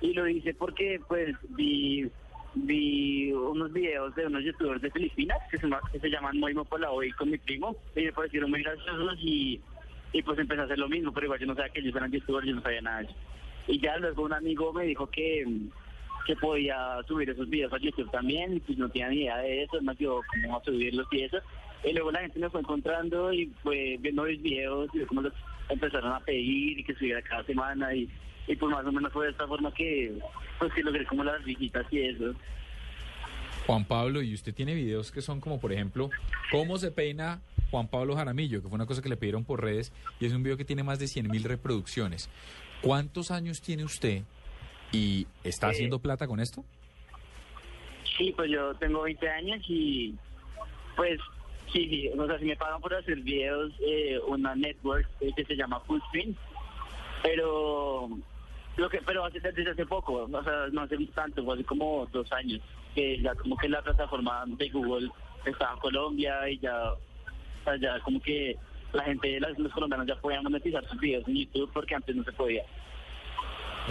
Y 0.00 0.12
lo 0.14 0.28
hice 0.28 0.54
porque, 0.54 1.00
pues, 1.08 1.36
vi, 1.50 2.10
vi 2.54 3.32
unos 3.32 3.72
videos 3.72 4.14
de 4.14 4.26
unos 4.26 4.44
youtubers 4.44 4.82
de 4.82 4.90
Filipinas 4.90 5.38
que 5.50 5.58
se, 5.58 5.68
que 5.92 6.00
se 6.00 6.10
llaman 6.10 6.38
Moimo 6.38 6.64
Polaoy 6.64 7.12
con 7.12 7.30
mi 7.30 7.38
primo 7.38 7.76
y 7.94 8.04
me 8.04 8.12
parecieron 8.12 8.50
muy 8.50 8.62
graciosos 8.62 9.18
y, 9.20 9.60
y 10.12 10.22
pues 10.22 10.38
empecé 10.38 10.60
a 10.60 10.64
hacer 10.64 10.78
lo 10.78 10.88
mismo, 10.88 11.12
pero 11.12 11.26
igual 11.26 11.40
yo 11.40 11.46
no 11.46 11.54
sabía 11.54 11.72
que 11.72 11.80
ellos 11.80 11.96
eran 11.96 12.10
youtubers, 12.10 12.46
yo 12.46 12.54
no 12.54 12.62
sabía 12.62 12.82
nada 12.82 12.98
de 12.98 13.04
eso. 13.04 13.14
Y 13.68 13.80
ya 13.80 13.96
luego 13.96 14.22
un 14.24 14.32
amigo 14.32 14.72
me 14.72 14.84
dijo 14.84 15.06
que, 15.08 15.46
que 16.26 16.36
podía 16.36 16.98
subir 17.06 17.30
esos 17.30 17.48
videos 17.48 17.72
a 17.72 17.78
YouTube 17.78 18.10
también, 18.10 18.56
y 18.56 18.60
pues 18.60 18.78
no 18.78 18.88
tenía 18.88 19.08
ni 19.08 19.22
idea 19.22 19.38
de 19.38 19.62
eso, 19.62 19.80
me 19.80 19.92
ayudó 19.92 20.20
como 20.30 20.56
a 20.56 20.64
subirlos 20.64 21.06
y 21.12 21.22
eso. 21.22 21.38
Y 21.84 21.92
luego 21.92 22.12
la 22.12 22.20
gente 22.20 22.38
me 22.38 22.50
fue 22.50 22.60
encontrando 22.60 23.32
y 23.32 23.46
fue 23.62 23.96
viendo 24.00 24.24
mis 24.24 24.40
videos 24.42 24.88
y 24.94 25.00
como 25.04 25.22
los 25.22 25.32
empezaron 25.68 26.12
a 26.12 26.20
pedir 26.20 26.78
y 26.78 26.84
que 26.84 26.94
subiera 26.94 27.22
cada 27.22 27.44
semana 27.44 27.94
y, 27.94 28.08
y 28.46 28.56
pues 28.56 28.70
más 28.70 28.84
o 28.86 28.92
menos 28.92 29.12
fue 29.12 29.26
de 29.26 29.32
esta 29.32 29.46
forma 29.48 29.72
que 29.72 30.12
pues 30.58 30.72
que 30.74 30.82
logré 30.82 31.04
como 31.06 31.24
las 31.24 31.42
visitas 31.44 31.84
y 31.90 32.00
eso. 32.00 32.34
Juan 33.66 33.84
Pablo, 33.84 34.22
y 34.22 34.34
usted 34.34 34.54
tiene 34.54 34.74
videos 34.74 35.12
que 35.12 35.22
son 35.22 35.40
como, 35.40 35.60
por 35.60 35.72
ejemplo, 35.72 36.10
cómo 36.50 36.78
se 36.78 36.90
peina 36.90 37.40
Juan 37.72 37.88
Pablo 37.88 38.14
Jaramillo, 38.14 38.60
que 38.62 38.68
fue 38.68 38.74
una 38.76 38.84
cosa 38.84 39.00
que 39.00 39.08
le 39.08 39.16
pidieron 39.16 39.44
por 39.44 39.62
redes, 39.62 39.92
y 40.20 40.26
es 40.26 40.32
un 40.34 40.42
video 40.42 40.58
que 40.58 40.64
tiene 40.66 40.82
más 40.82 40.98
de 40.98 41.08
100 41.08 41.28
mil 41.30 41.42
reproducciones. 41.42 42.28
¿Cuántos 42.82 43.30
años 43.30 43.62
tiene 43.62 43.82
usted 43.82 44.22
y 44.92 45.26
está 45.42 45.68
Eh, 45.68 45.70
haciendo 45.70 45.98
plata 45.98 46.26
con 46.26 46.38
esto? 46.38 46.64
Sí, 48.18 48.30
pues 48.36 48.50
yo 48.50 48.74
tengo 48.74 49.00
20 49.02 49.26
años 49.26 49.64
y 49.68 50.14
pues 50.96 51.18
sí, 51.72 51.88
sí, 51.88 52.08
o 52.08 52.26
sea, 52.26 52.38
si 52.38 52.44
me 52.44 52.56
pagan 52.56 52.78
por 52.82 52.94
hacer 52.94 53.18
videos, 53.20 53.72
eh, 53.80 54.18
una 54.28 54.54
network 54.54 55.08
eh, 55.22 55.30
que 55.34 55.44
se 55.46 55.56
llama 55.56 55.80
Fullscreen, 55.80 56.36
pero 57.22 58.10
lo 58.76 58.90
que 58.90 58.98
pero 59.00 59.24
hace, 59.24 59.40
desde 59.40 59.70
hace 59.70 59.86
poco, 59.86 60.28
o 60.30 60.42
sea, 60.44 60.66
no 60.72 60.82
hace 60.82 60.98
tanto, 61.14 61.42
fue 61.42 61.54
hace 61.54 61.64
como 61.64 62.06
dos 62.12 62.30
años, 62.32 62.60
que 62.94 63.18
ya 63.22 63.34
como 63.34 63.56
que 63.56 63.70
la 63.70 63.80
plataforma 63.80 64.44
de 64.46 64.68
Google 64.68 65.08
estaba 65.46 65.72
en 65.72 65.78
Colombia 65.78 66.48
y 66.50 66.58
ya, 66.58 66.92
sea, 67.64 67.76
ya 67.76 67.98
como 68.00 68.20
que 68.20 68.56
la 68.92 69.04
gente, 69.04 69.40
las- 69.40 69.58
los 69.58 69.72
colombianos 69.72 70.06
ya 70.06 70.16
podían 70.16 70.42
monetizar 70.42 70.86
sus 70.88 71.00
videos 71.00 71.26
en 71.28 71.36
YouTube 71.36 71.70
porque 71.72 71.94
antes 71.94 72.14
no 72.16 72.24
se 72.24 72.32
podía. 72.32 72.62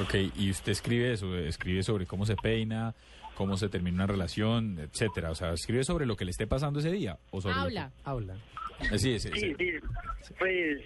Ok, 0.01 0.15
y 0.37 0.49
usted 0.51 0.71
escribe 0.71 1.11
eso, 1.11 1.35
escribe 1.37 1.83
sobre 1.83 2.05
cómo 2.05 2.25
se 2.25 2.35
peina, 2.37 2.95
cómo 3.35 3.57
se 3.57 3.67
termina 3.67 3.95
una 3.95 4.07
relación, 4.07 4.79
etcétera. 4.79 5.31
O 5.31 5.35
sea, 5.35 5.51
escribe 5.53 5.83
sobre 5.83 6.05
lo 6.05 6.15
que 6.15 6.23
le 6.25 6.31
esté 6.31 6.47
pasando 6.47 6.79
ese 6.79 6.91
día. 6.91 7.17
O 7.31 7.41
sobre 7.41 7.55
lo 7.55 7.61
que- 7.67 7.79
Habla. 7.79 7.91
Habla. 8.05 8.35
Eh, 8.79 8.97
Sí, 8.97 9.19
sí, 9.19 9.29
sí. 9.33 9.39
Sí, 9.39 9.55
sí, 9.59 10.33
pues 10.39 10.79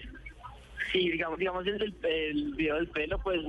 sí, 0.92 1.10
digamos, 1.10 1.38
digamos 1.38 1.66
el, 1.66 1.94
el 2.02 2.54
video 2.54 2.74
del 2.76 2.88
pelo, 2.88 3.18
pues 3.22 3.40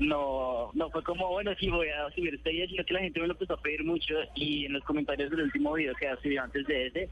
no 0.00 0.70
no 0.74 0.90
fue 0.90 1.02
como, 1.02 1.28
bueno, 1.28 1.52
sí 1.58 1.68
voy 1.70 1.88
a 1.88 2.08
subir 2.14 2.34
este 2.34 2.50
video, 2.50 2.68
sino 2.68 2.84
que 2.84 2.94
la 2.94 3.00
gente 3.00 3.20
me 3.20 3.26
lo 3.26 3.32
empezó 3.32 3.54
a 3.54 3.60
pedir 3.62 3.82
mucho 3.84 4.14
y 4.36 4.66
en 4.66 4.74
los 4.74 4.84
comentarios 4.84 5.30
del 5.30 5.42
último 5.42 5.72
video 5.72 5.94
que 5.94 6.08
subí 6.22 6.36
antes 6.36 6.66
de 6.66 6.86
ese, 6.86 7.08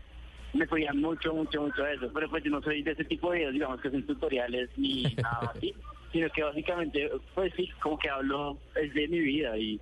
me 0.53 0.66
pedían 0.66 1.01
mucho, 1.01 1.34
mucho, 1.34 1.62
mucho 1.62 1.82
de 1.82 1.94
eso, 1.94 2.11
pero 2.12 2.28
pues 2.30 2.44
yo 2.44 2.51
no 2.51 2.62
soy 2.62 2.82
de 2.82 2.92
ese 2.92 3.05
tipo 3.05 3.30
de 3.30 3.38
videos, 3.38 3.53
digamos 3.53 3.80
que 3.80 3.90
son 3.90 4.03
tutoriales 4.05 4.70
ni 4.76 5.03
nada 5.22 5.53
así, 5.55 5.74
sino 6.12 6.28
que 6.30 6.42
básicamente, 6.42 7.11
pues 7.34 7.53
sí, 7.57 7.68
como 7.80 7.99
que 7.99 8.09
hablo 8.09 8.59
es 8.74 8.92
de 8.94 9.09
mi 9.09 9.18
vida 9.20 9.57
y 9.59 9.80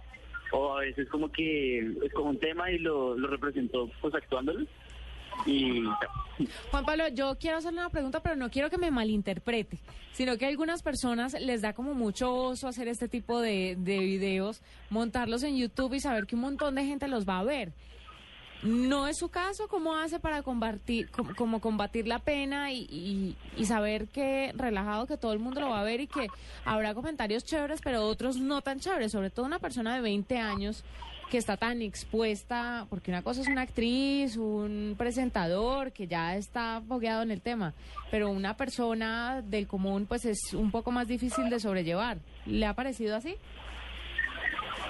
o 0.52 0.76
a 0.76 0.80
veces 0.80 1.08
como 1.08 1.32
que 1.32 1.80
es 1.80 2.12
como 2.12 2.30
un 2.30 2.38
tema 2.38 2.70
y 2.70 2.78
lo, 2.78 3.16
lo 3.16 3.26
represento 3.28 3.90
pues 4.00 4.14
actuándolo 4.14 4.66
y. 5.46 5.84
Juan 6.70 6.84
Pablo, 6.84 7.08
yo 7.08 7.36
quiero 7.38 7.58
hacerle 7.58 7.80
una 7.80 7.90
pregunta, 7.90 8.20
pero 8.20 8.36
no 8.36 8.50
quiero 8.50 8.70
que 8.70 8.78
me 8.78 8.90
malinterprete, 8.90 9.78
sino 10.12 10.36
que 10.36 10.46
a 10.46 10.48
algunas 10.48 10.82
personas 10.82 11.38
les 11.40 11.62
da 11.62 11.72
como 11.72 11.94
mucho 11.94 12.34
oso 12.34 12.68
hacer 12.68 12.88
este 12.88 13.08
tipo 13.08 13.40
de, 13.40 13.76
de 13.78 13.98
videos, 13.98 14.62
montarlos 14.90 15.42
en 15.42 15.56
YouTube 15.56 15.94
y 15.94 16.00
saber 16.00 16.26
que 16.26 16.34
un 16.34 16.42
montón 16.42 16.74
de 16.74 16.84
gente 16.84 17.08
los 17.08 17.28
va 17.28 17.38
a 17.38 17.44
ver. 17.44 17.72
¿No 18.64 19.06
es 19.06 19.18
su 19.18 19.28
caso? 19.28 19.68
¿Cómo 19.68 19.94
hace 19.94 20.18
para 20.18 20.42
combatir, 20.42 21.10
com- 21.10 21.34
como 21.34 21.60
combatir 21.60 22.08
la 22.08 22.18
pena 22.18 22.72
y, 22.72 22.86
y- 22.90 23.36
y 23.56 23.64
saber 23.66 24.08
que 24.08 24.52
relajado 24.56 25.06
que 25.06 25.16
todo 25.18 25.32
el 25.32 25.38
mundo 25.38 25.60
lo 25.60 25.68
va 25.70 25.80
a 25.80 25.84
ver 25.84 26.00
y 26.00 26.06
que 26.06 26.26
habrá 26.64 26.94
comentarios 26.94 27.44
chéveres, 27.44 27.80
pero 27.84 28.02
otros 28.06 28.36
no 28.38 28.62
tan 28.62 28.80
chéveres? 28.80 29.12
Sobre 29.12 29.28
todo 29.30 29.44
una 29.44 29.58
persona 29.58 29.94
de 29.94 30.00
20 30.00 30.38
años 30.38 30.82
que 31.30 31.36
está 31.38 31.56
tan 31.56 31.82
expuesta, 31.82 32.86
porque 32.90 33.10
una 33.10 33.22
cosa 33.22 33.40
es 33.42 33.48
una 33.48 33.62
actriz, 33.62 34.36
un 34.36 34.94
presentador 34.96 35.90
que 35.92 36.06
ya 36.06 36.36
está 36.36 36.80
fogueado 36.86 37.22
en 37.22 37.30
el 37.32 37.40
tema, 37.40 37.74
pero 38.10 38.30
una 38.30 38.56
persona 38.56 39.42
del 39.42 39.66
común 39.66 40.06
pues 40.06 40.24
es 40.26 40.38
un 40.54 40.70
poco 40.70 40.90
más 40.90 41.06
difícil 41.08 41.50
de 41.50 41.60
sobrellevar. 41.60 42.18
¿Le 42.46 42.66
ha 42.66 42.74
parecido 42.74 43.16
así? 43.16 43.36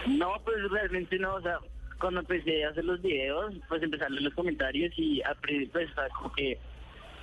No, 0.07 0.33
pues 0.45 0.57
realmente 0.71 1.19
no, 1.19 1.35
o 1.37 1.41
sea, 1.41 1.59
cuando 2.01 2.21
empecé 2.21 2.65
a 2.65 2.71
hacer 2.71 2.85
los 2.85 3.01
videos, 3.03 3.55
pues 3.69 3.83
leer 3.83 4.23
los 4.23 4.35
comentarios 4.35 4.93
y 4.99 5.23
al 5.23 5.37
pri- 5.37 5.67
pues 5.67 5.89
como 6.19 6.33
que 6.33 6.59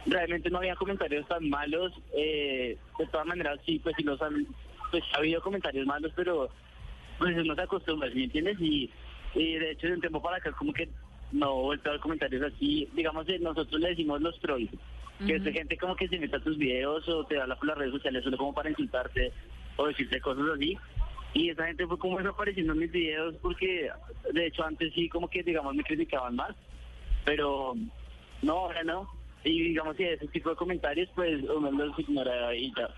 realmente 0.06 0.50
no 0.50 0.58
había 0.60 0.76
comentarios 0.76 1.28
tan 1.28 1.48
malos, 1.50 1.94
eh, 2.16 2.78
de 2.98 3.06
todas 3.08 3.28
maneras 3.28 3.60
sí, 3.66 3.80
pues 3.80 3.96
sí 3.98 4.04
los 4.04 4.22
han, 4.22 4.48
pues 4.90 5.04
ha 5.14 5.18
habido 5.18 5.42
comentarios 5.42 5.86
malos, 5.86 6.12
pero 6.16 6.50
pues 7.20 7.36
no 7.46 7.56
se 7.56 7.62
acostumbra, 7.62 8.10
¿sí 8.10 8.16
¿me 8.16 8.24
entiendes? 8.26 8.58
Y, 8.60 8.90
y 9.36 9.54
de 9.56 9.72
hecho 9.72 9.88
de 9.88 9.94
un 9.94 10.02
tiempo 10.02 10.22
para 10.22 10.38
acá 10.38 10.52
como 10.54 10.74
que 10.74 10.90
no 11.32 11.56
vuelto 11.62 11.90
a 11.90 11.94
ver 11.94 12.02
comentarios 12.02 12.44
así, 12.44 12.90
digamos, 12.94 13.28
eh, 13.30 13.38
nosotros 13.40 13.80
le 13.80 13.90
decimos 13.90 14.22
los 14.22 14.38
trolls, 14.40 14.70
que 15.26 15.36
es 15.36 15.44
gente 15.44 15.78
como 15.78 15.96
que 15.96 16.08
se 16.08 16.18
mete 16.20 16.36
a 16.36 16.40
tus 16.40 16.58
videos 16.58 17.08
o 17.08 17.24
te 17.26 17.40
habla 17.40 17.56
por 17.56 17.68
las 17.68 17.78
redes 17.78 17.94
sociales 17.94 18.24
solo 18.24 18.38
como 18.38 18.54
para 18.54 18.70
insultarte 18.72 19.32
o 19.78 19.88
decirte 19.88 20.20
cosas 20.20 20.46
así. 20.56 20.78
Y 21.34 21.50
esa 21.50 21.66
gente 21.68 21.88
fue 21.88 21.98
como 21.98 22.18
desapareciendo 22.18 22.74
en 22.74 22.80
mis 22.80 22.92
videos 22.92 23.36
porque 23.42 23.90
de 24.34 24.48
hecho 24.48 24.66
antes 24.66 24.94
sí 24.94 25.08
como 25.08 25.30
que 25.30 25.44
digamos 25.44 25.74
me 25.74 25.84
criticaban 25.84 26.36
más, 26.36 26.56
pero 27.26 27.74
no, 28.42 28.54
ahora 28.54 28.84
no. 28.84 29.08
Y 29.44 29.62
digamos 29.70 29.96
que 29.96 30.14
ese 30.14 30.28
tipo 30.28 30.50
de 30.50 30.56
comentarios 30.56 31.10
pues 31.16 31.42
uno 31.44 31.72
los 31.72 31.98
ignora 31.98 32.54
y 32.56 32.72
ya. 32.78 32.90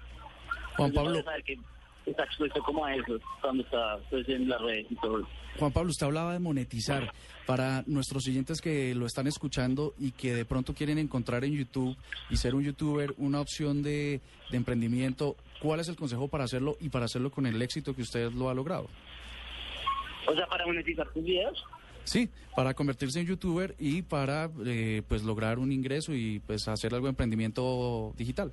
Juan 0.76 0.92
Pablo. 0.92 1.24
que 1.46 1.58
está 2.06 2.24
expuesto 2.24 2.62
como 2.64 2.86
a 2.86 2.96
eso 2.96 3.20
cuando 3.42 3.64
está 3.64 3.98
pues 4.10 4.28
en 4.28 4.50
las 4.50 4.62
redes 4.62 4.88
y 4.90 4.96
todo. 4.96 5.28
Juan 5.58 5.72
Pablo, 5.72 5.92
usted 5.92 6.08
hablaba 6.08 6.34
de 6.34 6.40
monetizar. 6.40 7.12
Para 7.46 7.84
nuestros 7.88 8.26
oyentes 8.30 8.62
que 8.62 8.96
lo 8.96 9.06
están 9.06 9.28
escuchando 9.28 9.94
y 10.00 10.12
que 10.12 10.34
de 10.34 10.46
pronto 10.46 10.74
quieren 10.74 10.98
encontrar 10.98 11.44
en 11.44 11.52
YouTube 11.52 11.98
y 12.30 12.38
ser 12.38 12.56
un 12.56 12.64
youtuber 12.64 13.14
una 13.18 13.42
opción 13.42 13.84
de, 13.84 14.22
de 14.50 14.56
emprendimiento, 14.58 15.36
¿cuál 15.64 15.80
es 15.80 15.88
el 15.88 15.96
consejo 15.96 16.28
para 16.28 16.44
hacerlo 16.44 16.76
y 16.82 16.90
para 16.90 17.06
hacerlo 17.06 17.32
con 17.32 17.46
el 17.48 17.60
éxito 17.62 17.96
que 17.96 18.02
usted 18.02 18.32
lo 18.34 18.50
ha 18.50 18.54
logrado? 18.54 18.88
O 20.28 20.34
sea, 20.36 20.46
para 20.48 20.66
monetizar 20.66 21.08
tus 21.10 21.24
videos. 21.24 21.64
Sí, 22.04 22.30
para 22.54 22.74
convertirse 22.74 23.22
en 23.22 23.28
youtuber 23.28 23.74
y 23.80 24.02
para 24.02 24.50
eh, 24.66 25.02
pues 25.08 25.24
lograr 25.24 25.58
un 25.58 25.72
ingreso 25.72 26.14
y 26.14 26.40
pues 26.46 26.68
hacer 26.68 26.94
algo 26.94 27.08
de 27.08 27.12
emprendimiento 27.12 28.14
digital. 28.18 28.52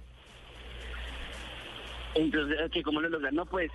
Entonces, 2.14 2.58
¿qué, 2.72 2.82
¿cómo 2.82 3.00
lo 3.00 3.08
logran? 3.08 3.34
No, 3.34 3.44
pues, 3.46 3.70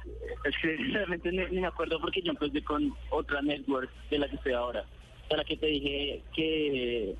es 0.45 0.55
que 0.61 0.75
realmente 0.93 1.31
ni, 1.31 1.59
me 1.59 1.67
acuerdo 1.67 1.99
porque 1.99 2.21
yo 2.21 2.31
empecé 2.31 2.63
con 2.63 2.93
otra 3.09 3.41
network 3.41 3.89
de 4.09 4.19
la 4.19 4.29
que 4.29 4.35
estoy 4.37 4.53
ahora. 4.53 4.85
De 5.29 5.37
la 5.37 5.43
que 5.43 5.57
te 5.57 5.67
dije 5.67 6.23
que 6.33 7.15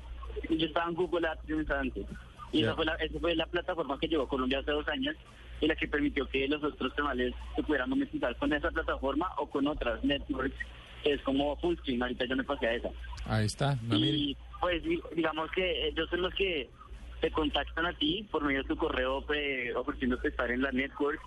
yo 0.48 0.66
estaba 0.66 0.88
en 0.88 0.94
Google 0.94 1.28
Ads 1.28 1.70
antes. 1.70 2.06
Y 2.52 2.60
Ya. 2.60 2.66
esa, 2.68 2.76
fue 2.76 2.84
la, 2.86 2.94
esa 2.94 3.18
fue 3.18 3.34
la 3.34 3.46
plataforma 3.46 3.98
que 3.98 4.08
llegó 4.08 4.22
a 4.22 4.28
Colombia 4.28 4.60
hace 4.60 4.70
dos 4.70 4.86
años 4.88 5.14
y 5.60 5.66
la 5.66 5.74
que 5.76 5.88
permitió 5.88 6.28
que 6.28 6.46
los 6.48 6.62
otros 6.62 6.92
canales 6.94 7.34
se 7.54 7.62
pudieran 7.62 7.90
monetizar 7.90 8.36
con 8.36 8.52
esa 8.52 8.70
plataforma 8.70 9.30
o 9.38 9.46
con 9.48 9.66
otras 9.66 10.02
networks, 10.04 10.56
que 11.02 11.12
es 11.14 11.20
como 11.22 11.56
Fullstream. 11.56 12.02
Ahorita 12.02 12.24
yo 12.26 12.36
me 12.36 12.44
pasé 12.44 12.66
a 12.66 12.74
esa. 12.74 12.90
Ahí 13.24 13.46
está. 13.46 13.78
Y 13.90 14.36
pues 14.60 14.82
di- 14.82 15.00
digamos 15.14 15.50
que 15.52 15.88
ellos 15.88 16.08
son 16.10 16.22
los 16.22 16.34
que 16.34 16.68
te 17.20 17.30
contactan 17.30 17.86
a 17.86 17.92
ti 17.94 18.26
por 18.30 18.44
medio 18.44 18.62
de 18.62 18.68
tu 18.68 18.76
correo 18.76 19.22
pues, 19.26 19.74
ofreciéndote 19.74 20.28
estar 20.28 20.50
en 20.50 20.62
la 20.62 20.72
network. 20.72 21.20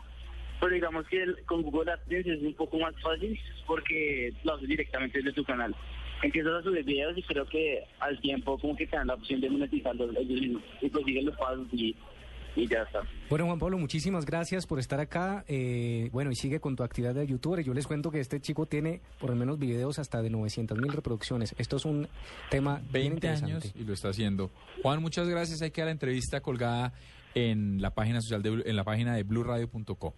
Pero 0.60 0.74
digamos 0.74 1.08
que 1.08 1.24
el- 1.24 1.38
con 1.46 1.62
Google 1.64 1.92
AdSense 1.92 2.34
es 2.34 2.42
un 2.44 2.54
poco 2.54 2.78
más 2.78 2.94
fácil 3.02 3.40
porque 3.66 4.34
lo 4.44 4.56
haces 4.56 4.68
directamente 4.68 5.18
desde 5.20 5.34
tu 5.34 5.44
canal. 5.44 5.74
Empiezas 6.22 6.52
a 6.54 6.64
subir 6.64 6.84
videos 6.84 7.18
y 7.18 7.24
creo 7.24 7.46
que 7.46 7.82
al 8.02 8.20
tiempo 8.20 8.58
como 8.60 8.76
que 8.76 8.86
te 8.86 8.98
dan 8.98 9.08
la 9.08 9.14
opción 9.14 9.40
de 9.40 9.50
monetizarlos 9.50 10.10
ellos 10.18 10.42
mismos. 10.42 10.64
Y 10.82 10.90
pues 10.90 11.06
siguen 11.06 11.26
los 11.28 11.38
pasos 11.38 11.66
y, 11.72 11.96
y 12.60 12.68
ya 12.68 12.84
está. 12.84 13.02
Bueno, 13.30 13.46
Juan 13.46 13.60
Pablo, 13.60 13.78
muchísimas 13.78 14.26
gracias 14.26 14.66
por 14.68 14.80
estar 14.80 15.00
acá. 15.00 15.44
Eh, 15.48 16.10
bueno, 16.12 16.32
y 16.32 16.36
sigue 16.36 16.60
con 16.60 16.76
tu 16.76 16.84
actividad 16.84 17.16
de 17.16 17.26
youtuber. 17.28 17.64
Yo 17.64 17.74
les 17.74 17.88
cuento 17.88 18.12
que 18.12 18.20
este 18.20 18.40
chico 18.42 18.66
tiene 18.66 19.02
por 19.20 19.30
lo 19.30 19.36
menos 19.36 19.60
videos 19.60 20.00
hasta 20.00 20.22
de 20.22 20.30
900 20.30 20.78
mil 20.78 20.92
reproducciones. 20.92 21.56
Esto 21.58 21.78
es 21.78 21.86
un 21.86 22.08
tema 22.50 22.78
bien 22.92 23.14
20 23.14 23.16
interesante. 23.16 23.46
años 23.52 23.74
y 23.76 23.84
lo 23.84 23.94
está 23.94 24.10
haciendo. 24.10 24.52
Juan, 24.84 25.02
muchas 25.02 25.28
gracias. 25.28 25.62
Hay 25.62 25.72
que 25.72 25.82
dar 25.82 25.88
la 25.88 25.94
entrevista 25.94 26.42
colgada 26.42 26.94
en 27.36 27.82
la 27.82 27.94
página 27.94 28.22
social 28.22 28.42
de 28.42 28.64
en 28.66 28.76
la 28.76 28.84
página 28.84 29.16
de 29.16 29.24
blueradio.co. 29.24 30.14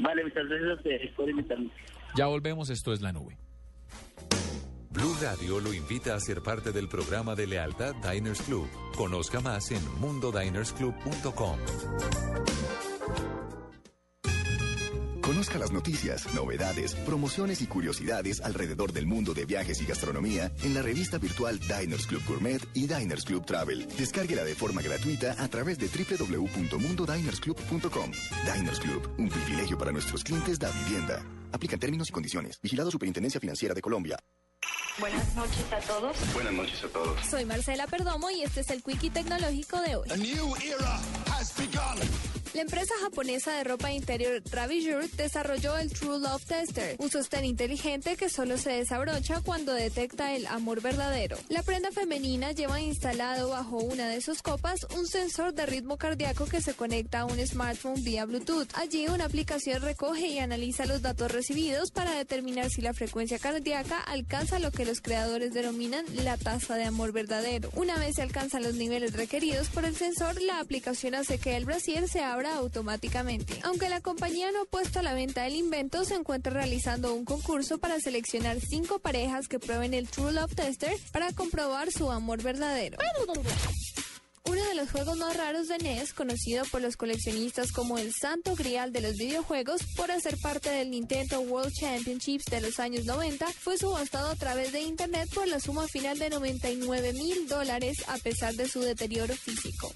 Vale, 0.00 0.24
muchas 0.24 0.46
gracias 0.48 1.12
por 1.16 1.28
invitarme. 1.28 1.70
Ya 2.16 2.26
volvemos, 2.26 2.70
esto 2.70 2.92
es 2.92 3.00
la 3.00 3.12
nube. 3.12 3.36
Blue 4.90 5.14
Radio 5.20 5.60
lo 5.60 5.72
invita 5.72 6.14
a 6.14 6.20
ser 6.20 6.42
parte 6.42 6.72
del 6.72 6.88
programa 6.88 7.34
de 7.34 7.46
lealtad 7.46 7.94
Diners 7.96 8.42
Club. 8.42 8.68
Conozca 8.96 9.40
más 9.40 9.70
en 9.70 9.82
mundodinersclub.com. 10.00 11.58
Conozca 15.28 15.58
las 15.58 15.70
noticias, 15.70 16.34
novedades, 16.34 16.94
promociones 16.94 17.60
y 17.60 17.66
curiosidades 17.66 18.40
alrededor 18.40 18.94
del 18.94 19.06
mundo 19.06 19.34
de 19.34 19.44
viajes 19.44 19.78
y 19.82 19.84
gastronomía 19.84 20.50
en 20.62 20.72
la 20.72 20.80
revista 20.80 21.18
virtual 21.18 21.60
Diners 21.60 22.06
Club 22.06 22.22
Gourmet 22.26 22.66
y 22.72 22.86
Diners 22.86 23.26
Club 23.26 23.44
Travel. 23.44 23.86
Descárguela 23.98 24.42
de 24.42 24.54
forma 24.54 24.80
gratuita 24.80 25.36
a 25.38 25.46
través 25.48 25.78
de 25.78 25.88
www.mundodinersclub.com. 25.88 28.10
Diners 28.54 28.80
Club, 28.80 29.06
un 29.18 29.28
privilegio 29.28 29.76
para 29.76 29.92
nuestros 29.92 30.24
clientes 30.24 30.58
da 30.58 30.70
vivienda. 30.70 31.22
Aplican 31.52 31.78
términos 31.78 32.08
y 32.08 32.12
condiciones. 32.12 32.58
Vigilado 32.62 32.90
Superintendencia 32.90 33.38
Financiera 33.38 33.74
de 33.74 33.82
Colombia. 33.82 34.18
Buenas 34.98 35.36
noches 35.36 35.72
a 35.72 35.78
todos. 35.78 36.16
Buenas 36.34 36.52
noches 36.52 36.82
a 36.82 36.88
todos. 36.88 37.24
Soy 37.24 37.44
Marcela 37.44 37.86
Perdomo 37.86 38.30
y 38.30 38.42
este 38.42 38.60
es 38.60 38.70
el 38.70 38.82
Quickie 38.82 39.10
Tecnológico 39.10 39.80
de 39.80 39.94
hoy. 39.94 40.08
La 42.54 42.62
empresa 42.62 42.94
japonesa 43.02 43.52
de 43.52 43.64
ropa 43.64 43.92
interior 43.92 44.42
Ravissure 44.50 45.06
desarrolló 45.16 45.76
el 45.76 45.92
True 45.92 46.18
Love 46.18 46.44
Tester, 46.46 46.96
un 46.98 47.10
sostén 47.10 47.44
inteligente 47.44 48.16
que 48.16 48.30
solo 48.30 48.56
se 48.56 48.70
desabrocha 48.70 49.42
cuando 49.42 49.74
detecta 49.74 50.34
el 50.34 50.46
amor 50.46 50.80
verdadero. 50.80 51.36
La 51.50 51.62
prenda 51.62 51.92
femenina 51.92 52.52
lleva 52.52 52.80
instalado 52.80 53.50
bajo 53.50 53.76
una 53.76 54.08
de 54.08 54.22
sus 54.22 54.40
copas 54.40 54.86
un 54.96 55.06
sensor 55.06 55.52
de 55.52 55.66
ritmo 55.66 55.98
cardíaco 55.98 56.46
que 56.46 56.62
se 56.62 56.72
conecta 56.72 57.20
a 57.20 57.24
un 57.26 57.38
smartphone 57.46 58.02
vía 58.02 58.24
Bluetooth. 58.24 58.68
Allí 58.74 59.06
una 59.08 59.26
aplicación 59.26 59.82
recoge 59.82 60.28
y 60.28 60.38
analiza 60.38 60.86
los 60.86 61.02
datos 61.02 61.30
recibidos 61.30 61.90
para 61.90 62.14
determinar 62.14 62.70
si 62.70 62.80
la 62.80 62.94
frecuencia 62.94 63.38
cardíaca 63.38 63.98
alcanza 64.00 64.58
lo 64.58 64.72
que 64.72 64.86
los 64.86 65.02
creadores 65.02 65.52
denominan 65.52 66.06
la 66.24 66.38
tasa 66.38 66.76
de 66.76 66.84
amor 66.84 67.12
verdadero. 67.12 67.68
Una 67.74 67.98
vez 67.98 68.16
se 68.16 68.22
alcanzan 68.22 68.62
los 68.62 68.74
niveles 68.74 69.12
requeridos 69.12 69.68
por 69.68 69.84
el 69.84 69.96
sensor, 69.96 70.40
la 70.40 70.60
aplicación 70.60 71.14
hace 71.14 71.38
que 71.38 71.54
el 71.54 71.66
brasier 71.66 72.08
se 72.08 72.20
abra 72.20 72.37
automáticamente. 72.46 73.60
Aunque 73.62 73.88
la 73.88 74.00
compañía 74.00 74.50
no 74.52 74.62
ha 74.62 74.64
puesto 74.64 74.98
a 74.98 75.02
la 75.02 75.14
venta 75.14 75.46
el 75.46 75.56
invento, 75.56 76.04
se 76.04 76.14
encuentra 76.14 76.52
realizando 76.52 77.14
un 77.14 77.24
concurso 77.24 77.78
para 77.78 78.00
seleccionar 78.00 78.58
cinco 78.60 78.98
parejas 78.98 79.48
que 79.48 79.58
prueben 79.58 79.94
el 79.94 80.08
True 80.08 80.32
Love 80.32 80.54
Tester 80.54 80.96
para 81.12 81.32
comprobar 81.32 81.90
su 81.92 82.10
amor 82.10 82.42
verdadero. 82.42 82.98
Uno 84.48 84.64
de 84.64 84.74
los 84.76 84.90
juegos 84.90 85.18
más 85.18 85.36
raros 85.36 85.68
de 85.68 85.76
NES, 85.76 86.14
conocido 86.14 86.64
por 86.72 86.80
los 86.80 86.96
coleccionistas 86.96 87.70
como 87.70 87.98
el 87.98 88.14
santo 88.14 88.54
grial 88.54 88.94
de 88.94 89.02
los 89.02 89.16
videojuegos 89.16 89.82
por 89.94 90.10
hacer 90.10 90.38
parte 90.38 90.70
del 90.70 90.90
Nintendo 90.90 91.40
World 91.40 91.74
Championships 91.74 92.46
de 92.46 92.62
los 92.62 92.80
años 92.80 93.04
90, 93.04 93.46
fue 93.52 93.76
subastado 93.76 94.30
a 94.30 94.36
través 94.36 94.72
de 94.72 94.80
Internet 94.80 95.28
por 95.34 95.46
la 95.48 95.60
suma 95.60 95.86
final 95.86 96.18
de 96.18 96.30
99 96.30 97.12
mil 97.12 97.46
dólares 97.46 97.98
a 98.08 98.16
pesar 98.16 98.54
de 98.54 98.68
su 98.68 98.80
deterioro 98.80 99.34
físico. 99.34 99.92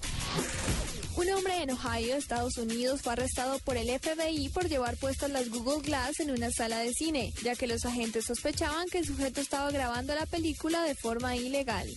Un 1.15 1.29
hombre 1.29 1.61
en 1.61 1.69
Ohio, 1.69 2.15
Estados 2.15 2.57
Unidos, 2.57 3.01
fue 3.03 3.13
arrestado 3.13 3.59
por 3.59 3.77
el 3.77 3.87
FBI 3.87 4.49
por 4.49 4.67
llevar 4.67 4.97
puestas 4.97 5.29
las 5.29 5.49
Google 5.49 5.83
Glass 5.83 6.19
en 6.19 6.31
una 6.31 6.49
sala 6.49 6.79
de 6.79 6.91
cine, 6.91 7.31
ya 7.43 7.55
que 7.55 7.67
los 7.67 7.85
agentes 7.85 8.25
sospechaban 8.25 8.89
que 8.89 8.97
el 8.97 9.05
sujeto 9.05 9.39
estaba 9.39 9.69
grabando 9.69 10.15
la 10.15 10.25
película 10.25 10.81
de 10.83 10.95
forma 10.95 11.35
ilegal. 11.35 11.87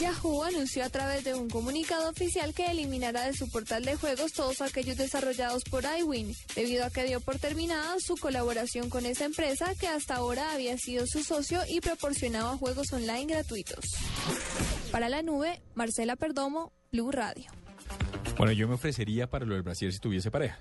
Yahoo 0.00 0.42
anunció 0.42 0.84
a 0.84 0.90
través 0.90 1.22
de 1.22 1.34
un 1.34 1.48
comunicado 1.48 2.10
oficial 2.10 2.52
que 2.52 2.66
eliminará 2.66 3.26
de 3.26 3.32
su 3.32 3.48
portal 3.48 3.84
de 3.84 3.94
juegos 3.94 4.32
todos 4.32 4.60
aquellos 4.60 4.96
desarrollados 4.96 5.62
por 5.62 5.84
iWin, 5.84 6.34
debido 6.56 6.84
a 6.84 6.90
que 6.90 7.04
dio 7.04 7.20
por 7.20 7.38
terminada 7.38 7.94
su 8.00 8.16
colaboración 8.16 8.90
con 8.90 9.06
esa 9.06 9.24
empresa 9.24 9.72
que 9.78 9.86
hasta 9.86 10.16
ahora 10.16 10.52
había 10.52 10.76
sido 10.78 11.06
su 11.06 11.22
socio 11.22 11.60
y 11.68 11.80
proporcionaba 11.80 12.58
juegos 12.58 12.92
online 12.92 13.26
gratuitos. 13.26 13.84
Para 14.90 15.08
la 15.08 15.22
nube, 15.22 15.60
Marcela 15.74 16.16
Perdomo, 16.16 16.72
Blue 16.90 17.12
Radio. 17.12 17.65
Bueno, 18.36 18.52
yo 18.52 18.68
me 18.68 18.74
ofrecería 18.74 19.28
para 19.28 19.44
lo 19.46 19.54
del 19.54 19.62
brasier 19.62 19.92
si 19.92 19.98
tuviese 19.98 20.30
pareja. 20.30 20.58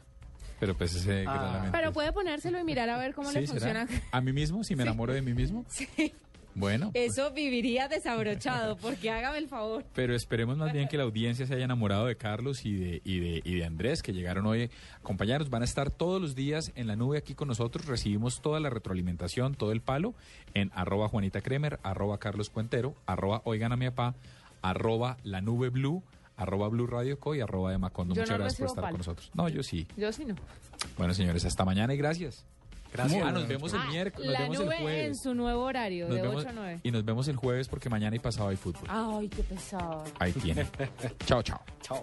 Pero 0.59 0.75
pues 0.77 0.95
ese 0.95 1.23
claramente- 1.23 1.77
Pero 1.77 1.91
puede 1.91 2.13
ponérselo 2.13 2.57
y 2.59 2.63
mirar 2.63 2.89
a 2.89 2.97
ver 2.97 3.13
cómo 3.13 3.29
Sí, 3.31 3.39
le 3.41 3.47
¿será? 3.47 3.85
funciona. 3.85 3.87
¿A 4.11 4.21
mí 4.21 4.31
mismo? 4.31 4.63
¿Si 4.63 4.75
me 4.75 4.83
enamoro 4.83 5.13
de 5.13 5.21
mí 5.21 5.33
mismo? 5.33 5.65
Sí. 5.69 6.13
Bueno, 6.57 6.91
Eso 6.93 7.31
viviría 7.33 7.89
desabrochado, 7.89 8.77
porque 8.77 9.11
hágame 9.11 9.39
el 9.39 9.49
favor. 9.49 9.83
pero 9.93 10.15
esperemos 10.15 10.55
más 10.57 10.71
bien 10.71 10.87
que 10.87 10.95
la 10.95 11.03
audiencia 11.03 11.45
se 11.45 11.53
haya 11.53 11.65
enamorado 11.65 12.05
de 12.05 12.15
Carlos 12.15 12.63
y 12.63 12.73
de, 12.73 13.01
y 13.03 13.19
de, 13.19 13.41
y 13.43 13.55
de 13.55 13.65
Andrés, 13.65 14.01
que 14.01 14.13
llegaron 14.13 14.45
hoy 14.45 14.63
a 14.63 14.95
acompañarnos. 14.99 15.49
Van 15.49 15.63
a 15.63 15.65
estar 15.65 15.91
todos 15.91 16.21
los 16.21 16.33
días 16.33 16.71
en 16.75 16.87
la 16.87 16.95
nube 16.95 17.17
aquí 17.17 17.35
con 17.35 17.49
nosotros. 17.49 17.85
Recibimos 17.87 18.41
toda 18.41 18.61
la 18.61 18.69
retroalimentación, 18.69 19.55
todo 19.55 19.73
el 19.73 19.81
palo 19.81 20.13
en 20.53 20.71
arroba 20.73 21.09
Juanita 21.09 21.41
Kremer, 21.41 21.77
arroba 21.83 22.19
Carlos 22.19 22.49
Cuentero, 22.49 22.95
arroba 23.05 23.41
Oigan 23.43 23.73
a 23.73 23.75
mi 23.75 23.89
papá, 23.89 24.15
arroba 24.61 25.17
la 25.25 25.41
nube 25.41 25.67
blue, 25.67 26.03
arroba 26.37 26.67
Blue 26.69 26.87
Radio 26.87 27.19
Co 27.19 27.35
y 27.35 27.41
arroba 27.41 27.71
de 27.71 27.77
Macondo. 27.77 28.13
Yo 28.15 28.21
Muchas 28.21 28.37
no 28.37 28.43
gracias 28.43 28.59
por 28.59 28.67
estar 28.67 28.81
palo. 28.83 28.91
con 28.93 28.97
nosotros. 28.99 29.31
No, 29.33 29.49
yo 29.49 29.63
sí. 29.63 29.87
Yo 29.97 30.11
sí 30.11 30.25
no. 30.25 30.35
Bueno, 30.97 31.13
señores, 31.13 31.45
hasta 31.45 31.63
mañana 31.65 31.93
y 31.93 31.97
gracias. 31.97 32.45
Gracias. 32.93 33.23
Ah, 33.25 33.31
nos 33.31 33.45
vemos 33.47 33.73
el 33.73 33.79
Ah, 33.81 33.87
miércoles, 33.89 34.25
nos 34.29 34.33
la 34.33 34.39
vemos 34.41 34.57
el 34.59 34.65
nube 34.65 34.75
en 34.77 34.81
jueves. 34.83 35.21
su 35.21 35.35
nuevo 35.35 35.63
horario, 35.63 36.07
Nos 36.07 36.15
de 36.15 36.21
vemos- 36.21 36.41
8 36.41 36.49
a 36.49 36.51
9. 36.53 36.79
y 36.83 36.91
nos 36.91 37.03
vemos 37.03 37.27
el 37.27 37.35
jueves 37.35 37.67
porque 37.67 37.89
mañana 37.89 38.15
y 38.15 38.19
pasado 38.19 38.47
hay 38.49 38.55
fútbol. 38.55 38.83
Ay, 38.87 39.27
qué 39.27 39.43
pesado. 39.43 40.03
Ahí 40.19 40.31
tiene. 40.31 40.65
chao, 41.25 41.41
chao. 41.43 41.61
Chao. 41.81 42.01